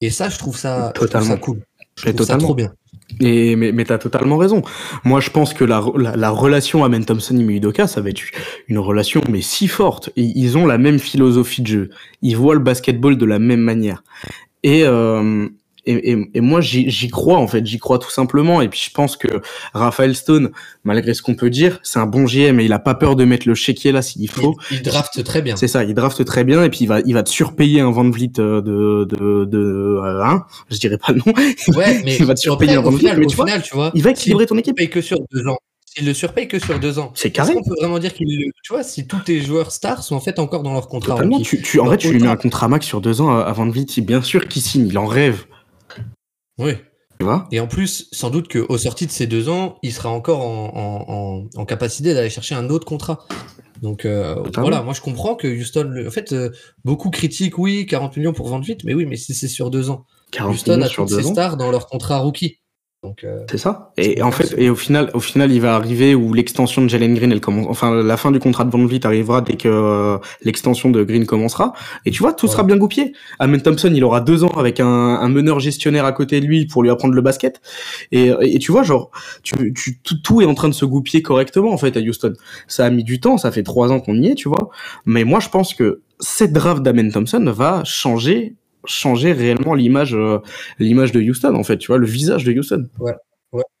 Et 0.00 0.10
ça, 0.10 0.28
je 0.28 0.38
trouve 0.38 0.56
ça, 0.56 0.88
je 0.88 0.92
trouve 0.94 1.08
Totalement. 1.08 1.30
ça 1.34 1.36
cool. 1.36 1.60
Je 1.96 2.02
trouve 2.02 2.12
ça 2.12 2.18
totalement. 2.18 2.42
trop 2.44 2.54
bien. 2.54 2.72
Et, 3.20 3.56
mais 3.56 3.72
mais 3.72 3.84
t'as 3.84 3.98
totalement 3.98 4.36
raison. 4.36 4.62
Moi, 5.04 5.20
je 5.20 5.30
pense 5.30 5.52
que 5.52 5.64
la, 5.64 5.84
la, 5.96 6.14
la 6.16 6.30
relation 6.30 6.84
Amen 6.84 7.04
Thompson 7.04 7.36
et 7.36 7.42
Udoka, 7.42 7.88
ça 7.88 8.00
va 8.00 8.08
être 8.10 8.22
une 8.68 8.78
relation 8.78 9.20
mais 9.28 9.42
si 9.42 9.66
forte. 9.66 10.10
Et 10.16 10.22
ils 10.22 10.56
ont 10.56 10.64
la 10.66 10.78
même 10.78 10.98
philosophie 11.00 11.62
de 11.62 11.66
jeu. 11.66 11.90
Ils 12.22 12.36
voient 12.36 12.54
le 12.54 12.60
basketball 12.60 13.16
de 13.18 13.26
la 13.26 13.38
même 13.40 13.60
manière. 13.60 14.04
Et 14.62 14.84
euh, 14.84 15.48
et, 15.86 16.12
et, 16.12 16.30
et 16.34 16.40
moi, 16.40 16.60
j'y 16.60 17.08
crois 17.08 17.38
en 17.38 17.46
fait. 17.46 17.64
J'y 17.66 17.78
crois 17.78 17.98
tout 17.98 18.10
simplement. 18.10 18.60
Et 18.60 18.68
puis, 18.68 18.80
je 18.84 18.90
pense 18.90 19.16
que 19.16 19.28
Raphaël 19.72 20.14
Stone, 20.14 20.50
malgré 20.84 21.14
ce 21.14 21.22
qu'on 21.22 21.34
peut 21.34 21.50
dire, 21.50 21.80
c'est 21.82 21.98
un 21.98 22.06
bon 22.06 22.24
GM 22.24 22.60
et 22.60 22.64
il 22.64 22.72
a 22.72 22.78
pas 22.78 22.94
peur 22.94 23.16
de 23.16 23.24
mettre 23.24 23.48
le 23.48 23.54
chéquier 23.54 23.92
là 23.92 24.02
s'il 24.02 24.30
faut. 24.30 24.56
Il, 24.70 24.78
il 24.78 24.82
draft 24.82 25.22
très 25.24 25.42
bien. 25.42 25.56
C'est 25.56 25.68
ça, 25.68 25.84
il 25.84 25.94
drafte 25.94 26.24
très 26.24 26.44
bien 26.44 26.62
et 26.64 26.70
puis 26.70 26.80
il 26.82 26.86
va, 26.86 27.00
il 27.00 27.14
va 27.14 27.22
te 27.22 27.30
surpayer 27.30 27.80
un 27.80 27.90
Van 27.90 28.08
Vliet 28.10 28.32
euh, 28.38 28.60
de, 28.60 29.04
de, 29.04 29.44
de, 29.44 29.58
euh, 29.58 30.24
hein, 30.24 30.44
je 30.70 30.78
dirais 30.78 30.98
pas 30.98 31.12
le 31.12 31.18
nom. 31.18 31.32
Ouais, 31.76 32.02
mais 32.04 32.16
il 32.20 32.24
va 32.24 32.34
te 32.34 32.40
surpayer 32.40 32.74
un 32.74 32.82
Van 32.82 32.90
Vliet, 32.90 33.00
final, 33.00 33.18
mais 33.18 33.26
au 33.26 33.28
tu 33.28 33.36
vois, 33.36 33.46
final, 33.46 33.62
tu 33.62 33.74
vois, 33.74 33.90
il 33.94 34.02
va 34.02 34.10
équilibrer 34.10 34.46
ton 34.46 34.58
équipe. 34.58 34.76
paye 34.76 34.90
que 34.90 35.00
sur 35.00 35.18
deux 35.32 35.46
ans, 35.46 35.58
s'il 35.86 36.06
le 36.06 36.14
surpaye 36.14 36.46
que 36.46 36.58
sur 36.58 36.78
deux 36.78 36.98
ans, 36.98 37.10
C'est 37.14 37.30
carré. 37.30 37.52
qu'on 37.52 37.64
peut 37.64 37.74
vraiment 37.80 37.98
dire 37.98 38.14
qu'il, 38.14 38.28
tu 38.62 38.72
vois, 38.72 38.82
si 38.84 39.06
tous 39.06 39.18
tes 39.20 39.40
joueurs 39.40 39.72
stars 39.72 40.02
sont 40.04 40.14
en 40.14 40.20
fait 40.20 40.38
encore 40.38 40.62
dans 40.62 40.72
leur 40.72 40.86
contrat 40.88 41.14
Totalement. 41.14 41.40
Tu, 41.40 41.60
tu, 41.62 41.80
en 41.80 41.90
fait, 41.90 41.96
tu 41.96 42.12
lui 42.12 42.20
mets 42.20 42.28
un 42.28 42.36
contrat 42.36 42.68
max 42.68 42.86
sur 42.86 43.00
deux 43.00 43.20
ans 43.20 43.36
à 43.36 43.40
à 43.40 43.52
Van 43.52 43.68
Vliet. 43.68 43.86
Bien 43.98 44.22
sûr 44.22 44.46
qu'il 44.46 44.62
signe, 44.62 44.86
il 44.86 44.98
en 44.98 45.06
rêve. 45.06 45.44
Oui. 46.60 46.74
Tu 47.18 47.24
vois? 47.26 47.46
Et 47.52 47.60
en 47.60 47.66
plus, 47.66 48.08
sans 48.12 48.30
doute 48.30 48.50
qu'au 48.50 48.78
sorti 48.78 49.06
de 49.06 49.10
ces 49.10 49.26
deux 49.26 49.48
ans, 49.48 49.76
il 49.82 49.92
sera 49.92 50.08
encore 50.08 50.40
en, 50.40 50.72
en, 50.74 51.12
en, 51.12 51.60
en 51.60 51.64
capacité 51.66 52.14
d'aller 52.14 52.30
chercher 52.30 52.54
un 52.54 52.70
autre 52.70 52.86
contrat. 52.86 53.26
Donc 53.82 54.04
euh, 54.04 54.34
Totalement. 54.36 54.68
voilà, 54.68 54.82
moi 54.82 54.94
je 54.94 55.00
comprends 55.00 55.34
que 55.34 55.46
Houston, 55.48 55.84
le- 55.90 56.06
en 56.08 56.10
fait, 56.10 56.32
euh, 56.32 56.50
beaucoup 56.84 57.10
critiquent, 57.10 57.58
oui, 57.58 57.86
40 57.86 58.16
millions 58.16 58.32
pour 58.32 58.48
vendre 58.48 58.64
vite, 58.64 58.84
mais 58.84 58.94
oui, 58.94 59.06
mais 59.06 59.16
si 59.16 59.34
c'est 59.34 59.48
sur 59.48 59.70
deux 59.70 59.90
ans. 59.90 60.04
40 60.32 60.54
Houston 60.54 60.80
a 60.82 60.88
toutes 60.88 61.08
ses 61.08 61.26
ans? 61.26 61.32
stars 61.32 61.56
dans 61.56 61.70
leur 61.70 61.86
contrat 61.86 62.18
rookie. 62.18 62.58
Donc 63.02 63.24
euh, 63.24 63.44
C'est 63.50 63.56
ça. 63.56 63.92
Et 63.96 64.22
en 64.22 64.30
fait, 64.30 64.54
et 64.58 64.68
au 64.68 64.74
final, 64.74 65.10
au 65.14 65.20
final, 65.20 65.50
il 65.50 65.60
va 65.62 65.74
arriver 65.74 66.14
où 66.14 66.34
l'extension 66.34 66.82
de 66.82 66.88
Jalen 66.88 67.14
Green, 67.14 67.32
elle 67.32 67.40
commence, 67.40 67.66
enfin, 67.68 67.94
la 67.94 68.16
fin 68.18 68.30
du 68.30 68.38
contrat 68.38 68.64
de 68.64 68.70
Van 68.70 68.84
Vliet 68.84 69.06
arrivera 69.06 69.40
dès 69.40 69.54
que 69.54 69.68
euh, 69.68 70.18
l'extension 70.42 70.90
de 70.90 71.02
Green 71.02 71.24
commencera. 71.24 71.72
Et 72.04 72.10
tu 72.10 72.22
vois, 72.22 72.34
tout 72.34 72.46
sera 72.46 72.62
bien 72.62 72.76
goupillé. 72.76 73.14
Amen 73.38 73.62
Thompson, 73.62 73.90
il 73.94 74.04
aura 74.04 74.20
deux 74.20 74.44
ans 74.44 74.52
avec 74.56 74.80
un, 74.80 74.86
un 74.86 75.28
meneur 75.30 75.60
gestionnaire 75.60 76.04
à 76.04 76.12
côté 76.12 76.40
de 76.40 76.46
lui 76.46 76.66
pour 76.66 76.82
lui 76.82 76.90
apprendre 76.90 77.14
le 77.14 77.22
basket. 77.22 77.62
Et, 78.12 78.32
et 78.42 78.58
tu 78.58 78.70
vois, 78.70 78.82
genre, 78.82 79.10
tu, 79.42 79.72
tu, 79.72 79.98
tout, 80.00 80.20
tout 80.22 80.42
est 80.42 80.46
en 80.46 80.54
train 80.54 80.68
de 80.68 80.74
se 80.74 80.84
goupiller 80.84 81.22
correctement, 81.22 81.72
en 81.72 81.78
fait, 81.78 81.96
à 81.96 82.00
Houston. 82.00 82.34
Ça 82.68 82.84
a 82.84 82.90
mis 82.90 83.02
du 83.02 83.18
temps, 83.18 83.38
ça 83.38 83.50
fait 83.50 83.62
trois 83.62 83.92
ans 83.92 84.00
qu'on 84.00 84.16
y 84.16 84.26
est, 84.26 84.34
tu 84.34 84.48
vois. 84.48 84.68
Mais 85.06 85.24
moi, 85.24 85.40
je 85.40 85.48
pense 85.48 85.72
que 85.72 86.02
cette 86.18 86.52
draft 86.52 86.82
d'Amen 86.82 87.10
Thompson 87.10 87.42
va 87.46 87.82
changer, 87.84 88.56
changer 88.84 89.32
réellement 89.32 89.74
l'image, 89.74 90.14
euh, 90.14 90.38
l'image 90.78 91.12
de 91.12 91.20
Houston, 91.20 91.54
en 91.54 91.64
fait, 91.64 91.78
tu 91.78 91.88
vois, 91.88 91.98
le 91.98 92.06
visage 92.06 92.44
de 92.44 92.52
Houston. 92.52 92.88
Ouais, 92.98 93.14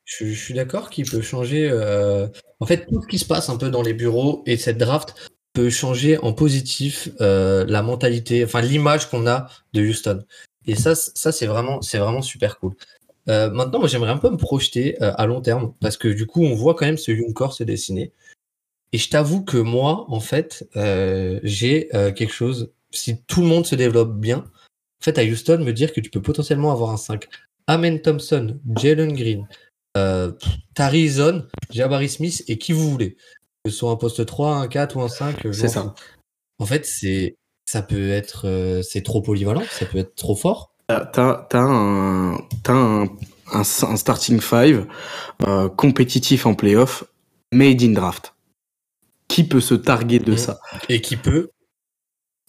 je, 0.04 0.26
suis 0.32 0.54
d'accord 0.54 0.90
qu'il 0.90 1.08
peut 1.08 1.22
changer. 1.22 1.68
euh, 1.70 2.26
En 2.60 2.66
fait, 2.66 2.86
tout 2.86 3.00
ce 3.02 3.06
qui 3.06 3.18
se 3.18 3.24
passe 3.24 3.48
un 3.48 3.56
peu 3.56 3.70
dans 3.70 3.82
les 3.82 3.94
bureaux 3.94 4.42
et 4.46 4.56
cette 4.56 4.78
draft 4.78 5.14
peut 5.52 5.70
changer 5.70 6.18
en 6.18 6.32
positif 6.32 7.08
euh, 7.20 7.64
la 7.66 7.82
mentalité, 7.82 8.44
enfin 8.44 8.60
l'image 8.60 9.08
qu'on 9.08 9.26
a 9.26 9.48
de 9.72 9.82
Houston. 9.82 10.24
Et 10.66 10.74
ça, 10.74 10.94
ça 10.94 11.32
c'est 11.32 11.46
vraiment, 11.46 11.80
c'est 11.82 11.98
vraiment 11.98 12.22
super 12.22 12.58
cool. 12.58 12.74
Maintenant, 13.26 13.78
moi, 13.78 13.86
j'aimerais 13.86 14.10
un 14.10 14.18
peu 14.18 14.28
me 14.28 14.36
projeter 14.36 15.00
à 15.00 15.24
long 15.24 15.40
terme 15.40 15.72
parce 15.80 15.96
que 15.96 16.08
du 16.08 16.26
coup, 16.26 16.42
on 16.42 16.56
voit 16.56 16.74
quand 16.74 16.86
même 16.86 16.98
ce 16.98 17.12
young 17.12 17.32
se 17.52 17.62
dessiner. 17.62 18.12
Et 18.92 18.98
je 18.98 19.08
t'avoue 19.08 19.44
que 19.44 19.56
moi, 19.56 20.04
en 20.08 20.18
fait, 20.18 20.68
j'ai 21.44 21.88
quelque 21.92 22.32
chose. 22.32 22.72
Si 22.90 23.22
tout 23.28 23.42
le 23.42 23.46
monde 23.46 23.66
se 23.66 23.76
développe 23.76 24.18
bien, 24.18 24.50
en 25.00 25.04
fait, 25.04 25.18
à 25.18 25.24
Houston, 25.24 25.58
me 25.64 25.72
dire 25.72 25.92
que 25.92 26.00
tu 26.00 26.10
peux 26.10 26.20
potentiellement 26.20 26.72
avoir 26.72 26.90
un 26.90 26.98
5. 26.98 27.26
Amen 27.66 28.02
Thompson, 28.02 28.58
Jalen 28.76 29.12
Green, 29.14 29.48
euh, 29.96 30.32
Tari 30.74 31.08
Zone, 31.08 31.48
Jabari 31.70 32.08
Smith 32.08 32.44
et 32.48 32.58
qui 32.58 32.72
vous 32.72 32.90
voulez. 32.90 33.16
Que 33.64 33.70
ce 33.70 33.78
soit 33.78 33.90
un 33.90 33.96
poste 33.96 34.24
3, 34.26 34.56
un 34.56 34.68
4 34.68 34.96
ou 34.96 35.02
un 35.02 35.08
5. 35.08 35.36
je 35.44 35.52
C'est 35.52 35.68
ça. 35.68 35.94
En 36.58 36.66
fait, 36.66 36.84
c'est 36.84 37.36
ça 37.64 37.82
peut 37.82 38.10
être 38.10 38.46
euh, 38.46 38.82
c'est 38.82 39.02
trop 39.02 39.22
polyvalent, 39.22 39.62
ça 39.70 39.86
peut 39.86 39.98
être 39.98 40.16
trop 40.16 40.34
fort. 40.34 40.74
T'as, 40.88 41.46
t'as 41.48 41.60
un, 41.60 42.34
un, 42.34 43.04
un, 43.52 43.60
un 43.60 43.64
starting 43.96 44.40
five 44.40 44.86
euh, 45.46 45.68
compétitif 45.68 46.46
en 46.46 46.54
playoff, 46.54 47.04
made 47.52 47.80
in 47.82 47.92
draft. 47.92 48.34
Qui 49.28 49.44
peut 49.44 49.60
se 49.60 49.74
targuer 49.74 50.18
de 50.18 50.34
ça? 50.34 50.58
Et 50.88 51.00
qui 51.00 51.16
peut 51.16 51.50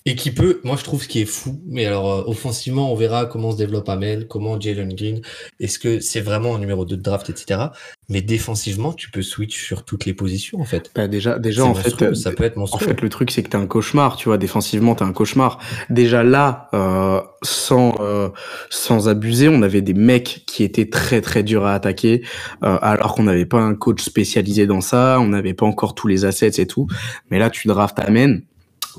et 0.05 0.15
qui 0.15 0.31
peut, 0.31 0.61
moi 0.63 0.75
je 0.77 0.83
trouve 0.83 1.03
ce 1.03 1.07
qui 1.07 1.21
est 1.21 1.25
fou, 1.25 1.61
mais 1.67 1.85
alors 1.85 2.11
euh, 2.11 2.23
offensivement 2.25 2.91
on 2.91 2.95
verra 2.95 3.25
comment 3.25 3.51
se 3.51 3.57
développe 3.57 3.87
Amel, 3.89 4.27
comment 4.27 4.59
Jalen 4.59 4.93
Green, 4.93 5.21
est-ce 5.59 5.77
que 5.77 5.99
c'est 5.99 6.21
vraiment 6.21 6.55
un 6.55 6.59
numéro 6.59 6.85
2 6.85 6.97
de 6.97 7.01
draft, 7.01 7.29
etc. 7.29 7.67
Mais 8.09 8.21
défensivement 8.21 8.93
tu 8.93 9.11
peux 9.11 9.21
switch 9.21 9.63
sur 9.63 9.85
toutes 9.85 10.05
les 10.05 10.13
positions 10.13 10.59
en 10.59 10.65
fait. 10.65 10.91
bah 10.95 11.07
Déjà, 11.07 11.37
déjà 11.39 11.65
en 11.65 11.75
fait, 11.75 12.01
euh, 12.01 12.13
ça 12.13 12.31
peut 12.31 12.43
être 12.43 12.57
en 12.57 12.61
monstrueux. 12.61 12.87
fait, 12.87 13.01
le 13.01 13.09
truc 13.09 13.31
c'est 13.31 13.43
que 13.43 13.49
t'es 13.49 13.57
un 13.57 13.67
cauchemar, 13.67 14.15
tu 14.17 14.29
vois. 14.29 14.37
Défensivement, 14.37 14.95
t'es 14.95 15.03
un 15.03 15.13
cauchemar. 15.13 15.59
Déjà 15.89 16.23
là, 16.23 16.69
euh, 16.73 17.21
sans 17.43 17.95
euh, 17.99 18.29
sans 18.69 19.07
abuser, 19.07 19.49
on 19.49 19.61
avait 19.61 19.81
des 19.81 19.93
mecs 19.93 20.43
qui 20.47 20.63
étaient 20.63 20.89
très 20.89 21.21
très 21.21 21.43
durs 21.43 21.65
à 21.65 21.73
attaquer, 21.73 22.23
euh, 22.63 22.77
alors 22.81 23.15
qu'on 23.15 23.23
n'avait 23.23 23.45
pas 23.45 23.59
un 23.59 23.75
coach 23.75 24.01
spécialisé 24.01 24.67
dans 24.67 24.81
ça, 24.81 25.19
on 25.19 25.27
n'avait 25.27 25.53
pas 25.53 25.65
encore 25.65 25.95
tous 25.95 26.07
les 26.07 26.25
assets 26.25 26.61
et 26.61 26.67
tout. 26.67 26.87
Mais 27.29 27.39
là, 27.39 27.49
tu 27.49 27.67
draftes 27.67 27.99
Amen. 27.99 28.43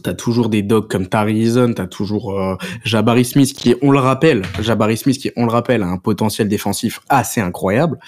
T'as 0.03 0.15
toujours 0.15 0.49
des 0.49 0.63
dogs 0.63 0.89
comme 0.89 1.07
Tarizon, 1.07 1.75
t'as 1.75 1.87
toujours 1.87 2.38
euh, 2.38 2.57
Jabari 2.85 3.25
Smith 3.25 3.53
qui, 3.53 3.75
on 3.83 3.90
le 3.90 3.99
rappelle, 3.99 4.43
Jabari 4.61 4.97
Smith 4.97 5.19
qui, 5.19 5.31
on 5.37 5.45
le 5.45 5.53
rappelle, 5.53 5.83
a 5.83 5.87
un 5.87 5.99
potentiel 5.99 6.49
défensif 6.49 7.01
assez 7.09 7.40
incroyable. 7.40 7.99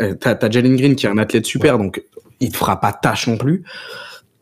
Euh, 0.00 0.14
t'as, 0.14 0.34
t'as 0.34 0.50
Jalen 0.50 0.76
Green 0.76 0.96
qui 0.96 1.06
est 1.06 1.08
un 1.08 1.18
athlète 1.18 1.46
super, 1.46 1.78
donc 1.78 2.02
il 2.40 2.50
te 2.50 2.56
fera 2.56 2.80
pas 2.80 2.92
tâche 2.92 3.28
non 3.28 3.36
plus. 3.36 3.64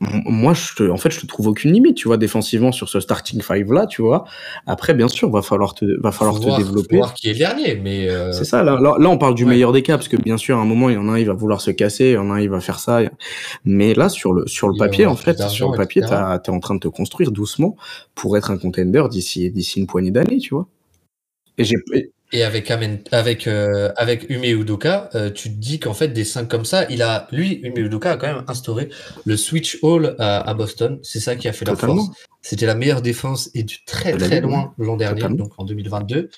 Moi, 0.00 0.54
je 0.54 0.74
te, 0.76 0.88
en 0.90 0.96
fait, 0.96 1.10
je 1.10 1.20
te 1.20 1.26
trouve 1.26 1.48
aucune 1.48 1.72
limite, 1.72 1.96
tu 1.96 2.06
vois, 2.06 2.16
défensivement 2.16 2.70
sur 2.70 2.88
ce 2.88 3.00
starting 3.00 3.42
five 3.42 3.72
là, 3.72 3.86
tu 3.86 4.00
vois. 4.00 4.24
Après, 4.66 4.94
bien 4.94 5.08
sûr, 5.08 5.28
va 5.30 5.42
falloir 5.42 5.74
te, 5.74 5.84
va 6.00 6.12
falloir 6.12 6.36
Faut 6.36 6.42
te 6.42 6.46
voir, 6.46 6.58
développer. 6.58 6.88
faut 6.96 7.02
voir 7.02 7.14
qui 7.14 7.28
est 7.28 7.32
le 7.32 7.38
dernier, 7.38 7.74
mais 7.74 8.08
euh, 8.08 8.30
C'est 8.30 8.44
ça, 8.44 8.62
là, 8.62 8.78
là, 8.80 8.94
là, 8.98 9.08
on 9.10 9.18
parle 9.18 9.34
du 9.34 9.44
Ouais. 9.44 9.50
meilleur 9.50 9.72
des 9.72 9.82
cas, 9.82 9.96
parce 9.96 10.06
que 10.08 10.16
bien 10.16 10.36
sûr, 10.36 10.56
à 10.56 10.60
un 10.60 10.64
moment, 10.64 10.88
il 10.88 10.94
y 10.94 10.98
en 10.98 11.08
a 11.08 11.12
un, 11.12 11.18
il 11.18 11.26
va 11.26 11.32
vouloir 11.34 11.60
se 11.60 11.72
casser, 11.72 12.06
il 12.06 12.12
y 12.12 12.16
en 12.16 12.30
a 12.30 12.34
un, 12.34 12.40
il 12.40 12.48
va 12.50 12.60
faire 12.60 12.78
ça. 12.78 13.00
Mais 13.64 13.94
là, 13.94 14.08
sur 14.08 14.32
le, 14.32 14.46
sur 14.46 14.68
le 14.68 14.74
Il 14.76 14.78
papier, 14.78 15.06
en 15.06 15.16
fait, 15.16 15.38
sur 15.48 15.70
le 15.70 15.76
papier, 15.76 16.02
t'es 16.02 16.50
en 16.50 16.60
train 16.60 16.74
de 16.76 16.80
te 16.80 16.88
construire 16.88 17.32
doucement 17.32 17.76
pour 18.14 18.36
être 18.36 18.50
un 18.52 18.58
contender 18.58 19.02
d'ici, 19.10 19.50
d'ici 19.50 19.80
une 19.80 19.86
poignée 19.88 20.10
d'années, 20.12 20.38
tu 20.38 20.54
vois. 20.54 20.68
Et 21.56 21.64
j'ai, 21.64 21.76
et- 22.32 22.42
avec 22.42 22.70
Amen, 22.70 23.00
avec 23.12 23.46
euh, 23.46 23.90
avec 23.96 24.28
Ume 24.30 24.44
Udoka, 24.44 25.10
euh, 25.14 25.30
tu 25.30 25.50
te 25.50 25.56
dis 25.56 25.78
qu'en 25.80 25.94
fait 25.94 26.08
des 26.08 26.24
5 26.24 26.48
comme 26.48 26.64
ça, 26.64 26.86
il 26.90 27.02
a 27.02 27.26
lui 27.32 27.60
Ume 27.62 27.76
Udoka 27.78 28.12
a 28.12 28.16
quand 28.16 28.26
même 28.26 28.44
instauré 28.48 28.88
le 29.24 29.36
switch 29.36 29.78
all 29.82 30.14
à, 30.18 30.40
à 30.48 30.54
Boston. 30.54 30.98
C'est 31.02 31.20
ça 31.20 31.36
qui 31.36 31.48
a 31.48 31.52
fait 31.52 31.64
la 31.64 31.74
force. 31.76 32.08
C'était 32.42 32.66
la 32.66 32.74
meilleure 32.74 33.02
défense 33.02 33.50
et 33.54 33.62
du 33.62 33.84
très 33.84 34.12
très 34.16 34.40
loin 34.40 34.74
l'an 34.78 34.96
dernier, 34.96 35.20
Totalement. 35.22 35.36
donc 35.44 35.52
en 35.58 35.64
2022. 35.64 36.30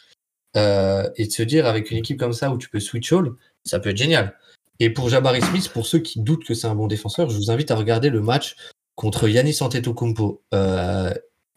Euh, 0.57 1.09
et 1.17 1.27
de 1.27 1.33
se 1.33 1.43
dire 1.45 1.67
avec 1.67 1.91
une 1.91 1.99
équipe 1.99 2.19
comme 2.19 2.33
ça 2.33 2.51
où 2.51 2.59
tu 2.59 2.69
peux 2.69 2.81
switch 2.81 3.13
all, 3.13 3.31
ça 3.65 3.79
peut 3.79 3.91
être 3.91 3.97
génial. 3.97 4.35
Et 4.81 4.91
pour 4.91 5.09
Jabari 5.09 5.43
Smith, 5.43 5.69
pour 5.69 5.87
ceux 5.87 5.99
qui 6.01 6.21
doutent 6.21 6.45
que 6.45 6.55
c'est 6.55 6.67
un 6.67 6.75
bon 6.75 6.87
défenseur, 6.89 7.31
je 7.31 7.37
vous 7.37 7.51
invite 7.51 7.71
à 7.71 7.77
regarder 7.77 8.11
le 8.11 8.21
match 8.21 8.57
contre 8.97 9.29
Yannis 9.29 9.59
Antetokounmpo. 9.61 10.43
Euh, 10.55 11.13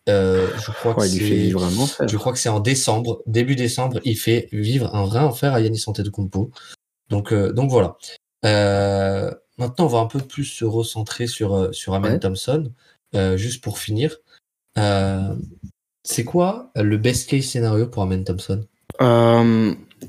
euh, 0.10 0.48
je 0.58 0.72
crois 0.72 0.94
que 0.94 1.02
ouais, 1.02 1.08
c'est 1.08 1.20
vivre 1.20 1.64
un 1.64 1.78
enfer. 1.78 2.08
je 2.08 2.18
crois 2.18 2.34
que 2.34 2.40
c'est 2.40 2.50
en 2.50 2.60
décembre, 2.60 3.22
début 3.26 3.56
décembre, 3.56 4.00
il 4.04 4.18
fait 4.18 4.50
vivre 4.52 4.94
un 4.94 5.06
vrai 5.06 5.20
enfer 5.20 5.54
à 5.54 5.62
Yannis 5.62 5.84
Antetokounmpo. 5.88 6.52
Donc, 7.10 7.32
euh, 7.32 7.54
donc 7.54 7.70
voilà. 7.70 7.96
Euh, 8.46 9.32
maintenant, 9.58 9.86
on 9.86 9.90
va 9.90 10.00
un 10.00 10.08
peu 10.08 10.20
plus 10.20 10.44
se 10.46 10.66
recentrer 10.66 11.28
sur, 11.28 11.56
euh, 11.56 11.72
sur 11.72 11.94
Amen 11.94 12.14
Ouais. 12.14 12.20
Thompson, 12.20 12.72
euh, 13.16 13.38
juste 13.38 13.64
pour 13.64 13.78
finir. 13.80 14.18
C'est 16.06 16.26
quoi 16.26 16.72
le 16.76 16.98
best 16.98 17.30
case 17.30 17.46
scénario 17.46 17.88
pour 17.88 18.04
Amen 18.04 18.24
Thompson? 18.26 18.66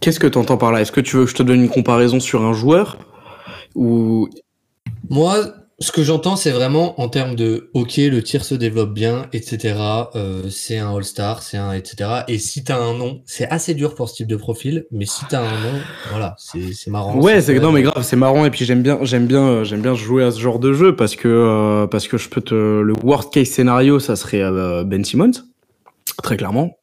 Qu'est-ce 0.00 0.18
que 0.18 0.26
tu 0.26 0.38
entends 0.38 0.56
par 0.56 0.72
là? 0.72 0.80
Est-ce 0.80 0.90
que 0.90 1.00
tu 1.00 1.16
veux 1.16 1.24
que 1.24 1.30
je 1.30 1.36
te 1.36 1.42
donne 1.44 1.60
une 1.62 1.68
comparaison 1.68 2.18
sur 2.18 2.42
un 2.42 2.52
joueur 2.52 2.98
ou 3.76 4.28
Moi, 5.08 5.54
ce 5.80 5.90
que 5.90 6.02
j'entends, 6.02 6.36
c'est 6.36 6.50
vraiment 6.50 7.00
en 7.00 7.08
termes 7.08 7.34
de 7.34 7.70
OK, 7.74 7.96
le 7.96 8.22
tir 8.22 8.44
se 8.44 8.54
développe 8.54 8.94
bien, 8.94 9.26
etc. 9.32 9.74
euh, 10.14 10.48
c'est 10.48 10.78
un 10.78 10.94
All-Star, 10.94 11.42
c'est 11.42 11.56
un 11.56 11.72
etc. 11.72 12.22
Et 12.28 12.38
si 12.38 12.62
t'as 12.62 12.78
un 12.78 12.96
nom, 12.96 13.22
c'est 13.26 13.48
assez 13.48 13.74
dur 13.74 13.94
pour 13.94 14.08
ce 14.08 14.14
type 14.14 14.28
de 14.28 14.36
profil, 14.36 14.86
mais 14.92 15.04
si 15.04 15.24
t'as 15.28 15.40
un 15.40 15.60
nom, 15.60 15.80
voilà, 16.10 16.36
c'est 16.38 16.72
c'est 16.72 16.90
marrant. 16.90 17.16
Ouais, 17.16 17.40
c'est 17.40 17.58
non 17.58 17.72
mais 17.72 17.82
grave, 17.82 18.04
c'est 18.04 18.16
marrant 18.16 18.44
et 18.44 18.50
puis 18.50 18.64
j'aime 18.64 18.82
bien, 18.82 18.98
j'aime 19.02 19.26
bien, 19.26 19.64
j'aime 19.64 19.82
bien 19.82 19.94
jouer 19.94 20.22
à 20.22 20.30
ce 20.30 20.38
genre 20.38 20.60
de 20.60 20.72
jeu 20.72 20.94
parce 20.94 21.16
que 21.16 21.28
euh, 21.28 21.86
parce 21.88 22.06
que 22.06 22.18
je 22.18 22.28
peux 22.28 22.40
te 22.40 22.54
le 22.54 22.92
worst 23.02 23.32
case 23.32 23.48
scénario, 23.48 23.98
ça 23.98 24.14
serait 24.14 24.42
euh, 24.42 24.84
Ben 24.84 25.04
Simmons, 25.04 25.32
très 26.22 26.36
clairement. 26.36 26.76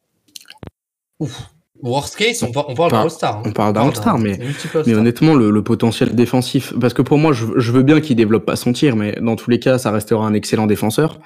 Worst 1.82 2.16
case, 2.16 2.42
on, 2.42 2.52
par- 2.52 2.68
on 2.68 2.74
parle 2.74 2.92
d'un 2.92 3.00
All-Star. 3.02 3.38
hein. 3.38 3.42
on 3.44 3.50
parle 3.52 3.72
d'un 3.72 3.82
All-Star, 3.82 4.18
mais- 4.18 4.40
All-Star. 4.40 4.86
honnêtement, 4.98 5.34
le, 5.34 5.50
le 5.50 5.62
potentiel 5.64 6.14
défensif, 6.14 6.72
parce 6.80 6.94
que 6.94 7.02
pour 7.02 7.18
moi, 7.18 7.32
je, 7.32 7.44
je 7.56 7.72
veux 7.72 7.82
bien 7.82 8.00
qu'il 8.00 8.16
développe 8.16 8.46
pas 8.46 8.56
son 8.56 8.72
tir, 8.72 8.94
mais 8.96 9.18
dans 9.20 9.36
tous 9.36 9.50
les 9.50 9.58
cas, 9.58 9.78
ça 9.78 9.90
restera 9.90 10.24
un 10.26 10.32
excellent 10.34 10.66
défenseur 10.66 11.18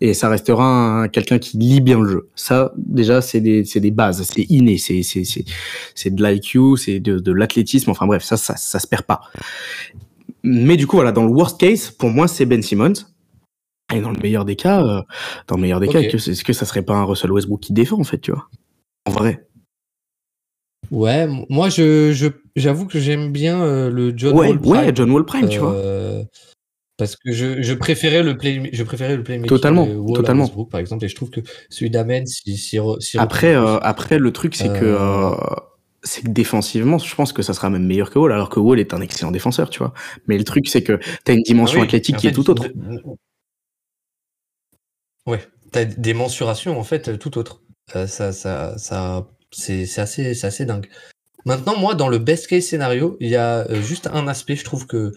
et 0.00 0.12
ça 0.12 0.28
restera 0.28 0.64
un- 0.66 1.08
quelqu'un 1.08 1.38
qui 1.38 1.56
lit 1.56 1.80
bien 1.80 1.98
le 2.00 2.08
jeu. 2.10 2.28
Ça, 2.34 2.72
déjà, 2.76 3.20
c'est 3.22 3.40
des, 3.40 3.64
bases, 3.90 4.22
c'est 4.22 4.42
inné, 4.50 4.76
c'est, 4.76 5.00
de 6.10 6.22
l'IQ, 6.24 6.76
c'est 6.76 7.00
de, 7.00 7.18
de 7.18 7.32
l'athlétisme. 7.32 7.90
Enfin 7.90 8.06
bref, 8.06 8.22
ça, 8.24 8.36
ça, 8.36 8.56
ça 8.56 8.78
se 8.78 8.86
perd 8.86 9.04
pas. 9.04 9.20
Mais 10.42 10.76
du 10.76 10.86
coup, 10.86 10.96
voilà, 10.96 11.12
dans 11.12 11.24
le 11.24 11.30
worst 11.30 11.58
case, 11.58 11.90
pour 11.90 12.10
moi, 12.10 12.28
c'est 12.28 12.44
Ben 12.44 12.62
Simmons. 12.62 12.92
Et 13.94 14.00
dans 14.00 14.10
le 14.10 14.18
meilleur 14.20 14.44
des 14.44 14.56
cas, 14.56 14.82
euh, 14.82 15.02
dans 15.46 15.56
le 15.56 15.62
meilleur 15.62 15.80
des 15.80 15.88
cas, 15.88 16.00
que- 16.02 16.16
est-ce 16.16 16.44
que 16.44 16.52
ça 16.52 16.66
serait 16.66 16.82
pas 16.82 16.94
un 16.94 17.04
Russell 17.04 17.30
Westbrook 17.32 17.60
qui 17.60 17.72
défend 17.72 17.98
en 18.00 18.04
fait, 18.04 18.18
tu 18.18 18.32
vois 18.32 18.48
En 19.06 19.10
vrai. 19.10 19.46
Ouais, 20.94 21.26
moi, 21.48 21.68
je, 21.68 22.12
j'avoue 22.56 22.86
que 22.86 23.00
j'aime 23.00 23.32
bien 23.32 23.62
euh, 23.62 23.90
le 23.90 24.16
John 24.16 24.34
ouais, 24.36 24.48
Wall 24.48 24.60
Prime, 24.60 24.70
ouais, 24.70 24.92
John 24.94 25.10
Wall 25.10 25.24
Prime, 25.26 25.48
tu 25.48 25.58
vois. 25.58 25.72
euh, 25.72 26.24
Parce 26.96 27.16
que 27.16 27.32
je, 27.32 27.62
je 27.62 27.74
préférais 27.74 28.22
le 28.22 28.36
play, 28.38 28.70
je 28.72 28.82
préférais 28.84 29.16
le 29.16 29.24
playmaking 29.24 29.48
Totalement, 29.48 29.86
de 29.86 29.96
Wall 29.96 30.18
à 30.18 30.20
totalement. 30.20 30.42
Westbrook, 30.44 30.70
par 30.70 30.80
exemple, 30.80 31.04
et 31.04 31.08
je 31.08 31.16
trouve 31.16 31.30
que 31.30 31.40
celui 31.70 31.90
d'Amen, 31.90 32.26
si, 32.26 32.56
si, 32.56 32.78
re- 32.78 33.00
si 33.00 33.18
Après, 33.18 33.54
euh, 33.54 33.78
après, 33.80 34.18
le 34.18 34.32
truc, 34.32 34.54
c'est 34.54 34.70
que, 34.70 34.84
Euh, 34.84 35.34
c'est 36.02 36.22
que 36.22 36.28
défensivement, 36.28 36.98
je 36.98 37.14
pense 37.14 37.32
que 37.32 37.42
ça 37.42 37.54
sera 37.54 37.70
même 37.70 37.84
meilleur 37.86 38.10
que 38.10 38.18
Wall, 38.18 38.32
alors 38.32 38.48
que 38.50 38.60
Wall 38.60 38.78
est 38.80 38.94
un 38.94 39.00
excellent 39.00 39.30
défenseur, 39.32 39.70
tu 39.70 39.78
vois. 39.78 39.92
Mais 40.28 40.38
le 40.38 40.44
truc, 40.44 40.68
c'est 40.68 40.82
que 40.82 40.98
t'as 41.24 41.32
une 41.34 41.42
Ah 41.42 41.44
dimension 41.46 41.80
oui, 41.80 41.86
athlétique 41.86 42.16
en 42.16 42.18
qui 42.18 42.26
est 42.28 42.32
tout 42.32 42.50
autre. 42.50 42.66
Ouais, 45.26 45.40
t'as 45.72 45.84
des 45.84 46.14
mensurations 46.14 46.78
en 46.78 46.84
fait 46.84 47.18
tout 47.18 47.38
autres. 47.38 47.62
Euh, 47.96 48.06
ça, 48.06 48.32
ça, 48.32 48.76
ça, 48.78 49.28
c'est 49.54 49.98
assez 49.98 50.64
dingue. 50.66 50.88
Maintenant, 51.44 51.78
moi, 51.78 51.94
dans 51.94 52.08
le 52.08 52.18
best 52.18 52.46
case 52.46 52.64
scénario, 52.64 53.16
il 53.20 53.28
y 53.28 53.36
a 53.36 53.66
euh, 53.70 53.82
juste 53.82 54.06
un 54.06 54.28
aspect. 54.28 54.56
Je 54.56 54.64
trouve 54.64 54.86
que 54.86 55.12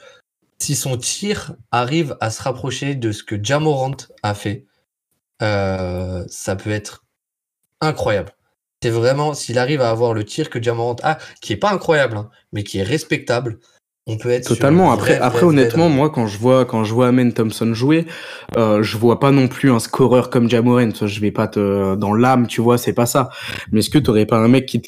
si 0.60 0.76
son 0.76 0.98
tir 0.98 1.56
arrive 1.72 2.18
à 2.20 2.30
se 2.32 2.42
rapprocher 2.42 2.96
de 2.96 3.12
ce 3.12 3.24
que 3.24 3.42
Jamorant 3.42 3.96
a 4.24 4.34
fait, 4.34 4.66
euh, 5.42 6.26
ça 6.28 6.56
peut 6.56 6.72
être 6.72 7.06
incroyable. 7.80 8.34
C'est 8.84 8.90
vraiment 8.90 9.34
s'il 9.34 9.58
arrive 9.58 9.82
à 9.82 9.90
avoir 9.90 10.14
le 10.14 10.24
tir 10.26 10.50
que 10.50 10.62
Jamorant 10.62 10.98
a, 11.04 11.18
qui 11.42 11.54
est 11.54 11.58
pas 11.58 11.72
incroyable, 11.72 12.18
hein, 12.18 12.30
mais 12.52 12.64
qui 12.64 12.80
est 12.80 12.84
respectable. 12.84 13.60
On 14.10 14.18
peut 14.18 14.30
être 14.30 14.48
Totalement. 14.48 14.92
Après, 14.92 15.16
vraie, 15.16 15.26
après, 15.26 15.40
vraie, 15.40 15.50
honnêtement, 15.50 15.88
dingue. 15.90 15.98
moi, 15.98 16.10
quand 16.10 16.28
je 16.28 16.38
vois, 16.38 16.64
quand 16.64 16.86
je 16.86 16.94
vois 16.94 17.08
Amen 17.10 17.34
Thompson 17.34 17.74
jouer, 17.74 18.06
euh, 18.58 18.82
je 18.82 18.98
vois 18.98 19.20
pas 19.20 19.32
non 19.32 19.50
plus 19.50 19.70
un 19.70 19.80
scoreur 19.80 20.30
comme 20.30 20.50
Jamorant. 20.50 20.92
Je 21.06 21.20
vais 21.20 21.32
pas 21.32 21.48
te, 21.48 21.96
dans 21.96 22.14
l'âme, 22.14 22.48
tu 22.48 22.62
vois, 22.62 22.78
c'est 22.78 22.94
pas 22.94 23.06
ça. 23.06 23.30
Mais 23.72 23.80
est-ce 23.80 23.90
que 23.90 24.00
t'aurais 24.00 24.26
pas 24.26 24.38
un 24.38 24.48
mec 24.48 24.66
qui, 24.66 24.82
te- 24.82 24.88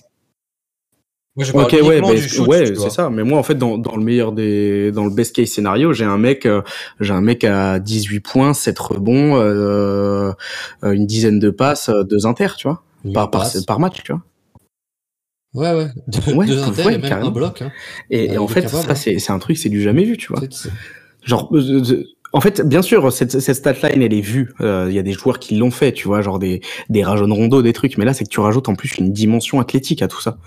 Moi, 1.36 1.46
je 1.46 1.52
parle 1.52 1.66
Ok, 1.66 1.74
ouais, 1.74 2.02
bah, 2.02 2.16
shoot, 2.16 2.48
ouais, 2.48 2.66
c'est 2.66 2.90
ça. 2.90 3.10
Mais 3.10 3.24
moi, 3.24 3.38
en 3.40 3.44
fait, 3.44 3.56
dans, 3.56 3.78
dans 3.78 3.98
le 3.98 4.04
meilleur 4.04 4.32
des, 4.32 4.94
dans 4.94 5.04
le 5.04 5.12
best 5.12 5.36
case 5.36 5.50
scénario, 5.50 5.92
j'ai 5.92 6.06
un 6.06 6.18
mec, 6.18 6.46
euh, 6.46 6.62
j'ai 7.02 7.14
un 7.14 7.22
mec 7.22 7.44
à 7.44 7.80
18 7.80 8.22
points, 8.22 8.54
7 8.54 8.80
rebonds, 8.80 9.36
euh, 9.36 10.32
euh, 10.86 10.92
une 10.92 11.06
dizaine 11.06 11.40
de 11.40 11.50
passes, 11.50 11.90
euh, 11.90 12.04
deux 12.04 12.26
inters, 12.26 12.56
tu 12.56 12.68
vois, 12.70 12.84
par, 13.14 13.30
par, 13.32 13.42
par 13.68 13.80
match, 13.82 14.02
tu 14.04 14.14
vois. 14.14 14.22
Ouais, 15.60 15.74
ouais. 15.74 16.34
Ouais, 16.34 16.46
deux 16.48 16.60
ouais, 16.62 16.92
même 16.98 17.02
carrément. 17.02 17.28
un 17.28 17.32
bloc. 17.32 17.62
Hein. 17.62 17.72
Et, 18.10 18.34
et 18.34 18.38
en 18.38 18.48
fait, 18.48 18.68
ça, 18.68 18.80
hein. 18.90 18.96
c'est, 18.96 19.20
c'est 19.20 19.32
un 19.32 19.40
truc, 19.40 19.58
c'est 19.58 19.70
du 19.70 19.82
jamais 19.82 20.04
vu, 20.04 20.18
tu 20.18 20.28
vois. 20.34 20.42
Genre, 21.24 21.50
euh, 21.54 22.04
en 22.32 22.42
fait, 22.42 22.62
bien 22.62 22.82
sûr, 22.82 23.12
cette, 23.12 23.40
cette 23.40 23.56
stat 23.56 23.74
line, 23.74 24.02
elle 24.02 24.14
est 24.14 24.22
vue. 24.22 24.54
Euh, 24.62 24.88
Il 24.90 24.96
y 24.96 25.00
a 25.00 25.04
des 25.04 25.14
joueurs 25.14 25.40
qui 25.40 25.56
l'ont 25.56 25.72
fait, 25.72 25.92
tu 25.92 26.08
vois, 26.08 26.22
genre 26.22 26.40
des, 26.40 26.62
des 26.90 27.04
Rajon 27.04 27.34
Rondo, 27.34 27.62
des 27.62 27.74
trucs. 27.74 27.98
Mais 27.98 28.06
là, 28.06 28.14
c'est 28.14 28.24
que 28.24 28.30
tu 28.30 28.40
rajoutes 28.40 28.70
en 28.70 28.76
plus 28.76 28.96
une 28.98 29.12
dimension 29.12 29.60
athlétique 29.60 30.02
à 30.02 30.08
tout 30.08 30.22
ça. 30.22 30.38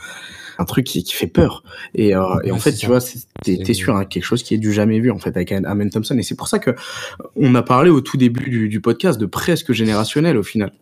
Un 0.58 0.64
truc 0.64 0.84
qui, 0.86 1.02
qui 1.02 1.14
fait 1.14 1.26
peur. 1.26 1.64
Et, 1.94 2.14
euh, 2.14 2.22
et 2.44 2.52
en 2.52 2.58
fait, 2.58 2.72
tu 2.74 2.86
vois, 2.86 2.98
t'es 3.42 3.74
sur 3.74 3.96
un- 3.96 4.04
quelque 4.04 4.24
chose 4.24 4.42
qui 4.42 4.54
est 4.54 4.58
du 4.58 4.72
jamais 4.72 5.00
vu, 5.00 5.10
en 5.10 5.18
fait, 5.18 5.34
avec 5.36 5.50
Amen 5.50 5.90
Thompson. 5.90 6.16
Et 6.18 6.22
c'est 6.22 6.36
pour 6.36 6.46
ça 6.46 6.58
que 6.58 6.70
on 7.36 7.54
a 7.54 7.62
parlé 7.62 7.90
au 7.90 8.00
tout 8.00 8.16
début 8.16 8.48
du, 8.48 8.68
du 8.68 8.80
podcast 8.80 9.18
de 9.20 9.26
presque 9.26 9.72
générationnel, 9.72 10.36
au 10.36 10.42
final. 10.42 10.72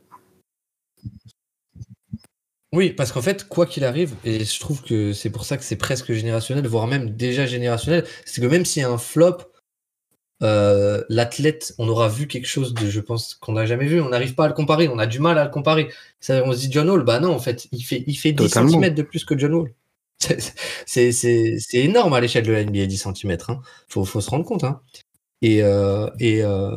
Oui, 2.72 2.92
parce 2.92 3.10
qu'en 3.10 3.22
fait, 3.22 3.48
quoi 3.48 3.66
qu'il 3.66 3.84
arrive, 3.84 4.14
et 4.24 4.44
je 4.44 4.60
trouve 4.60 4.80
que 4.82 5.12
c'est 5.12 5.30
pour 5.30 5.44
ça 5.44 5.56
que 5.56 5.64
c'est 5.64 5.76
presque 5.76 6.12
générationnel, 6.12 6.66
voire 6.68 6.86
même 6.86 7.10
déjà 7.16 7.44
générationnel, 7.44 8.04
c'est 8.24 8.40
que 8.40 8.46
même 8.46 8.64
s'il 8.64 8.82
y 8.82 8.84
a 8.84 8.90
un 8.90 8.98
flop, 8.98 9.38
euh, 10.42 11.02
l'athlète, 11.08 11.74
on 11.78 11.88
aura 11.88 12.08
vu 12.08 12.26
quelque 12.26 12.46
chose 12.46 12.72
de, 12.72 12.88
je 12.88 13.00
pense, 13.00 13.34
qu'on 13.34 13.52
n'a 13.52 13.66
jamais 13.66 13.86
vu. 13.86 14.00
On 14.00 14.08
n'arrive 14.08 14.34
pas 14.34 14.44
à 14.44 14.48
le 14.48 14.54
comparer, 14.54 14.88
on 14.88 14.98
a 14.98 15.06
du 15.06 15.18
mal 15.18 15.36
à 15.38 15.44
le 15.44 15.50
comparer. 15.50 15.90
Ça, 16.20 16.42
on 16.46 16.52
se 16.52 16.58
dit 16.58 16.68
John 16.72 16.88
Wall, 16.88 17.02
bah 17.04 17.20
non, 17.20 17.34
en 17.34 17.38
fait, 17.40 17.68
il 17.72 17.82
fait, 17.82 18.04
il 18.06 18.14
fait 18.14 18.32
10 18.32 18.44
Totalement. 18.48 18.80
cm 18.80 18.94
de 18.94 19.02
plus 19.02 19.24
que 19.24 19.36
John 19.36 19.66
c'est- 20.86 21.12
c'est 21.12 21.58
énorme 21.72 22.12
à 22.12 22.20
l'échelle 22.20 22.44
de 22.46 22.52
la 22.52 22.60
NBA, 22.64 22.86
10 22.86 22.98
cm. 22.98 23.36
Hein. 23.48 23.60
Faut, 23.88 24.04
faut 24.04 24.20
se 24.20 24.30
rendre 24.30 24.44
compte. 24.44 24.64
Hein. 24.64 24.80
Et, 25.42 25.62
euh, 25.62 26.08
et, 26.20 26.42
euh, 26.44 26.76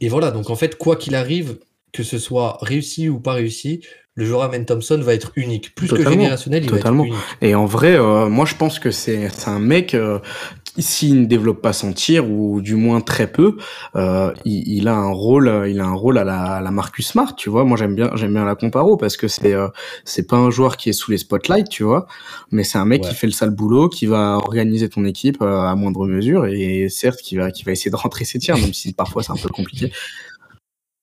et 0.00 0.08
voilà, 0.08 0.30
donc 0.30 0.50
en 0.50 0.56
fait, 0.56 0.76
quoi 0.76 0.96
qu'il 0.96 1.14
arrive, 1.14 1.58
que 1.92 2.02
ce 2.02 2.18
soit 2.18 2.58
réussi 2.62 3.08
ou 3.08 3.20
pas 3.20 3.32
réussi, 3.34 3.84
le 4.16 4.24
joueur 4.24 4.42
Amen 4.42 4.64
Thompson 4.64 4.98
va 5.02 5.14
être 5.14 5.32
unique. 5.36 5.74
Plus 5.74 5.88
que 5.88 6.08
générationnel, 6.08 6.62
il 6.64 6.70
totalement. 6.70 7.02
va 7.02 7.08
être 7.08 7.14
unique. 7.16 7.26
Et 7.42 7.54
en 7.54 7.66
vrai, 7.66 7.96
euh, 7.96 8.28
moi, 8.28 8.44
je 8.46 8.54
pense 8.54 8.78
que 8.78 8.90
c'est 8.90 9.28
un 9.46 9.58
mec 9.58 9.92
euh, 9.94 10.20
qui, 10.62 10.82
s'il 10.82 11.20
ne 11.22 11.26
développe 11.26 11.60
pas 11.60 11.72
son 11.72 11.92
tir 11.92 12.30
ou 12.30 12.60
du 12.60 12.76
moins 12.76 13.00
très 13.00 13.26
peu, 13.30 13.56
euh, 13.96 14.32
il, 14.44 14.62
il 14.68 14.86
a 14.88 14.94
un 14.94 15.10
rôle, 15.10 15.64
il 15.68 15.80
a 15.80 15.84
un 15.86 15.94
rôle 15.94 16.18
à 16.18 16.22
la, 16.24 16.40
à 16.42 16.60
la 16.60 16.70
Marcus 16.70 17.08
Smart, 17.08 17.34
tu 17.34 17.50
vois. 17.50 17.64
Moi, 17.64 17.76
j'aime 17.76 17.96
bien, 17.96 18.10
j'aime 18.14 18.32
bien 18.34 18.44
la 18.44 18.54
comparo 18.54 18.96
parce 18.96 19.16
que 19.16 19.26
c'est 19.26 19.52
euh, 19.52 19.66
c'est 20.04 20.28
pas 20.28 20.36
un 20.36 20.50
joueur 20.50 20.76
qui 20.76 20.90
est 20.90 20.92
sous 20.92 21.10
les 21.10 21.18
spotlights, 21.18 21.68
tu 21.68 21.82
vois, 21.82 22.06
mais 22.52 22.62
c'est 22.62 22.78
un 22.78 22.84
mec 22.84 23.02
Ouais. 23.02 23.08
qui 23.08 23.14
fait 23.16 23.26
le 23.26 23.32
sale 23.32 23.50
boulot, 23.50 23.88
qui 23.88 24.06
va 24.06 24.36
organiser 24.36 24.88
ton 24.88 25.04
équipe 25.04 25.42
euh, 25.42 25.58
à 25.62 25.74
moindre 25.74 26.06
mesure 26.06 26.46
et 26.46 26.88
certes 26.88 27.18
qui 27.20 27.34
va 27.36 27.50
qui 27.50 27.64
va 27.64 27.72
essayer 27.72 27.90
de 27.90 27.96
rentrer 27.96 28.24
ses 28.24 28.38
tirs, 28.38 28.56
même 28.58 28.72
si 28.74 28.92
parfois 28.92 29.24
c'est 29.24 29.32
un 29.32 29.36
peu 29.42 29.48
compliqué. 29.48 29.92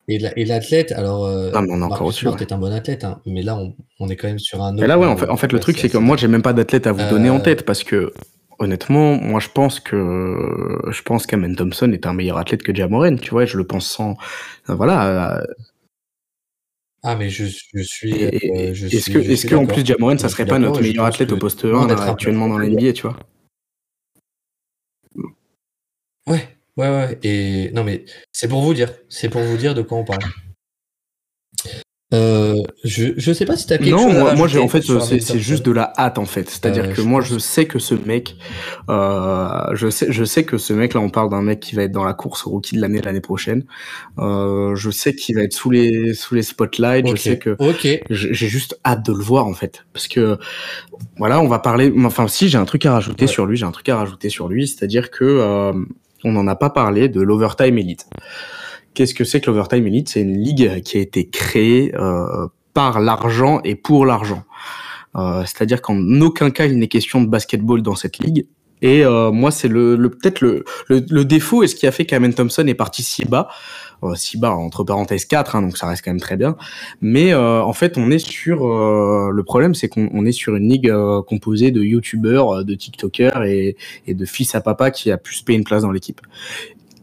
Et 0.07 0.17
la- 0.19 0.37
et 0.37 0.45
l'athlète, 0.45 0.91
alors, 0.91 1.25
euh, 1.25 1.51
on 1.53 1.63
est 1.63 1.77
Marcus 1.77 2.15
Smart 2.17 2.33
ouais. 2.33 2.41
est 2.41 2.51
un 2.51 2.57
bon 2.57 2.73
athlète, 2.73 3.03
hein, 3.03 3.21
mais 3.25 3.43
là, 3.43 3.55
on, 3.55 3.75
on 3.99 4.09
est 4.09 4.15
quand 4.15 4.27
même 4.27 4.39
sur 4.39 4.61
un 4.61 4.73
autre. 4.73 4.83
Et 4.83 4.87
là, 4.87 4.97
ouais, 4.99 5.07
en 5.07 5.15
fait, 5.15 5.29
en 5.29 5.37
fait 5.37 5.51
le 5.53 5.59
truc, 5.59 5.77
c'est 5.77 5.89
que 5.89 5.97
moi, 5.97 6.17
j'ai 6.17 6.27
même 6.27 6.41
pas 6.41 6.53
d'athlète 6.53 6.87
à 6.87 6.91
vous 6.91 7.07
donner 7.09 7.29
en 7.29 7.37
Euh, 7.37 7.43
tête 7.43 7.63
parce 7.65 7.83
que 7.83 8.11
honnêtement, 8.59 9.15
moi 9.15 9.39
je 9.39 9.49
pense 9.49 9.79
que 9.79 9.97
je 10.91 11.01
pense 11.03 11.25
qu'Amen 11.25 11.55
Thompson 11.55 11.91
est 11.93 12.05
un 12.07 12.13
meilleur 12.13 12.37
athlète 12.37 12.63
que 12.63 12.75
Jamoren, 12.75 13.19
tu 13.19 13.29
vois, 13.31 13.45
je 13.45 13.57
le 13.57 13.65
pense 13.65 13.87
sans 13.87 14.17
voilà. 14.67 15.37
euh, 15.39 15.43
Ah, 17.03 17.15
mais 17.15 17.29
je, 17.29 17.45
je 17.45 17.81
suis. 17.81 18.13
euh, 18.13 18.73
Est-ce 18.91 18.99
suis- 18.99 19.13
que 19.13 19.21
je 19.23 19.31
est-ce 19.31 19.41
suis 19.41 19.49
que 19.49 19.55
en 19.55 19.61
d'accord. 19.61 19.73
plus 19.73 19.85
Jamoren 19.85 20.17
ça 20.19 20.29
serait 20.29 20.45
pas 20.45 20.59
notre 20.59 20.81
meilleur 20.81 21.05
athlète 21.05 21.31
au 21.31 21.37
poste 21.37 21.63
loin 21.65 21.85
1 21.85 21.87
d'être 21.87 22.05
là, 22.05 22.09
un 22.09 22.13
actuellement 22.13 22.47
dans 22.47 22.57
la 22.59 22.67
player. 22.67 22.69
NBA, 22.69 22.93
tu 22.93 23.03
vois 23.03 23.17
Ouais, 26.77 26.87
ouais. 26.89 27.19
Et 27.23 27.71
non, 27.73 27.83
mais 27.83 28.05
c'est 28.31 28.47
pour 28.47 28.61
vous 28.61 28.73
dire. 28.73 28.91
C'est 29.09 29.29
pour 29.29 29.41
vous 29.41 29.57
dire 29.57 29.73
de 29.75 29.81
quoi 29.81 29.97
on 29.97 30.05
parle. 30.05 30.23
Euh, 32.13 32.61
je, 32.83 33.13
je 33.15 33.31
sais 33.31 33.45
pas 33.45 33.55
si 33.55 33.65
t'as 33.67 33.77
quelque 33.77 33.91
Non, 33.91 33.99
chose 34.09 34.15
à 34.17 34.19
moi, 34.19 34.33
moi 34.35 34.47
j'ai 34.49 34.59
rajouter 34.59 34.65
en 34.65 34.67
fait 34.67 34.81
sur 34.81 35.01
c'est 35.01 35.39
juste 35.39 35.65
de 35.65 35.71
la 35.71 35.93
hâte 35.97 36.17
en 36.17 36.25
fait. 36.25 36.49
C'est-à-dire 36.49 36.83
Euh, 36.89 36.93
que 36.93 36.99
moi 37.01 37.21
je 37.21 37.37
sais 37.39 37.63
que 37.67 37.79
ce 37.79 37.95
mec, 37.95 38.35
euh, 38.89 39.47
je 39.75 39.89
sais 39.89 40.07
je 40.11 40.25
sais 40.25 40.43
que 40.43 40.57
ce 40.57 40.73
mec 40.73 40.93
là 40.93 40.99
on 40.99 41.09
parle 41.09 41.29
d'un 41.29 41.41
mec 41.41 41.61
qui 41.61 41.73
va 41.73 41.83
être 41.83 41.93
dans 41.93 42.03
la 42.03 42.13
course 42.13 42.45
au 42.45 42.49
rookie 42.49 42.75
de 42.75 42.81
l'année 42.81 42.99
l'année 43.01 43.21
prochaine. 43.21 43.63
Euh, 44.19 44.75
je 44.75 44.89
sais 44.89 45.15
qu'il 45.15 45.35
va 45.37 45.43
être 45.43 45.53
sous 45.53 45.69
les 45.71 46.13
sous 46.13 46.35
les 46.35 46.43
spotlights. 46.43 47.07
Je 47.07 47.15
sais 47.15 47.37
que 47.39 47.55
ok. 47.59 47.81
j'ai 48.09 48.33
j'ai 48.33 48.47
juste 48.49 48.77
hâte 48.85 49.05
de 49.05 49.13
le 49.13 49.23
voir 49.23 49.45
en 49.47 49.53
fait 49.53 49.85
parce 49.93 50.09
que 50.09 50.37
voilà 51.15 51.39
on 51.39 51.47
va 51.47 51.59
parler 51.59 51.93
enfin 52.03 52.27
si 52.27 52.49
j'ai 52.49 52.57
un 52.57 52.65
truc 52.65 52.85
à 52.85 52.91
rajouter 52.91 53.23
Ouais. 53.23 53.31
sur 53.31 53.45
lui 53.45 53.55
j'ai 53.55 53.65
un 53.65 53.71
truc 53.71 53.87
à 53.87 53.95
rajouter 53.95 54.27
sur 54.27 54.49
lui 54.49 54.67
c'est-à-dire 54.67 55.11
que 55.11 55.23
euh, 55.23 55.71
on 56.23 56.31
n'en 56.31 56.47
a 56.47 56.55
pas 56.55 56.69
parlé 56.69 57.09
de 57.09 57.21
l'overtime 57.21 57.77
elite. 57.77 58.07
Qu'est-ce 58.93 59.13
que 59.13 59.23
c'est 59.23 59.41
que 59.41 59.49
l'overtime 59.49 59.87
elite? 59.87 60.09
C'est 60.09 60.21
une 60.21 60.37
ligue 60.37 60.81
qui 60.81 60.97
a 60.97 61.01
été 61.01 61.29
créée 61.29 61.93
euh, 61.95 62.47
par 62.73 62.99
l'argent 62.99 63.61
et 63.63 63.75
pour 63.75 64.05
l'argent. 64.05 64.43
Euh, 65.15 65.43
c'est-à-dire 65.45 65.81
qu'en 65.81 66.21
aucun 66.21 66.51
cas 66.51 66.65
il 66.65 66.77
n'est 66.77 66.87
question 66.87 67.21
de 67.21 67.27
basketball 67.27 67.81
dans 67.81 67.95
cette 67.95 68.19
ligue 68.19 68.47
et 68.81 69.03
euh, 69.05 69.31
moi 69.31 69.51
c'est 69.51 69.67
le, 69.67 69.95
le 69.95 70.09
peut-être 70.09 70.41
le, 70.41 70.63
le, 70.87 71.03
le 71.09 71.25
défaut 71.25 71.63
et 71.63 71.67
ce 71.67 71.75
qui 71.75 71.87
a 71.87 71.91
fait 71.91 72.05
qu'Amen 72.05 72.33
Thompson 72.33 72.65
est 72.67 72.73
parti 72.73 73.03
si 73.03 73.25
bas 73.25 73.47
euh, 74.03 74.15
si 74.15 74.37
bas 74.37 74.51
entre 74.51 74.83
parenthèses 74.83 75.25
4 75.25 75.55
hein, 75.55 75.61
donc 75.61 75.77
ça 75.77 75.87
reste 75.87 76.03
quand 76.03 76.11
même 76.11 76.19
très 76.19 76.37
bien 76.37 76.55
mais 77.01 77.33
euh, 77.33 77.61
en 77.61 77.73
fait, 77.73 77.97
on 77.97 78.09
est 78.11 78.19
sur 78.19 78.65
euh, 78.67 79.29
le 79.31 79.43
problème, 79.43 79.75
c'est 79.75 79.87
qu'on 79.87 80.09
on 80.13 80.25
est 80.25 80.31
sur 80.31 80.55
une 80.55 80.69
ligue 80.69 80.89
euh, 80.89 81.21
composée 81.21 81.71
de 81.71 81.81
youtubeurs, 81.83 82.57
euh, 82.59 82.63
de 82.63 82.73
tiktokers 82.75 83.43
et, 83.43 83.75
et 84.07 84.13
de 84.13 84.25
fils 84.25 84.55
à 84.55 84.61
papa 84.61 84.91
qui 84.91 85.11
a 85.11 85.17
pu 85.17 85.33
se 85.35 85.43
payer 85.43 85.57
une 85.57 85.63
place 85.65 85.83
dans 85.83 85.91
l'équipe. 85.91 86.21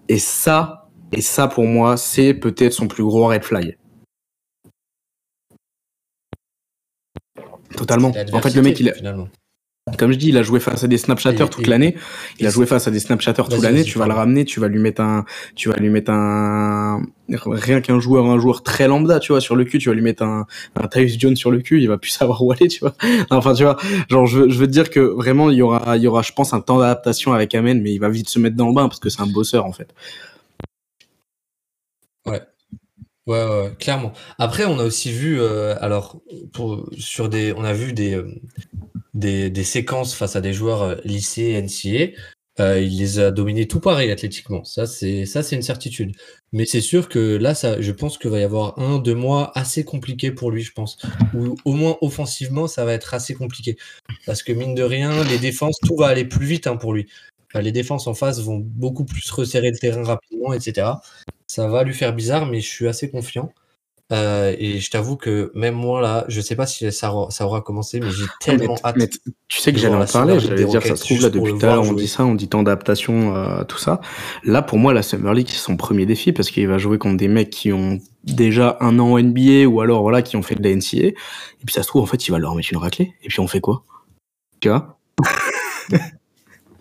Et 0.08 0.18
ça, 0.18 0.88
et 1.12 1.20
ça 1.20 1.46
pour 1.48 1.64
moi, 1.66 1.96
c'est 1.96 2.34
peut-être 2.34 2.72
son 2.72 2.88
plus 2.88 3.04
gros 3.04 3.26
red 3.28 3.44
flag. 3.44 3.76
Totalement. 7.76 8.12
En 8.32 8.40
fait, 8.40 8.54
le 8.54 8.62
mec, 8.62 8.80
il, 8.80 8.88
a- 8.90 8.94
finalement. 8.94 9.28
Comme 9.96 10.12
je 10.12 10.18
dis, 10.18 10.28
il 10.28 10.36
a 10.36 10.42
joué 10.42 10.60
face 10.60 10.84
à 10.84 10.88
des 10.88 10.98
Snapchatters 10.98 11.46
Et- 11.46 11.48
toute 11.50 11.66
l'année. 11.66 11.96
Il 12.38 12.46
a 12.46 12.50
joué 12.50 12.66
face 12.66 12.86
à 12.88 12.90
des 12.90 13.00
Snapchatters 13.00 13.48
toute 13.48 13.62
l'année. 13.62 13.84
Tu 13.84 13.98
vas 13.98 14.06
le 14.06 14.14
ramener, 14.14 14.44
tu 14.44 14.60
vas 14.60 14.68
lui 14.68 14.78
mettre 14.80 15.00
un, 15.00 15.24
tu 15.54 15.68
vas 15.68 15.76
lui 15.76 15.88
mettre 15.88 16.10
un, 16.10 17.02
rien 17.28 17.80
qu'un 17.80 18.00
joueur, 18.00 18.26
un 18.26 18.38
joueur 18.38 18.62
très 18.62 18.88
lambda, 18.88 19.20
tu 19.20 19.32
vois, 19.32 19.40
sur 19.40 19.56
le 19.56 19.64
cul, 19.64 19.78
tu 19.78 19.88
vas 19.88 19.94
lui 19.94 20.02
mettre 20.02 20.22
un, 20.22 20.46
un 20.76 20.88
Tyus 20.88 21.18
Jones 21.18 21.36
sur 21.36 21.50
le 21.50 21.60
cul, 21.60 21.80
il 21.80 21.88
va 21.88 21.98
plus 21.98 22.10
savoir 22.18 22.42
où 22.42 22.52
aller, 22.52 22.68
tu 22.68 22.80
vois. 22.80 22.94
Enfin, 23.30 23.54
tu 23.54 23.62
vois, 23.64 23.76
genre, 24.10 24.26
je 24.26 24.40
veux, 24.40 24.48
je 24.50 24.58
veux 24.58 24.66
te 24.66 24.72
dire 24.72 24.90
que 24.90 25.00
vraiment, 25.00 25.50
il 25.50 25.56
y 25.56 25.62
aura, 25.62 25.96
il 25.96 26.02
y 26.02 26.06
aura, 26.06 26.22
je 26.22 26.32
pense, 26.32 26.52
un 26.52 26.60
temps 26.60 26.78
d'adaptation 26.78 27.32
avec 27.32 27.54
Amen, 27.54 27.80
mais 27.82 27.92
il 27.92 27.98
va 27.98 28.08
vite 28.08 28.28
se 28.28 28.38
mettre 28.38 28.56
dans 28.56 28.68
le 28.68 28.74
bain 28.74 28.88
parce 28.88 29.00
que 29.00 29.08
c'est 29.08 29.20
un 29.22 29.26
bosseur, 29.26 29.64
en 29.66 29.72
fait. 29.72 29.94
Ouais, 32.26 32.42
ouais, 33.26 33.44
ouais, 33.44 33.72
clairement. 33.78 34.12
Après, 34.38 34.64
on 34.64 34.78
a 34.78 34.84
aussi 34.84 35.10
vu, 35.12 35.40
euh, 35.40 35.74
alors, 35.80 36.20
pour, 36.52 36.88
sur 36.98 37.28
des, 37.28 37.52
on 37.56 37.64
a 37.64 37.72
vu 37.72 37.92
des, 37.92 38.14
euh, 38.14 38.28
des, 39.18 39.64
séquences 39.64 40.14
face 40.14 40.36
à 40.36 40.40
des 40.40 40.52
joueurs 40.52 40.82
euh, 40.82 40.94
lycée, 41.04 41.60
NCA. 41.60 42.12
Euh, 42.60 42.80
il 42.80 42.98
les 42.98 43.20
a 43.20 43.30
dominés 43.30 43.68
tout 43.68 43.78
pareil 43.78 44.10
athlétiquement. 44.10 44.64
Ça, 44.64 44.86
c'est, 44.86 45.26
ça, 45.26 45.44
c'est 45.44 45.54
une 45.54 45.62
certitude. 45.62 46.16
Mais 46.52 46.64
c'est 46.64 46.80
sûr 46.80 47.08
que 47.08 47.36
là, 47.36 47.54
ça, 47.54 47.80
je 47.80 47.92
pense 47.92 48.18
qu'il 48.18 48.30
va 48.30 48.40
y 48.40 48.42
avoir 48.42 48.78
un, 48.80 48.98
deux 48.98 49.14
mois 49.14 49.52
assez 49.56 49.84
compliqués 49.84 50.32
pour 50.32 50.50
lui, 50.50 50.62
je 50.62 50.72
pense. 50.72 50.98
Ou 51.34 51.54
au 51.64 51.72
moins 51.72 51.96
offensivement, 52.00 52.66
ça 52.66 52.84
va 52.84 52.94
être 52.94 53.14
assez 53.14 53.34
compliqué. 53.34 53.76
Parce 54.26 54.42
que 54.42 54.52
mine 54.52 54.74
de 54.74 54.82
rien, 54.82 55.22
les 55.24 55.38
défenses, 55.38 55.78
tout 55.86 55.96
va 55.96 56.08
aller 56.08 56.24
plus 56.24 56.46
vite 56.46 56.66
hein, 56.66 56.76
pour 56.76 56.92
lui. 56.94 57.06
Les 57.54 57.72
défenses 57.72 58.06
en 58.06 58.14
face 58.14 58.40
vont 58.40 58.58
beaucoup 58.58 59.04
plus 59.04 59.30
resserrer 59.30 59.70
le 59.70 59.78
terrain 59.78 60.02
rapidement, 60.04 60.52
etc. 60.52 60.88
Ça 61.46 61.68
va 61.68 61.82
lui 61.82 61.94
faire 61.94 62.12
bizarre, 62.12 62.46
mais 62.46 62.60
je 62.60 62.68
suis 62.68 62.88
assez 62.88 63.10
confiant. 63.10 63.52
Euh, 64.10 64.54
et 64.58 64.78
je 64.80 64.90
t'avoue 64.90 65.16
que 65.16 65.52
même 65.54 65.74
moi, 65.74 66.00
là, 66.00 66.24
je 66.28 66.40
sais 66.40 66.56
pas 66.56 66.66
si 66.66 66.90
ça 66.92 67.12
aura, 67.12 67.30
ça 67.30 67.44
aura 67.44 67.60
commencé, 67.60 68.00
mais 68.00 68.10
j'ai 68.10 68.24
tellement 68.40 68.74
Mais- 68.74 68.88
hâte. 68.88 68.96
mais 68.96 69.08
tu 69.08 69.60
sais 69.60 69.70
que 69.70 69.78
j'allais 69.78 69.96
en 69.96 70.06
parler, 70.06 70.40
j'allais 70.40 70.64
dire, 70.64 70.82
ça 70.82 70.96
se 70.96 71.04
trouve, 71.04 71.20
là, 71.20 71.28
depuis 71.28 71.52
tout 71.58 71.66
à 71.66 71.74
l'heure, 71.74 71.82
on 71.82 71.92
dit 71.92 72.08
ça, 72.08 72.24
on 72.24 72.34
dit 72.34 72.48
temps 72.48 72.62
d'adaptation, 72.62 73.36
euh, 73.36 73.64
tout 73.64 73.76
ça. 73.76 74.00
Là, 74.44 74.62
pour 74.62 74.78
moi, 74.78 74.94
la 74.94 75.02
Summer 75.02 75.34
League, 75.34 75.48
c'est 75.50 75.58
son 75.58 75.76
premier 75.76 76.06
défi 76.06 76.32
parce 76.32 76.50
qu'il 76.50 76.66
va 76.68 76.78
jouer 76.78 76.96
contre 76.96 77.18
des 77.18 77.28
mecs 77.28 77.50
qui 77.50 77.70
ont 77.72 77.98
déjà 78.24 78.78
un 78.80 78.98
an 78.98 79.12
en 79.12 79.18
NBA 79.18 79.66
ou 79.66 79.82
alors, 79.82 80.00
voilà, 80.00 80.22
qui 80.22 80.36
ont 80.36 80.42
fait 80.42 80.54
de 80.54 80.62
la 80.62 80.70
NCA. 80.74 81.08
Et 81.08 81.14
puis, 81.66 81.74
ça 81.74 81.82
se 81.82 81.88
trouve, 81.88 82.02
en 82.02 82.06
fait, 82.06 82.26
il 82.26 82.30
va 82.30 82.38
leur 82.38 82.54
mettre 82.54 82.68
une 82.72 82.78
raclée. 82.78 83.12
Et 83.22 83.28
puis, 83.28 83.40
on 83.40 83.46
fait 83.46 83.60
quoi? 83.60 83.84
Tu 84.60 84.68
vois? 84.70 84.98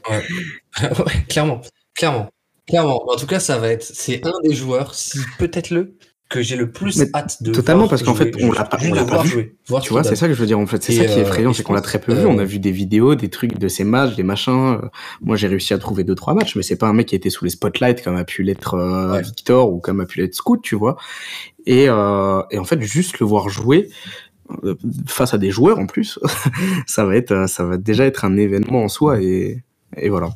Ouais, 0.09 0.23
clairement, 1.29 1.61
clairement, 1.93 2.29
clairement. 2.67 3.03
En 3.11 3.15
tout 3.17 3.27
cas, 3.27 3.39
ça 3.39 3.57
va 3.57 3.69
être, 3.69 3.83
c'est 3.83 4.25
un 4.25 4.39
des 4.43 4.53
joueurs, 4.55 4.95
si 4.95 5.19
peut-être 5.37 5.69
le, 5.69 5.97
que 6.29 6.41
j'ai 6.41 6.55
le 6.57 6.69
plus 6.71 6.97
Mais 6.97 7.05
hâte 7.13 7.41
de 7.41 7.51
totalement, 7.53 7.83
voir 7.83 7.89
parce 7.91 8.03
qu'en 8.03 8.13
fait, 8.13 8.35
on 8.41 8.51
l'a 8.51 8.65
pas- 8.65 8.77
on 8.83 8.93
l'a 8.93 9.05
pas 9.05 9.21
vu. 9.23 9.29
jouer, 9.29 9.55
voir 9.67 9.81
Tu 9.81 9.91
vois, 9.93 10.03
c'est 10.03 10.15
ça 10.17 10.27
que 10.27 10.33
je 10.33 10.39
veux 10.39 10.45
dire. 10.45 10.59
En 10.59 10.65
fait, 10.67 10.83
c'est 10.83 10.91
ça 10.91 11.05
qui 11.05 11.11
est 11.13 11.17
euh, 11.19 11.21
effrayant, 11.21 11.53
c'est 11.53 11.63
qu'on 11.63 11.73
l'a 11.73 11.79
très 11.81 11.99
peu 12.01 12.13
vu. 12.13 12.19
euh, 12.25 12.27
On 12.27 12.37
a 12.37 12.43
vu 12.43 12.59
des 12.59 12.71
vidéos, 12.71 13.15
des 13.15 13.29
trucs 13.29 13.57
de 13.57 13.67
ces 13.69 13.83
matchs, 13.85 14.15
des 14.15 14.23
machins. 14.23 14.79
Euh, 14.83 14.87
Moi, 15.21 15.37
j'ai 15.37 15.47
réussi 15.47 15.73
à 15.73 15.77
trouver 15.77 16.03
deux, 16.03 16.15
trois 16.15 16.33
matchs, 16.33 16.55
mais 16.57 16.63
c'est 16.63 16.75
pas 16.75 16.87
un 16.87 16.93
mec 16.93 17.07
qui 17.07 17.15
était 17.15 17.29
sous 17.29 17.45
les 17.45 17.51
spotlights 17.51 18.03
comme 18.03 18.17
a 18.17 18.25
pu 18.25 18.43
l'être 18.43 18.73
euh, 18.73 19.13
Ouais. 19.13 19.21
Victor 19.21 19.71
ou 19.71 19.79
comme 19.79 20.01
a 20.01 20.05
pu 20.05 20.19
l'être 20.19 20.35
Scoot, 20.35 20.61
tu 20.61 20.75
vois. 20.75 20.97
Et, 21.65 21.85
euh, 21.87 22.41
et 22.51 22.57
en 22.59 22.65
fait, 22.65 22.81
juste 22.81 23.19
le 23.19 23.25
voir 23.25 23.47
jouer 23.49 23.89
euh, 24.63 24.75
face 25.07 25.33
à 25.33 25.37
des 25.37 25.51
joueurs 25.51 25.79
en 25.79 25.85
plus, 25.87 26.19
ça 26.87 27.05
va 27.05 27.15
être, 27.15 27.31
euh, 27.31 27.47
ça 27.47 27.63
va 27.63 27.77
déjà 27.77 28.05
être 28.05 28.25
un 28.25 28.35
événement 28.37 28.83
en 28.83 28.89
soi 28.89 29.21
et, 29.21 29.63
et 29.95 30.09
voilà. 30.09 30.29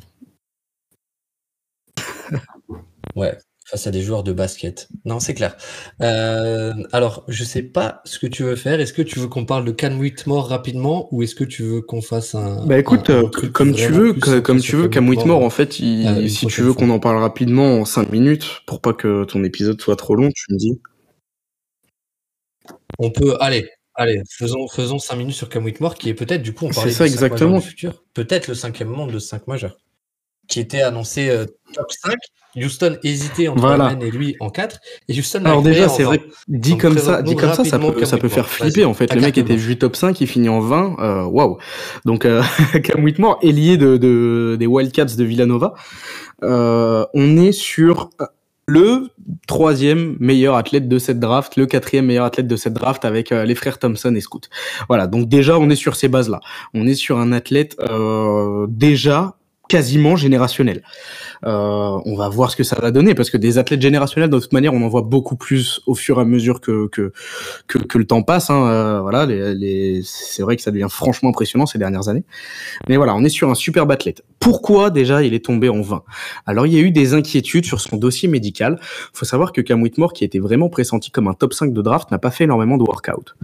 Ouais, 3.14 3.36
face 3.72 3.86
à 3.86 3.90
des 3.90 4.02
joueurs 4.02 4.22
de 4.22 4.34
basket. 4.34 4.88
Non, 5.06 5.18
c'est 5.18 5.32
clair. 5.32 5.56
Euh, 6.02 6.74
alors, 6.92 7.24
je 7.28 7.42
sais 7.42 7.62
pas 7.62 8.02
ce 8.04 8.18
que 8.18 8.26
tu 8.26 8.42
veux 8.42 8.54
faire. 8.54 8.78
Est-ce 8.80 8.92
que 8.92 9.00
tu 9.00 9.18
veux 9.18 9.28
qu'on 9.28 9.46
parle 9.46 9.64
de 9.64 9.72
Cam 9.72 9.98
Whitmore 9.98 10.46
rapidement 10.48 11.08
ou 11.10 11.22
est-ce 11.22 11.34
que 11.34 11.44
tu 11.44 11.62
veux 11.62 11.80
qu'on 11.80 12.02
fasse 12.02 12.34
un. 12.34 12.66
Bah 12.66 12.78
écoute, 12.78 13.08
un- 13.08 13.20
un 13.20 13.24
euh, 13.24 13.28
truc 13.30 13.50
comme 13.54 13.72
tu 13.74 13.88
veux, 13.90 14.12
plus 14.12 14.42
comme 14.42 14.60
tu 14.60 14.76
veux, 14.76 14.88
Cam 14.88 15.08
Whitmore, 15.08 15.42
en 15.42 15.48
fait, 15.48 15.78
il- 15.80 16.06
euh, 16.06 16.28
si 16.28 16.46
tu 16.48 16.60
veux 16.60 16.74
qu'on 16.74 16.90
en 16.90 16.98
parle 17.00 17.16
rapidement 17.16 17.80
en 17.80 17.86
5 17.86 18.10
minutes, 18.12 18.60
pour 18.66 18.82
pas 18.82 18.92
que 18.92 19.24
ton 19.24 19.42
épisode 19.42 19.80
soit 19.80 19.96
trop 19.96 20.16
long, 20.16 20.28
tu 20.34 20.52
me 20.52 20.58
dis. 20.58 20.78
On 22.98 23.10
peut. 23.10 23.36
Allez, 23.40 23.70
allez, 23.94 24.20
faisons, 24.30 24.68
faisons 24.68 24.98
5 24.98 25.16
minutes 25.16 25.34
sur 25.36 25.48
Cam 25.48 25.64
Whitmore, 25.64 25.94
qui 25.94 26.10
est 26.10 26.14
peut-être, 26.14 26.42
du 26.42 26.52
coup, 26.52 26.66
on 26.66 26.70
parlait 26.70 26.92
ça, 26.92 27.06
exactement. 27.06 27.58
du 27.58 27.64
futur. 27.68 28.04
Peut-être 28.12 28.48
le 28.48 28.54
cinquième 28.54 28.88
membre 28.88 29.12
de 29.12 29.18
5 29.18 29.46
majeurs. 29.46 29.78
Qui 30.46 30.60
était 30.60 30.82
annoncé 30.82 31.30
euh, 31.30 31.46
top 31.72 31.90
5. 31.90 32.14
Houston 32.56 32.96
hésitait 33.02 33.48
entre 33.48 33.60
Voilà. 33.60 33.86
Amen 33.86 34.02
et 34.02 34.10
lui 34.10 34.36
en 34.40 34.50
4. 34.50 34.78
Et 35.08 35.18
Houston 35.18 35.44
Alors 35.44 35.62
déjà, 35.62 35.88
c'est 35.88 36.02
20. 36.02 36.08
vrai, 36.08 36.20
dit 36.48 36.76
comme 36.76 36.98
ça, 36.98 37.22
dit 37.22 37.36
comme 37.36 37.52
ça, 37.52 37.64
ça 37.64 37.78
peut, 37.78 38.04
ça 38.04 38.18
peut 38.18 38.28
faire 38.28 38.48
flipper 38.48 38.84
en 38.84 38.94
fait. 38.94 39.14
Le 39.14 39.20
mec 39.20 39.38
était 39.38 39.56
vu 39.56 39.76
top 39.76 39.96
5, 39.96 40.20
il 40.20 40.26
finit 40.26 40.48
en 40.48 40.60
20, 40.60 40.96
euh, 40.98 41.24
waouh. 41.24 41.58
Donc 42.04 42.24
euh, 42.24 42.42
Cam 42.84 43.02
Whitmore, 43.02 43.38
ailier 43.42 43.76
de, 43.76 43.96
de 43.96 44.56
des 44.58 44.66
Wildcats 44.66 45.16
de 45.16 45.24
Villanova. 45.24 45.74
Euh, 46.42 47.04
on 47.14 47.36
est 47.36 47.52
sur 47.52 48.10
le 48.66 49.08
troisième 49.46 50.16
meilleur 50.20 50.54
athlète 50.56 50.88
de 50.88 50.98
cette 50.98 51.18
draft, 51.18 51.56
le 51.56 51.66
quatrième 51.66 52.06
meilleur 52.06 52.24
athlète 52.24 52.46
de 52.46 52.56
cette 52.56 52.74
draft 52.74 53.04
avec 53.04 53.32
euh, 53.32 53.44
les 53.44 53.54
frères 53.54 53.78
Thompson 53.78 54.14
et 54.14 54.20
Scoot. 54.20 54.48
Voilà, 54.88 55.06
donc 55.06 55.28
déjà 55.28 55.58
on 55.58 55.68
est 55.70 55.76
sur 55.76 55.96
ces 55.96 56.08
bases-là. 56.08 56.40
On 56.74 56.86
est 56.86 56.94
sur 56.94 57.18
un 57.18 57.32
athlète 57.32 57.76
euh, 57.80 58.66
déjà 58.68 59.36
quasiment 59.68 60.16
générationnel. 60.16 60.82
Euh, 61.44 61.98
on 62.04 62.14
va 62.16 62.28
voir 62.28 62.50
ce 62.50 62.56
que 62.56 62.62
ça 62.64 62.76
va 62.80 62.90
donner 62.90 63.14
parce 63.14 63.30
que 63.30 63.36
des 63.36 63.58
athlètes 63.58 63.82
générationnels, 63.82 64.30
de 64.30 64.38
toute 64.38 64.52
manière, 64.52 64.74
on 64.74 64.82
en 64.82 64.88
voit 64.88 65.02
beaucoup 65.02 65.36
plus 65.36 65.80
au 65.86 65.94
fur 65.94 66.18
et 66.18 66.22
à 66.22 66.24
mesure 66.24 66.60
que 66.60 66.86
que 66.88 67.12
que, 67.66 67.78
que 67.78 67.98
le 67.98 68.06
temps 68.06 68.22
passe. 68.22 68.50
Hein. 68.50 68.66
Euh, 68.66 69.00
voilà, 69.00 69.26
les, 69.26 69.54
les- 69.54 70.02
c'est 70.04 70.42
vrai 70.42 70.56
que 70.56 70.62
ça 70.62 70.70
devient 70.70 70.88
franchement 70.90 71.30
impressionnant 71.30 71.66
ces 71.66 71.78
dernières 71.78 72.08
années. 72.08 72.24
Mais 72.88 72.96
voilà, 72.96 73.14
on 73.14 73.24
est 73.24 73.28
sur 73.28 73.50
un 73.50 73.54
superbe 73.54 73.90
athlète. 73.90 74.22
Pourquoi 74.40 74.90
déjà 74.90 75.22
il 75.22 75.34
est 75.34 75.44
tombé 75.44 75.68
en 75.68 75.80
20 75.82 76.02
Alors 76.46 76.66
il 76.66 76.72
y 76.74 76.76
a 76.78 76.80
eu 76.80 76.90
des 76.90 77.14
inquiétudes 77.14 77.64
sur 77.64 77.80
son 77.80 77.96
dossier 77.96 78.28
médical. 78.28 78.80
faut 79.12 79.24
savoir 79.24 79.52
que 79.52 79.60
Cam 79.60 79.80
Whitmore, 79.82 80.12
qui 80.12 80.24
était 80.24 80.40
vraiment 80.40 80.68
pressenti 80.68 81.10
comme 81.10 81.28
un 81.28 81.34
top 81.34 81.54
5 81.54 81.72
de 81.72 81.82
draft, 81.82 82.10
n'a 82.10 82.18
pas 82.18 82.30
fait 82.30 82.44
énormément 82.44 82.76
de 82.76 82.82
workout. 82.82 83.34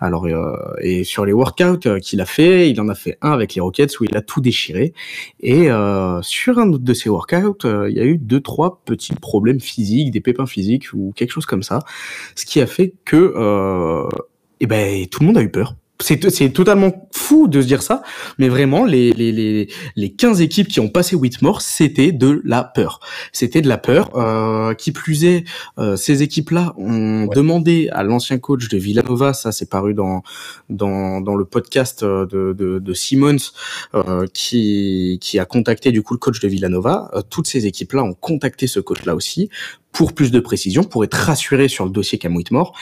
Alors 0.00 0.26
euh, 0.26 0.56
et 0.80 1.04
sur 1.04 1.26
les 1.26 1.32
workouts 1.32 1.86
euh, 1.86 1.98
qu'il 2.00 2.20
a 2.20 2.26
fait, 2.26 2.70
il 2.70 2.80
en 2.80 2.88
a 2.88 2.94
fait 2.94 3.18
un 3.22 3.32
avec 3.32 3.54
les 3.54 3.60
Rockets 3.60 3.98
où 4.00 4.04
il 4.04 4.16
a 4.16 4.22
tout 4.22 4.40
déchiré. 4.40 4.94
Et 5.40 5.70
euh, 5.70 6.20
sur 6.22 6.58
un 6.58 6.68
autre 6.72 6.84
de 6.84 6.94
ces 6.94 7.08
workouts, 7.10 7.45
euh, 7.64 7.90
il 7.90 7.96
y 7.96 8.00
a 8.00 8.04
eu 8.04 8.18
deux 8.18 8.40
trois 8.40 8.82
petits 8.84 9.14
problèmes 9.14 9.60
physiques, 9.60 10.10
des 10.10 10.20
pépins 10.20 10.46
physiques 10.46 10.92
ou 10.92 11.12
quelque 11.14 11.30
chose 11.30 11.46
comme 11.46 11.62
ça, 11.62 11.80
ce 12.34 12.46
qui 12.46 12.60
a 12.60 12.66
fait 12.66 12.94
que 13.04 13.34
euh, 13.36 14.08
eh 14.60 14.66
ben 14.66 15.06
tout 15.06 15.20
le 15.20 15.26
monde 15.26 15.38
a 15.38 15.42
eu 15.42 15.50
peur. 15.50 15.76
C'est 16.00 16.30
c'est 16.30 16.50
totalement 16.50 17.08
fou 17.12 17.48
de 17.48 17.60
se 17.60 17.66
dire 17.66 17.82
ça, 17.82 18.02
mais 18.38 18.48
vraiment 18.48 18.84
les 18.84 19.12
les 19.12 19.32
les 19.32 19.68
les 19.96 20.12
15 20.12 20.40
équipes 20.40 20.68
qui 20.68 20.80
ont 20.80 20.88
passé 20.88 21.16
Whitmore, 21.16 21.62
c'était 21.62 22.12
de 22.12 22.40
la 22.44 22.64
peur. 22.64 23.00
C'était 23.32 23.62
de 23.62 23.68
la 23.68 23.78
peur. 23.78 24.10
Euh, 24.16 24.74
qui 24.74 24.92
plus 24.92 25.24
est, 25.24 25.44
euh, 25.78 25.96
ces 25.96 26.22
équipes-là 26.22 26.74
ont 26.76 27.26
demandé 27.26 27.88
à 27.92 28.02
l'ancien 28.02 28.38
coach 28.38 28.68
de 28.68 28.78
Villanova, 28.78 29.32
ça 29.32 29.52
c'est 29.52 29.68
paru 29.70 29.94
dans 29.94 30.22
dans 30.68 31.20
dans 31.20 31.34
le 31.34 31.44
podcast 31.44 32.02
euh, 32.02 32.26
de 32.26 32.52
de, 32.52 32.78
de 32.78 32.94
Simmons, 32.94 33.36
euh, 33.94 34.26
qui 34.32 35.18
qui 35.20 35.38
a 35.38 35.44
contacté 35.44 35.92
du 35.92 36.02
coup 36.02 36.14
le 36.14 36.18
coach 36.18 36.40
de 36.40 36.48
Villanova. 36.48 37.10
Euh, 37.14 37.22
toutes 37.28 37.46
ces 37.46 37.66
équipes-là 37.66 38.02
ont 38.02 38.14
contacté 38.14 38.66
ce 38.66 38.80
coach-là 38.80 39.14
aussi 39.14 39.48
pour 39.92 40.12
plus 40.12 40.30
de 40.30 40.40
précision, 40.40 40.84
pour 40.84 41.04
être 41.04 41.14
rassuré 41.14 41.68
sur 41.68 41.84
le 41.84 41.90
dossier 41.90 42.18
Cam 42.18 42.36
Whitmore 42.36 42.74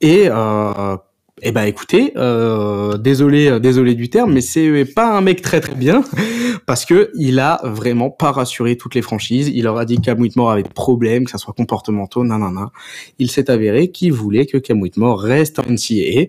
et 0.00 0.24
euh, 0.28 0.96
eh 1.44 1.50
ben 1.50 1.64
écoutez, 1.64 2.12
euh, 2.16 2.96
désolé, 2.96 3.48
euh, 3.48 3.58
désolé 3.58 3.96
du 3.96 4.08
terme, 4.08 4.32
mais 4.32 4.40
c'est 4.40 4.84
pas 4.84 5.12
un 5.12 5.20
mec 5.20 5.42
très 5.42 5.60
très 5.60 5.74
bien 5.74 6.04
parce 6.66 6.84
que 6.84 7.10
il 7.16 7.40
a 7.40 7.60
vraiment 7.64 8.10
pas 8.10 8.30
rassuré 8.30 8.76
toutes 8.76 8.94
les 8.94 9.02
franchises. 9.02 9.50
Il 9.52 9.64
leur 9.64 9.76
a 9.76 9.84
dit 9.84 9.96
que 9.96 10.02
Cam 10.02 10.20
Whitmore 10.20 10.52
avait 10.52 10.62
des 10.62 10.70
problèmes, 10.70 11.24
que 11.24 11.32
ça 11.32 11.38
soit 11.38 11.52
comportementaux, 11.52 12.22
nanana. 12.22 12.70
Il 13.18 13.28
s'est 13.28 13.50
avéré 13.50 13.90
qu'il 13.90 14.12
voulait 14.12 14.46
que 14.46 14.56
Cam 14.56 14.80
Whitmore 14.80 15.20
reste 15.20 15.58
en 15.58 15.64
NCAA. 15.64 16.26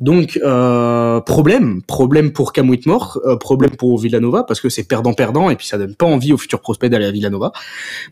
Donc 0.00 0.36
euh, 0.42 1.20
problème, 1.20 1.82
problème 1.82 2.32
pour 2.32 2.52
Cam 2.52 2.68
Whitmore, 2.68 3.20
problème 3.38 3.76
pour 3.76 3.98
Villanova 3.98 4.42
parce 4.42 4.60
que 4.60 4.68
c'est 4.68 4.84
perdant 4.84 5.12
perdant 5.12 5.50
et 5.50 5.56
puis 5.56 5.68
ça 5.68 5.78
donne 5.78 5.94
pas 5.94 6.06
envie 6.06 6.32
aux 6.32 6.38
futurs 6.38 6.60
prospects 6.60 6.90
d'aller 6.90 7.06
à 7.06 7.12
Villanova. 7.12 7.52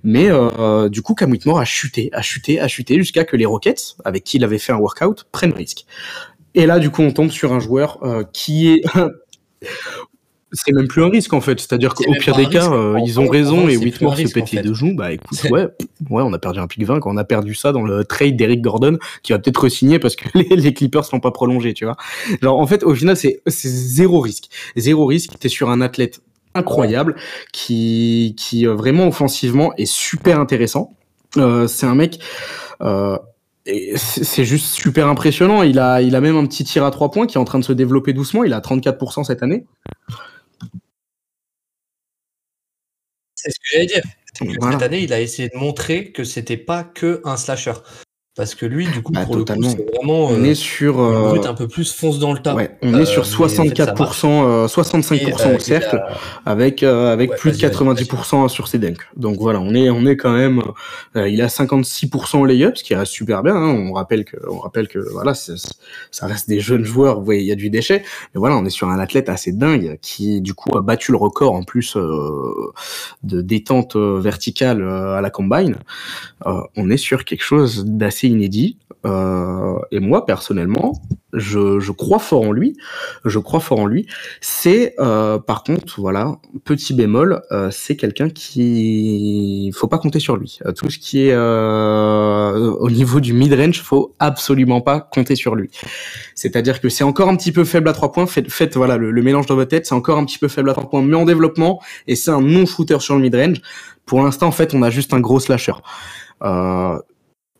Mais 0.04 0.28
du 0.88 1.02
coup, 1.02 1.14
Cam 1.14 1.32
Whitmore 1.32 1.58
a 1.58 1.64
chuté, 1.64 2.10
a 2.12 2.22
chuté, 2.22 2.60
a 2.60 2.68
chuté 2.68 2.96
jusqu'à 2.96 3.24
que 3.24 3.36
les 3.36 3.44
Rockets, 3.44 3.96
avec 4.04 4.22
qui 4.22 4.36
il 4.36 4.44
avait 4.44 4.58
fait 4.58 4.72
un 4.72 4.78
workout, 4.78 5.26
prennent 5.32 5.52
risque. 5.52 5.84
Et 6.58 6.66
là, 6.66 6.80
du 6.80 6.90
coup, 6.90 7.02
on 7.02 7.12
tombe 7.12 7.30
sur 7.30 7.52
un 7.52 7.60
joueur 7.60 8.00
euh, 8.02 8.24
qui 8.32 8.68
est. 8.68 8.82
c'est 10.52 10.72
même 10.72 10.88
plus 10.88 11.04
un 11.04 11.08
risque 11.08 11.32
en 11.34 11.40
fait, 11.40 11.60
c'est-à-dire 11.60 11.94
qu'au 11.94 12.12
pire 12.18 12.34
des 12.34 12.48
cas, 12.48 12.72
euh, 12.72 12.98
ils 13.04 13.20
ont 13.20 13.28
raison 13.28 13.68
et 13.68 13.76
Whitmore 13.76 14.16
se 14.16 14.32
pète 14.32 14.50
les 14.50 14.62
deux 14.62 14.74
genoux. 14.74 14.96
Bah 14.96 15.12
écoute, 15.12 15.40
ouais, 15.50 15.68
ouais, 16.10 16.22
on 16.24 16.32
a 16.32 16.38
perdu 16.38 16.58
un 16.58 16.66
pic 16.66 16.82
20 16.82 16.98
quand 16.98 17.12
on 17.12 17.16
a 17.16 17.24
perdu 17.24 17.54
ça 17.54 17.70
dans 17.70 17.82
le 17.82 18.04
trade 18.04 18.34
d'Eric 18.36 18.60
Gordon 18.60 18.98
qui 19.22 19.32
va 19.32 19.38
peut-être 19.38 19.66
re-signer 19.66 20.00
parce 20.00 20.16
que 20.16 20.26
les, 20.34 20.56
les 20.56 20.74
Clippers 20.74 21.04
sont 21.04 21.20
pas 21.20 21.30
prolongés, 21.30 21.74
tu 21.74 21.84
vois. 21.84 21.96
Genre 22.42 22.58
en 22.58 22.66
fait, 22.66 22.82
au 22.82 22.94
final, 22.94 23.16
c'est 23.16 23.40
zéro 23.46 24.20
risque, 24.20 24.48
zéro 24.74 25.06
risque. 25.06 25.38
T'es 25.38 25.48
sur 25.48 25.70
un 25.70 25.80
athlète 25.80 26.22
incroyable 26.54 27.14
qui 27.52 28.34
qui 28.36 28.66
euh, 28.66 28.74
vraiment 28.74 29.06
offensivement 29.06 29.72
est 29.76 29.86
super 29.86 30.40
intéressant. 30.40 30.96
Euh, 31.36 31.68
c'est 31.68 31.86
un 31.86 31.94
mec. 31.94 32.18
Euh, 32.80 33.18
c'est 33.96 34.44
juste 34.44 34.66
super 34.66 35.08
impressionnant. 35.08 35.62
Il 35.62 35.78
a, 35.78 36.00
il 36.00 36.14
a 36.16 36.20
même 36.20 36.36
un 36.36 36.46
petit 36.46 36.64
tir 36.64 36.84
à 36.84 36.90
trois 36.90 37.10
points 37.10 37.26
qui 37.26 37.36
est 37.36 37.40
en 37.40 37.44
train 37.44 37.58
de 37.58 37.64
se 37.64 37.72
développer 37.72 38.12
doucement. 38.12 38.44
Il 38.44 38.52
a 38.52 38.60
34% 38.60 39.24
cette 39.24 39.42
année. 39.42 39.66
C'est 43.34 43.50
ce 43.50 43.58
que 43.58 43.66
j'allais 43.72 43.86
dire. 43.86 44.02
Voilà. 44.60 44.72
Cette 44.72 44.82
année, 44.82 45.02
il 45.02 45.12
a 45.12 45.20
essayé 45.20 45.48
de 45.48 45.56
montrer 45.56 46.12
que 46.12 46.24
c'était 46.24 46.56
pas 46.56 46.84
que 46.84 47.20
un 47.24 47.36
slasher. 47.36 47.74
Parce 48.38 48.54
que 48.54 48.64
lui, 48.64 48.86
du 48.86 49.02
coup, 49.02 49.12
Bah, 49.12 49.24
pour 49.26 49.36
totalement. 49.36 49.68
le 49.68 49.74
coup, 49.74 49.82
c'est 49.86 49.96
vraiment 49.96 50.26
On 50.26 50.40
euh, 50.42 50.44
est 50.44 50.54
sur, 50.54 51.00
euh, 51.00 51.36
un 51.44 51.54
peu 51.54 51.66
plus 51.68 51.92
fonce 51.92 52.18
dans 52.20 52.32
le 52.32 52.38
tas. 52.38 52.54
ouais, 52.54 52.70
on 52.82 52.94
Euh, 52.94 53.00
est 53.00 53.04
sur 53.04 53.22
mais 53.24 53.28
en 53.44 53.48
fait, 53.48 53.54
ça 53.56 53.62
64%, 53.64 54.44
euh, 54.46 54.66
65% 54.68 55.16
Et, 55.48 55.52
euh, 55.52 55.56
au 55.56 55.58
cercle, 55.58 56.00
avec 56.46 56.82
euh, 56.84 57.12
avec 57.12 57.30
Ouais, 57.32 57.36
plus 57.36 57.50
de 57.50 57.56
vas-y, 57.66 57.70
vas-y, 57.84 58.04
90% 58.04 58.48
sur 58.48 58.68
ses 58.68 58.78
dunks. 58.78 59.02
Donc 59.16 59.38
voilà, 59.40 59.58
on 59.60 59.74
est 59.74 59.90
on 59.90 60.06
est 60.06 60.16
quand 60.16 60.32
même, 60.32 60.62
euh, 61.16 61.28
il 61.28 61.42
a 61.42 61.48
56% 61.48 62.38
au 62.38 62.46
layup, 62.46 62.76
ce 62.78 62.84
qui 62.84 62.94
reste 62.94 63.10
super 63.12 63.42
bien. 63.42 63.56
hein. 63.56 63.74
On 63.88 63.92
rappelle 63.92 64.24
que 64.24 64.36
on 64.48 64.58
rappelle 64.58 64.86
que 64.86 65.00
voilà, 65.12 65.34
ça 65.34 66.26
reste 66.26 66.48
des 66.48 66.60
jeunes 66.60 66.84
joueurs. 66.84 67.18
Vous 67.18 67.24
voyez, 67.24 67.40
il 67.40 67.46
y 67.48 67.52
a 67.52 67.56
du 67.56 67.70
déchet. 67.70 68.04
Mais 68.34 68.38
voilà, 68.38 68.56
on 68.56 68.64
est 68.64 68.70
sur 68.70 68.88
un 68.88 69.00
athlète 69.00 69.28
assez 69.28 69.50
dingue 69.52 69.98
qui 70.00 70.40
du 70.40 70.54
coup 70.54 70.78
a 70.78 70.80
battu 70.80 71.10
le 71.10 71.18
record 71.18 71.54
en 71.54 71.64
plus 71.64 71.96
euh, 71.96 72.72
de 73.24 73.42
détente 73.42 73.96
euh, 73.96 74.20
verticale 74.20 74.80
euh, 74.80 75.16
à 75.16 75.20
la 75.20 75.30
combine. 75.30 75.74
Euh, 76.46 76.60
on 76.76 76.88
est 76.88 76.96
sur 76.96 77.24
quelque 77.24 77.42
chose 77.42 77.84
d'assez 77.84 78.27
inédit. 78.28 78.78
Euh, 79.06 79.78
et 79.92 80.00
moi 80.00 80.26
personnellement, 80.26 80.92
je, 81.32 81.78
je 81.78 81.92
crois 81.92 82.18
fort 82.18 82.42
en 82.42 82.52
lui. 82.52 82.76
Je 83.24 83.38
crois 83.38 83.60
fort 83.60 83.80
en 83.80 83.86
lui. 83.86 84.06
C'est 84.40 84.94
euh, 84.98 85.38
par 85.38 85.62
contre, 85.62 86.00
voilà, 86.00 86.36
petit 86.64 86.94
bémol, 86.94 87.42
euh, 87.52 87.70
c'est 87.70 87.96
quelqu'un 87.96 88.28
qui 88.28 89.70
faut 89.74 89.86
pas 89.86 89.98
compter 89.98 90.18
sur 90.18 90.36
lui. 90.36 90.58
Euh, 90.66 90.72
tout 90.72 90.90
ce 90.90 90.98
qui 90.98 91.28
est 91.28 91.36
au 91.36 92.90
niveau 92.90 93.20
du 93.20 93.32
mid 93.34 93.52
range, 93.52 93.80
faut 93.82 94.14
absolument 94.18 94.80
pas 94.80 95.00
compter 95.00 95.36
sur 95.36 95.54
lui. 95.54 95.70
C'est-à-dire 96.34 96.80
que 96.80 96.88
c'est 96.88 97.04
encore 97.04 97.28
un 97.28 97.36
petit 97.36 97.52
peu 97.52 97.64
faible 97.64 97.88
à 97.88 97.92
trois 97.92 98.10
points. 98.10 98.26
Faites, 98.26 98.50
faites 98.50 98.76
voilà 98.76 98.96
le, 98.96 99.10
le 99.10 99.22
mélange 99.22 99.46
dans 99.46 99.54
votre 99.54 99.70
tête, 99.70 99.86
c'est 99.86 99.94
encore 99.94 100.18
un 100.18 100.24
petit 100.24 100.38
peu 100.38 100.48
faible 100.48 100.70
à 100.70 100.72
trois 100.72 100.90
points, 100.90 101.02
mais 101.02 101.16
en 101.16 101.24
développement. 101.24 101.80
Et 102.08 102.16
c'est 102.16 102.30
un 102.30 102.40
non 102.40 102.66
shooter 102.66 102.98
sur 103.00 103.14
le 103.14 103.22
mid 103.22 103.34
range. 103.34 103.62
Pour 104.06 104.22
l'instant, 104.22 104.46
en 104.46 104.52
fait, 104.52 104.74
on 104.74 104.82
a 104.82 104.90
juste 104.90 105.12
un 105.12 105.20
gros 105.20 105.38
slasher. 105.38 105.74
Euh, 106.42 106.98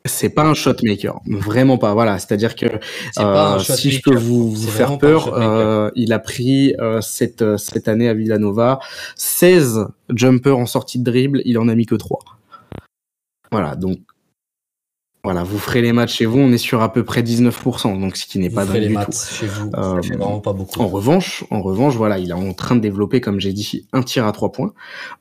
c'est 0.05 0.31
pas 0.31 0.45
un 0.45 0.55
shot 0.55 0.75
maker, 0.83 1.21
vraiment 1.27 1.79
pas. 1.79 1.93
Voilà, 1.93 2.19
c'est-à-dire 2.19 2.57
que 2.57 2.67
euh, 3.19 3.59
si 3.59 3.91
je 3.91 4.03
peux 4.03 4.17
vous, 4.17 4.55
faire 4.57 4.99
peur, 4.99 5.35
euh, 5.35 5.91
il 5.95 6.13
a 6.13 6.19
pris 6.19 6.75
euh, 6.79 7.01
cette 7.01 7.43
euh, 7.43 7.57
cette 7.57 7.89
année 7.89 8.09
à 8.09 8.15
Villanova 8.15 8.81
16 9.17 9.87
jumpers 10.15 10.57
en 10.57 10.67
sortie 10.67 10.99
de 10.99 11.05
dribble, 11.05 11.43
il 11.45 11.59
en 11.59 11.69
a 11.69 11.75
mis 11.75 11.87
que 11.87 11.95
3. 11.95 12.21
Voilà, 13.51 13.77
donc 13.77 13.99
voilà, 15.25 15.43
vous 15.43 15.59
ferez 15.59 15.83
les 15.83 15.93
matchs 15.93 16.17
chez 16.17 16.27
vous, 16.27 16.39
on 16.39 16.53
est 16.53 16.59
sur 16.59 16.81
à 16.81 16.93
peu 16.93 17.05
près 17.05 17.23
19%, 17.23 18.01
donc 18.01 18.17
ce 18.17 18.25
qui 18.25 18.39
n'est 18.39 18.51
pas 18.51 18.65
ferez 18.65 18.79
dingue 18.79 18.83
les 18.83 18.89
du 18.89 18.95
maths 18.95 19.07
tout. 19.09 19.35
chez 19.35 19.47
vous. 19.47 19.71
Euh, 19.75 19.97
ça 19.97 20.09
fait 20.09 20.17
vraiment 20.17 20.41
pas 20.41 20.53
beaucoup. 20.53 20.81
En 20.81 20.87
revanche, 20.87 21.45
en 21.51 21.61
revanche, 21.61 21.97
voilà, 21.97 22.19
il 22.19 22.31
est 22.31 22.35
en 22.35 22.53
train 22.55 22.77
de 22.77 22.81
développer, 22.81 23.21
comme 23.21 23.41
j'ai 23.41 23.53
dit, 23.53 23.87
un 23.93 24.03
tir 24.03 24.27
à 24.27 24.33
trois 24.33 24.53
points. 24.53 24.73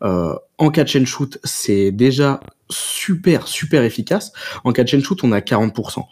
Euh, 0.03 0.35
en 0.59 0.69
catch 0.69 0.95
and 0.95 1.05
shoot, 1.05 1.39
c'est 1.43 1.91
déjà 1.91 2.39
super, 2.69 3.47
super 3.47 3.83
efficace. 3.83 4.31
En 4.63 4.71
catch 4.71 4.93
and 4.93 5.01
shoot, 5.01 5.23
on 5.23 5.31
a 5.31 5.39
40%. 5.41 6.03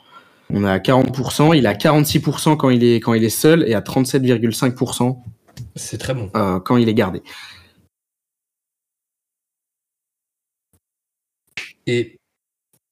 On 0.52 0.64
a 0.64 0.78
40%, 0.78 1.56
il 1.58 1.66
a 1.66 1.74
46% 1.74 2.56
quand 2.58 2.70
il 2.70 2.84
est 2.84 3.00
quand 3.00 3.14
il 3.16 3.24
est 3.24 3.30
seul 3.30 3.68
et 3.68 3.74
à 3.74 3.82
37,5% 3.82 5.18
C'est 5.76 5.98
très 5.98 6.14
bon. 6.14 6.30
euh, 6.36 6.60
quand 6.60 6.78
il 6.78 6.88
est 6.88 6.94
gardé. 6.94 7.24
Et 11.88 12.18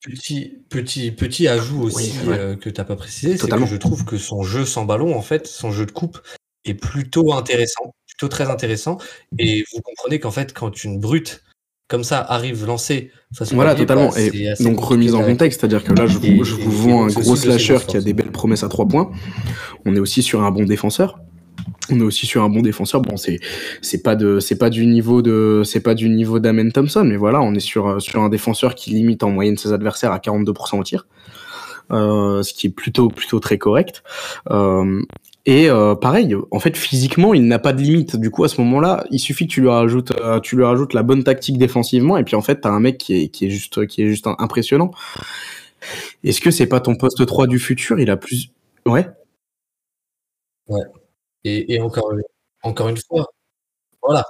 petit, 0.01 0.63
petit, 0.69 1.11
petit 1.11 1.47
ajout 1.47 1.81
aussi 1.83 2.13
Oui, 2.23 2.29
ouais. 2.29 2.37
euh, 2.39 2.55
que 2.55 2.69
tu 2.69 2.79
n'as 2.79 2.85
pas 2.85 2.95
précisé, 2.95 3.37
c'est 3.37 3.49
que 3.49 3.65
je 3.65 3.75
trouve 3.75 4.05
que 4.05 4.17
son 4.17 4.43
jeu 4.43 4.65
sans 4.65 4.85
ballon, 4.85 5.15
en 5.15 5.21
fait, 5.21 5.47
son 5.47 5.71
jeu 5.71 5.85
de 5.85 5.91
coupe 5.91 6.19
est 6.65 6.73
plutôt 6.75 7.33
intéressant, 7.33 7.93
plutôt 8.07 8.27
très 8.29 8.49
intéressant. 8.49 8.97
Et 9.39 9.63
vous 9.73 9.81
comprenez 9.81 10.19
qu'en 10.19 10.31
fait, 10.31 10.53
quand 10.53 10.83
une 10.83 10.99
brute 10.99 11.43
comme 11.87 12.03
ça 12.03 12.19
arrive 12.21 12.65
lancée 12.65 13.11
façon 13.35 13.55
Voilà, 13.55 13.75
totalement. 13.75 14.09
bah, 14.09 14.19
et 14.19 14.53
donc 14.63 14.79
remise 14.79 15.13
en 15.15 15.23
contexte, 15.23 15.59
c'est-à-dire 15.61 15.83
que 15.83 15.93
là, 15.93 16.07
je 16.07 16.17
vous, 16.17 16.25
Et- 16.25 16.43
je 16.43 16.55
vous 16.55 16.71
vends 16.71 17.03
un 17.05 17.07
gros 17.07 17.35
slasher 17.35 17.77
qui 17.87 17.97
a 17.97 18.01
des 18.01 18.13
belles 18.13 18.31
promesses 18.31 18.63
à 18.63 18.69
trois 18.69 18.87
points. 18.87 19.11
On 19.85 19.95
est 19.95 19.99
aussi 19.99 20.23
sur 20.23 20.43
un 20.43 20.51
bon 20.51 20.63
défenseur. 20.63 21.19
On 21.89 21.99
est 21.99 22.03
aussi 22.03 22.25
sur 22.25 22.43
un 22.43 22.49
bon 22.49 22.61
défenseur. 22.61 23.01
Bon, 23.01 23.17
c'est 23.17 23.39
c'est 23.81 24.01
pas 24.01 24.15
de 24.15 24.39
c'est 24.39 24.57
pas 24.57 24.69
du 24.69 24.85
niveau 24.85 25.21
de 25.21 25.61
c'est 25.65 25.81
pas 25.81 25.93
du 25.93 26.09
niveau 26.09 26.39
d'Amen 26.39 26.71
Thompson, 26.71 27.03
mais 27.05 27.17
voilà, 27.17 27.41
on 27.41 27.53
est 27.53 27.59
sur 27.59 28.01
sur 28.01 28.21
un 28.21 28.29
défenseur 28.29 28.73
qui 28.75 28.91
limite 28.91 29.21
en 29.23 29.29
moyenne 29.29 29.57
ses 29.57 29.73
adversaires 29.73 30.11
à 30.13 30.19
42% 30.19 30.79
au 30.79 30.83
tir, 30.83 31.05
euh, 31.91 32.41
ce 32.41 32.53
qui 32.53 32.67
est 32.67 32.69
plutôt 32.69 33.09
plutôt 33.09 33.39
très 33.39 33.57
correct. 33.57 34.03
Euh, 34.49 35.01
et 35.45 35.69
euh, 35.69 35.95
pareil, 35.95 36.35
en 36.51 36.59
fait, 36.59 36.77
physiquement, 36.77 37.33
il 37.33 37.47
n'a 37.47 37.59
pas 37.59 37.73
de 37.73 37.81
limite. 37.81 38.15
Du 38.15 38.31
coup, 38.31 38.45
à 38.45 38.47
ce 38.47 38.61
moment-là, 38.61 39.05
il 39.11 39.19
suffit 39.19 39.45
que 39.47 39.51
tu 39.53 39.61
lui 39.61 39.69
rajoutes, 39.69 40.11
euh, 40.11 40.39
tu 40.39 40.55
lui 40.55 40.63
rajoutes 40.63 40.93
la 40.93 41.03
bonne 41.03 41.23
tactique 41.23 41.57
défensivement, 41.57 42.17
et 42.17 42.23
puis 42.23 42.35
en 42.37 42.41
fait, 42.41 42.61
t'as 42.61 42.69
un 42.69 42.79
mec 42.79 42.97
qui 42.97 43.23
est, 43.23 43.27
qui 43.29 43.45
est 43.47 43.49
juste, 43.49 43.85
qui 43.87 44.03
est 44.03 44.07
juste 44.07 44.27
impressionnant. 44.39 44.91
Est-ce 46.23 46.41
que 46.41 46.51
c'est 46.51 46.67
pas 46.67 46.79
ton 46.79 46.95
poste 46.95 47.25
3 47.25 47.47
du 47.47 47.59
futur? 47.59 47.99
Il 47.99 48.09
a 48.09 48.17
plus, 48.17 48.51
ouais. 48.85 49.07
Et, 51.43 51.73
et 51.75 51.81
encore, 51.81 52.11
encore 52.63 52.89
une 52.89 52.97
fois, 52.97 53.25
voilà, 54.03 54.25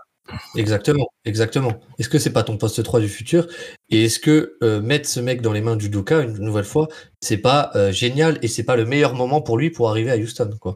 exactement, 0.58 1.08
exactement. 1.26 1.74
Est-ce 2.00 2.10
que 2.10 2.20
c'est 2.20 2.34
pas 2.34 2.44
ton 2.44 2.58
poste 2.58 2.84
3 2.84 3.02
du 3.02 3.10
futur? 3.10 3.48
Et 3.90 4.06
est-ce 4.06 4.20
que 4.20 4.58
euh, 4.64 4.82
mettre 4.82 5.10
ce 5.10 5.20
mec 5.22 5.42
dans 5.42 5.54
les 5.54 5.62
mains 5.62 5.78
du 5.78 5.90
Doka 5.90 6.22
une 6.22 6.38
nouvelle 6.40 6.66
fois, 6.66 6.88
c'est 7.22 7.38
pas 7.40 7.72
génial 7.92 8.40
et 8.44 8.48
c'est 8.50 8.64
pas 8.66 8.76
le 8.78 8.86
meilleur 8.86 9.16
moment 9.16 9.42
pour 9.42 9.58
lui 9.58 9.72
pour 9.72 9.90
arriver 9.90 10.12
à 10.12 10.18
Houston, 10.18 10.52
quoi? 10.62 10.76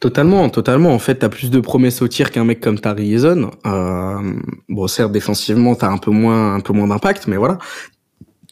Totalement, 0.00 0.48
totalement. 0.50 0.90
En 0.94 0.98
fait, 0.98 1.16
t'as 1.16 1.28
plus 1.28 1.50
de 1.50 1.60
promesses 1.60 2.02
au 2.02 2.08
tir 2.08 2.30
qu'un 2.30 2.44
mec 2.44 2.60
comme 2.60 2.78
Tari 2.78 3.12
Eason. 3.12 3.50
Euh, 3.66 4.32
bon, 4.68 4.86
certes, 4.86 5.12
défensivement, 5.12 5.74
t'as 5.74 5.90
un 5.90 5.98
peu 5.98 6.10
moins, 6.10 6.54
un 6.54 6.60
peu 6.60 6.72
moins 6.72 6.88
d'impact, 6.88 7.26
mais 7.26 7.36
voilà. 7.36 7.58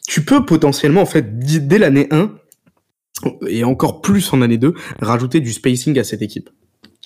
Tu 0.07 0.25
peux 0.25 0.45
potentiellement, 0.45 1.01
en 1.01 1.05
fait, 1.05 1.39
dès 1.39 1.77
l'année 1.77 2.07
1, 2.11 2.31
et 3.47 3.63
encore 3.63 4.01
plus 4.01 4.33
en 4.33 4.41
année 4.41 4.57
2, 4.57 4.73
rajouter 5.01 5.39
du 5.39 5.53
spacing 5.53 5.97
à 5.99 6.03
cette 6.03 6.21
équipe. 6.21 6.49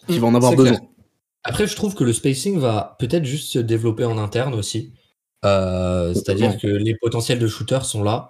Qui 0.07 0.19
va 0.19 0.27
en 0.27 0.35
avoir 0.35 0.55
besoin. 0.55 0.77
clair. 0.77 0.89
Après, 1.43 1.67
je 1.67 1.75
trouve 1.75 1.95
que 1.95 2.03
le 2.03 2.13
spacing 2.13 2.59
va 2.59 2.95
peut-être 2.99 3.25
juste 3.25 3.49
se 3.49 3.59
développer 3.59 4.05
en 4.05 4.17
interne 4.17 4.53
aussi. 4.53 4.93
Euh, 5.45 6.13
C'est-à-dire 6.13 6.57
que 6.57 6.67
les 6.67 6.95
potentiels 6.95 7.39
de 7.39 7.47
shooters 7.47 7.85
sont 7.85 8.03
là. 8.03 8.29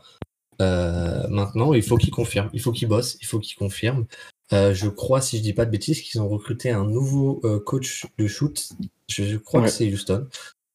Euh, 0.61 1.27
maintenant, 1.29 1.73
il 1.73 1.83
faut 1.83 1.97
qu'ils 1.97 2.11
confirment, 2.11 2.49
il 2.53 2.59
faut 2.59 2.71
qu'ils 2.71 2.87
bossent, 2.87 3.17
il 3.21 3.25
faut 3.27 3.39
qu'ils 3.39 3.57
confirment. 3.57 4.05
Je 4.51 4.87
crois, 4.87 5.21
si 5.21 5.37
je 5.37 5.41
dis 5.41 5.53
pas 5.53 5.65
de 5.65 5.71
bêtises, 5.71 6.01
qu'ils 6.01 6.21
ont 6.21 6.29
recruté 6.29 6.69
un 6.71 6.85
nouveau 6.85 7.41
coach 7.65 8.05
de 8.17 8.27
shoot. 8.27 8.69
Je, 9.07 9.37
crois 9.37 9.61
que 9.61 9.69
c'est 9.69 9.91
Houston. 9.91 10.27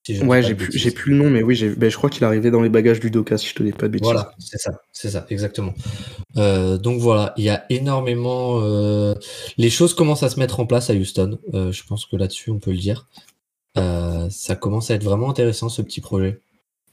ouais, 0.09 0.43
j'ai 0.43 0.55
plus, 0.55 0.93
plus, 0.93 1.13
le 1.13 1.19
nom, 1.19 1.31
mais 1.31 1.43
oui, 1.43 1.75
ben, 1.77 1.91
je 1.91 1.97
crois 1.97 2.11
qu'il 2.11 2.25
arrivait 2.25 2.51
dans 2.51 2.63
les 2.63 2.69
bagages 2.69 3.01
du 3.01 3.11
Doka, 3.11 3.39
si 3.39 3.49
je 3.49 3.55
te 3.55 3.63
dis 3.63 3.73
pas 3.73 3.87
de 3.89 3.93
bêtises. 3.93 4.05
Voilà, 4.05 4.33
c'est 4.39 4.59
ça, 4.59 4.81
c'est 4.93 5.11
ça, 5.11 5.27
exactement. 5.31 5.75
donc 6.37 7.01
voilà, 7.01 7.35
il 7.37 7.45
y 7.45 7.51
a 7.51 7.65
énormément. 7.71 8.61
les 9.59 9.71
choses 9.71 9.95
commencent 9.95 10.23
à 10.23 10.31
se 10.31 10.39
mettre 10.39 10.61
en 10.61 10.67
place 10.67 10.91
à 10.91 10.95
Houston. 10.95 11.39
je 11.53 11.83
pense 11.85 12.07
que 12.07 12.17
là-dessus, 12.17 12.51
on 12.51 12.59
peut 12.59 12.73
le 12.73 12.79
dire. 12.79 13.09
ça 13.77 14.57
commence 14.57 14.91
à 14.91 14.95
être 14.95 15.05
vraiment 15.05 15.31
intéressant 15.31 15.69
ce 15.69 15.83
petit 15.83 16.01
projet. 16.01 16.41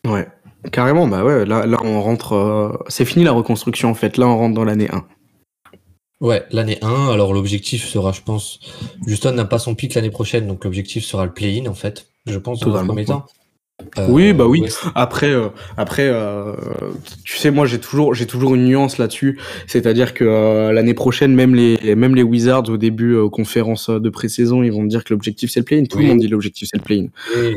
Ouais, 0.07 0.27
carrément, 0.71 1.07
bah 1.07 1.23
ouais, 1.23 1.45
là, 1.45 1.65
là 1.65 1.77
on 1.84 2.01
rentre. 2.01 2.34
Euh, 2.34 2.77
c'est 2.88 3.05
fini 3.05 3.25
la 3.25 3.32
reconstruction 3.32 3.89
en 3.89 3.93
fait, 3.93 4.17
là 4.17 4.27
on 4.27 4.38
rentre 4.38 4.55
dans 4.55 4.63
l'année 4.63 4.89
1. 4.89 5.05
Ouais, 6.22 6.45
l'année 6.51 6.78
1, 6.82 7.09
alors 7.09 7.34
l'objectif 7.34 7.86
sera, 7.88 8.11
je 8.11 8.22
pense. 8.22 8.59
Houston 9.07 9.32
n'a 9.32 9.45
pas 9.45 9.57
son 9.59 9.74
pic 9.74 9.93
l'année 9.93 10.09
prochaine, 10.09 10.47
donc 10.47 10.65
l'objectif 10.65 11.05
sera 11.05 11.26
le 11.26 11.34
play-in 11.34 11.65
en 11.67 11.74
fait, 11.74 12.11
je 12.26 12.38
pense, 12.38 12.59
dans 12.59 12.76
un 12.76 12.86
premier 12.86 13.05
temps. 13.05 13.26
Euh, 13.97 14.07
oui, 14.09 14.34
bah 14.34 14.45
oui. 14.45 14.65
Après, 14.95 15.32
euh, 15.32 15.49
après, 15.77 16.07
euh, 16.07 16.53
tu 17.23 17.38
sais, 17.38 17.51
moi 17.51 17.65
j'ai 17.65 17.80
toujours, 17.80 18.13
j'ai 18.13 18.25
toujours 18.25 18.55
une 18.55 18.65
nuance 18.65 18.97
là-dessus. 18.97 19.39
C'est-à-dire 19.67 20.13
que 20.13 20.71
l'année 20.71 20.93
prochaine, 20.93 21.34
même 21.34 21.55
les, 21.55 21.95
même 21.95 22.15
les 22.15 22.23
Wizards 22.23 22.69
au 22.69 22.77
début 22.77 23.17
conférence 23.32 23.89
de 23.89 24.09
pré-saison, 24.09 24.63
ils 24.63 24.71
vont 24.71 24.84
dire 24.84 25.03
que 25.03 25.13
l'objectif 25.13 25.51
c'est 25.51 25.61
le 25.61 25.65
play-in. 25.65 25.86
Tout 25.86 25.99
le 25.99 26.05
monde 26.05 26.19
dit 26.19 26.27
l'objectif 26.27 26.69
c'est 26.71 26.77
le 26.77 26.84
play-in. 26.84 27.07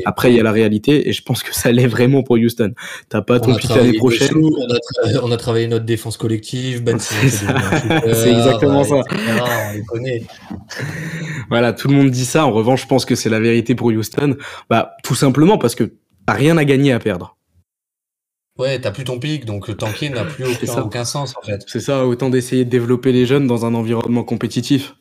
Après, 0.04 0.32
il 0.32 0.36
y 0.36 0.40
a 0.40 0.42
la 0.42 0.52
réalité, 0.52 1.08
et 1.08 1.12
je 1.12 1.22
pense 1.22 1.42
que 1.42 1.54
ça 1.54 1.72
l'est 1.72 1.86
vraiment 1.86 2.22
pour 2.22 2.36
Houston. 2.36 2.72
T'as 3.08 3.22
pas 3.22 3.40
ton 3.40 3.54
pic 3.54 3.70
l'année 3.74 3.92
prochaine. 3.94 4.30
on, 5.22 5.30
a 5.32 5.36
travaillé 5.36 5.66
notre 5.66 5.84
défense 5.84 6.16
collective. 6.16 6.82
Ben 6.82 6.98
c'est 7.00 8.30
exactement 8.30 8.84
ça. 8.84 8.96
on 8.96 9.74
les 9.74 9.82
connaît. 9.84 10.22
voilà, 11.48 11.72
tout 11.72 11.88
le 11.88 11.94
monde 11.94 12.10
dit 12.10 12.24
ça. 12.24 12.46
En 12.46 12.52
revanche, 12.52 12.82
je 12.82 12.86
pense 12.86 13.04
que 13.04 13.14
c'est 13.14 13.30
la 13.30 13.40
vérité 13.40 13.74
pour 13.74 13.88
Houston. 13.88 14.36
Bah, 14.70 14.96
tout 15.02 15.14
simplement 15.14 15.58
parce 15.58 15.74
que 15.74 15.92
T'as 16.26 16.34
rien 16.34 16.56
à 16.56 16.64
gagner 16.64 16.92
à 16.92 16.98
perdre. 16.98 17.36
Ouais, 18.58 18.78
t'as 18.80 18.90
plus 18.90 19.04
ton 19.04 19.18
pic, 19.18 19.44
donc 19.44 19.74
tanker 19.76 20.10
n'a 20.10 20.24
plus 20.24 20.44
aucun, 20.78 21.04
sens 21.04 21.34
en 21.36 21.42
fait. 21.42 21.64
C'est 21.66 21.80
ça, 21.80 22.06
autant 22.06 22.28
d'essayer 22.28 22.64
de 22.64 22.70
développer 22.70 23.12
les 23.12 23.24
jeunes 23.24 23.46
dans 23.46 23.64
un 23.64 23.74
environnement 23.74 24.24
compétitif. 24.24 24.94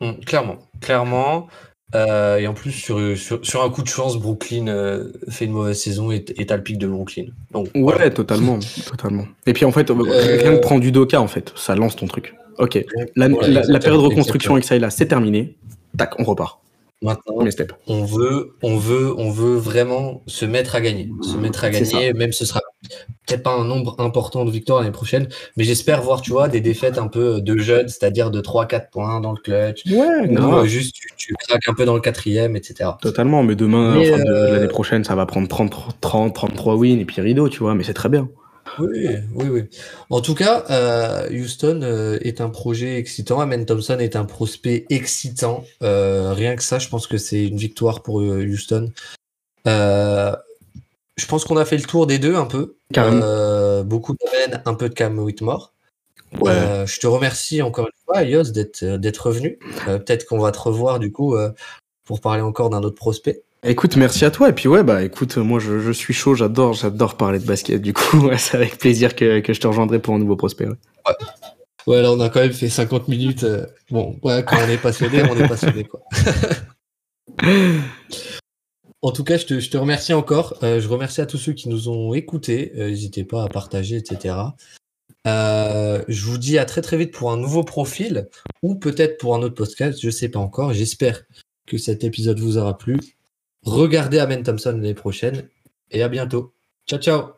Hum, 0.00 0.20
clairement, 0.20 0.58
clairement. 0.80 1.48
Euh, 1.94 2.38
et 2.38 2.46
en 2.46 2.54
plus, 2.54 2.72
sur, 2.72 2.98
sur, 3.16 3.62
un 3.62 3.70
coup 3.70 3.82
de 3.82 3.88
chance, 3.88 4.18
Brooklyn 4.18 4.66
euh, 4.66 5.12
fait 5.28 5.44
une 5.44 5.52
mauvaise 5.52 5.80
saison 5.80 6.10
et 6.10 6.22
t'as 6.22 6.56
le 6.56 6.62
pic 6.62 6.78
de 6.78 6.86
Brooklyn. 6.86 7.26
Donc, 7.52 7.68
ouais, 7.74 8.10
totalement, 8.10 8.58
totalement. 8.86 9.24
Et 9.46 9.52
puis 9.52 9.64
en 9.64 9.72
fait, 9.72 9.90
euh, 9.90 9.94
rien 9.94 10.56
que 10.56 10.60
prendre 10.60 10.80
du 10.80 10.90
Doka, 10.90 11.20
en 11.20 11.28
fait, 11.28 11.52
ça 11.54 11.74
lance 11.76 11.96
ton 11.96 12.06
truc. 12.06 12.34
Ok, 12.58 12.84
la, 13.14 13.28
période 13.28 14.00
de 14.00 14.06
reconstruction 14.06 14.54
avec 14.54 14.64
ça, 14.64 14.78
là, 14.78 14.90
c'est 14.90 15.06
terminé. 15.06 15.56
Tac, 15.96 16.18
on 16.18 16.24
repart. 16.24 16.60
Maintenant, 17.02 17.34
on 17.88 18.04
veut, 18.04 18.56
on 18.62 18.78
veut, 18.78 19.14
on 19.18 19.30
veut 19.30 19.56
vraiment 19.56 20.22
se 20.26 20.46
mettre 20.46 20.76
à 20.76 20.80
gagner, 20.80 21.10
se 21.20 21.36
mettre 21.36 21.62
à 21.62 21.68
gagner. 21.68 22.14
Même 22.14 22.32
ce 22.32 22.46
sera 22.46 22.62
peut-être 23.26 23.42
pas 23.42 23.52
un 23.52 23.64
nombre 23.64 23.96
important 23.98 24.46
de 24.46 24.50
victoires 24.50 24.80
l'année 24.80 24.92
prochaine, 24.92 25.28
mais 25.58 25.64
j'espère 25.64 26.00
voir, 26.00 26.22
tu 26.22 26.30
vois, 26.30 26.48
des 26.48 26.62
défaites 26.62 26.96
un 26.96 27.08
peu 27.08 27.42
de 27.42 27.58
jeunes, 27.58 27.88
c'est-à-dire 27.88 28.30
de 28.30 28.40
3-4 28.40 28.90
points 28.90 29.20
dans 29.20 29.32
le 29.32 29.38
clutch. 29.38 29.84
Ouais, 29.90 30.26
non. 30.26 30.64
juste 30.64 30.96
tu, 31.18 31.34
craques 31.34 31.68
un 31.68 31.74
peu 31.74 31.84
dans 31.84 31.94
le 31.94 32.00
quatrième, 32.00 32.56
etc. 32.56 32.90
Totalement, 33.02 33.42
mais 33.42 33.56
demain, 33.56 33.96
euh, 34.00 34.52
l'année 34.52 34.68
prochaine, 34.68 35.04
ça 35.04 35.14
va 35.14 35.26
prendre 35.26 35.48
30, 35.48 36.00
30, 36.00 36.34
33 36.34 36.76
wins 36.76 36.98
et 36.98 37.04
puis 37.04 37.20
rideau, 37.20 37.50
tu 37.50 37.58
vois, 37.58 37.74
mais 37.74 37.84
c'est 37.84 37.94
très 37.94 38.08
bien. 38.08 38.30
Oui, 38.78 39.08
oui, 39.34 39.48
oui. 39.48 39.64
En 40.10 40.20
tout 40.20 40.34
cas, 40.34 40.64
euh, 40.70 41.28
Houston 41.30 41.80
euh, 41.82 42.18
est 42.22 42.40
un 42.40 42.50
projet 42.50 42.98
excitant. 42.98 43.40
Amen 43.40 43.64
Thompson 43.64 43.98
est 43.98 44.16
un 44.16 44.24
prospect 44.24 44.86
excitant. 44.90 45.64
Euh, 45.82 46.32
rien 46.32 46.56
que 46.56 46.62
ça, 46.62 46.78
je 46.78 46.88
pense 46.88 47.06
que 47.06 47.18
c'est 47.18 47.46
une 47.46 47.56
victoire 47.56 48.02
pour 48.02 48.16
Houston. 48.16 48.92
je 49.64 51.26
pense 51.28 51.44
qu'on 51.44 51.56
a 51.56 51.64
fait 51.64 51.78
le 51.78 51.84
tour 51.84 52.06
des 52.06 52.18
deux 52.18 52.36
un 52.36 52.46
peu. 52.46 52.76
beaucoup 53.84 54.14
d'Amen, 54.14 54.62
un 54.64 54.74
peu 54.74 54.88
de 54.88 54.94
Cam 54.94 55.18
Whitmore. 55.18 55.72
je 56.32 57.00
te 57.00 57.06
remercie 57.06 57.62
encore 57.62 57.86
une 57.86 58.04
fois, 58.04 58.22
Yos, 58.22 58.50
d'être 58.52 59.26
revenu. 59.26 59.58
Peut-être 59.86 60.26
qu'on 60.26 60.38
va 60.38 60.52
te 60.52 60.58
revoir 60.58 60.98
du 60.98 61.12
coup 61.12 61.36
pour 62.04 62.20
parler 62.20 62.42
encore 62.42 62.70
d'un 62.70 62.82
autre 62.82 62.96
prospect. 62.96 63.42
Écoute, 63.68 63.96
merci 63.96 64.24
à 64.24 64.30
toi. 64.30 64.48
Et 64.50 64.52
puis 64.52 64.68
ouais, 64.68 64.84
bah 64.84 65.02
écoute, 65.02 65.36
moi 65.38 65.58
je, 65.58 65.80
je 65.80 65.90
suis 65.90 66.14
chaud, 66.14 66.36
j'adore, 66.36 66.74
j'adore 66.74 67.16
parler 67.16 67.40
de 67.40 67.44
basket. 67.44 67.82
Du 67.82 67.92
coup, 67.92 68.18
ouais, 68.28 68.38
c'est 68.38 68.56
avec 68.56 68.78
plaisir 68.78 69.16
que, 69.16 69.40
que, 69.40 69.52
je 69.52 69.60
te 69.60 69.66
rejoindrai 69.66 69.98
pour 69.98 70.14
un 70.14 70.20
nouveau 70.20 70.36
prospect. 70.36 70.66
Ouais. 70.66 70.76
ouais. 71.88 72.02
là 72.02 72.12
on 72.12 72.20
a 72.20 72.28
quand 72.28 72.40
même 72.40 72.52
fait 72.52 72.68
50 72.68 73.08
minutes. 73.08 73.42
Euh, 73.42 73.66
bon, 73.90 74.16
ouais, 74.22 74.44
quand 74.46 74.56
on 74.64 74.68
est 74.68 74.80
passionné, 74.80 75.20
on 75.28 75.36
est 75.36 75.48
passionné 75.48 75.82
quoi. 75.82 76.00
en 79.02 79.10
tout 79.10 79.24
cas, 79.24 79.36
je 79.36 79.46
te, 79.46 79.58
je 79.58 79.68
te 79.68 79.76
remercie 79.76 80.14
encore. 80.14 80.56
Euh, 80.62 80.80
je 80.80 80.86
remercie 80.86 81.20
à 81.20 81.26
tous 81.26 81.38
ceux 81.38 81.52
qui 81.52 81.68
nous 81.68 81.88
ont 81.88 82.14
écoutés. 82.14 82.72
Euh, 82.76 82.90
n'hésitez 82.90 83.24
pas 83.24 83.42
à 83.42 83.48
partager, 83.48 83.96
etc. 83.96 84.36
je 85.24 86.24
vous 86.24 86.38
dis 86.38 86.56
à 86.56 86.66
très 86.66 86.82
très 86.82 86.96
vite 86.96 87.12
pour 87.12 87.32
un 87.32 87.36
nouveau 87.36 87.64
profil 87.64 88.28
ou 88.62 88.76
peut-être 88.76 89.18
pour 89.18 89.34
un 89.34 89.42
autre 89.42 89.56
podcast, 89.56 89.98
je 90.00 90.10
sais 90.10 90.28
pas 90.28 90.38
encore. 90.38 90.72
J'espère 90.72 91.24
que 91.66 91.78
cet 91.78 92.04
épisode 92.04 92.38
vous 92.38 92.58
aura 92.58 92.78
plu. 92.78 93.00
Regardez 93.66 94.20
Amen 94.20 94.44
Thompson 94.44 94.70
l'année 94.70 94.94
prochaine 94.94 95.48
et 95.90 96.02
à 96.02 96.08
bientôt. 96.08 96.54
Ciao, 96.86 97.00
ciao. 97.00 97.32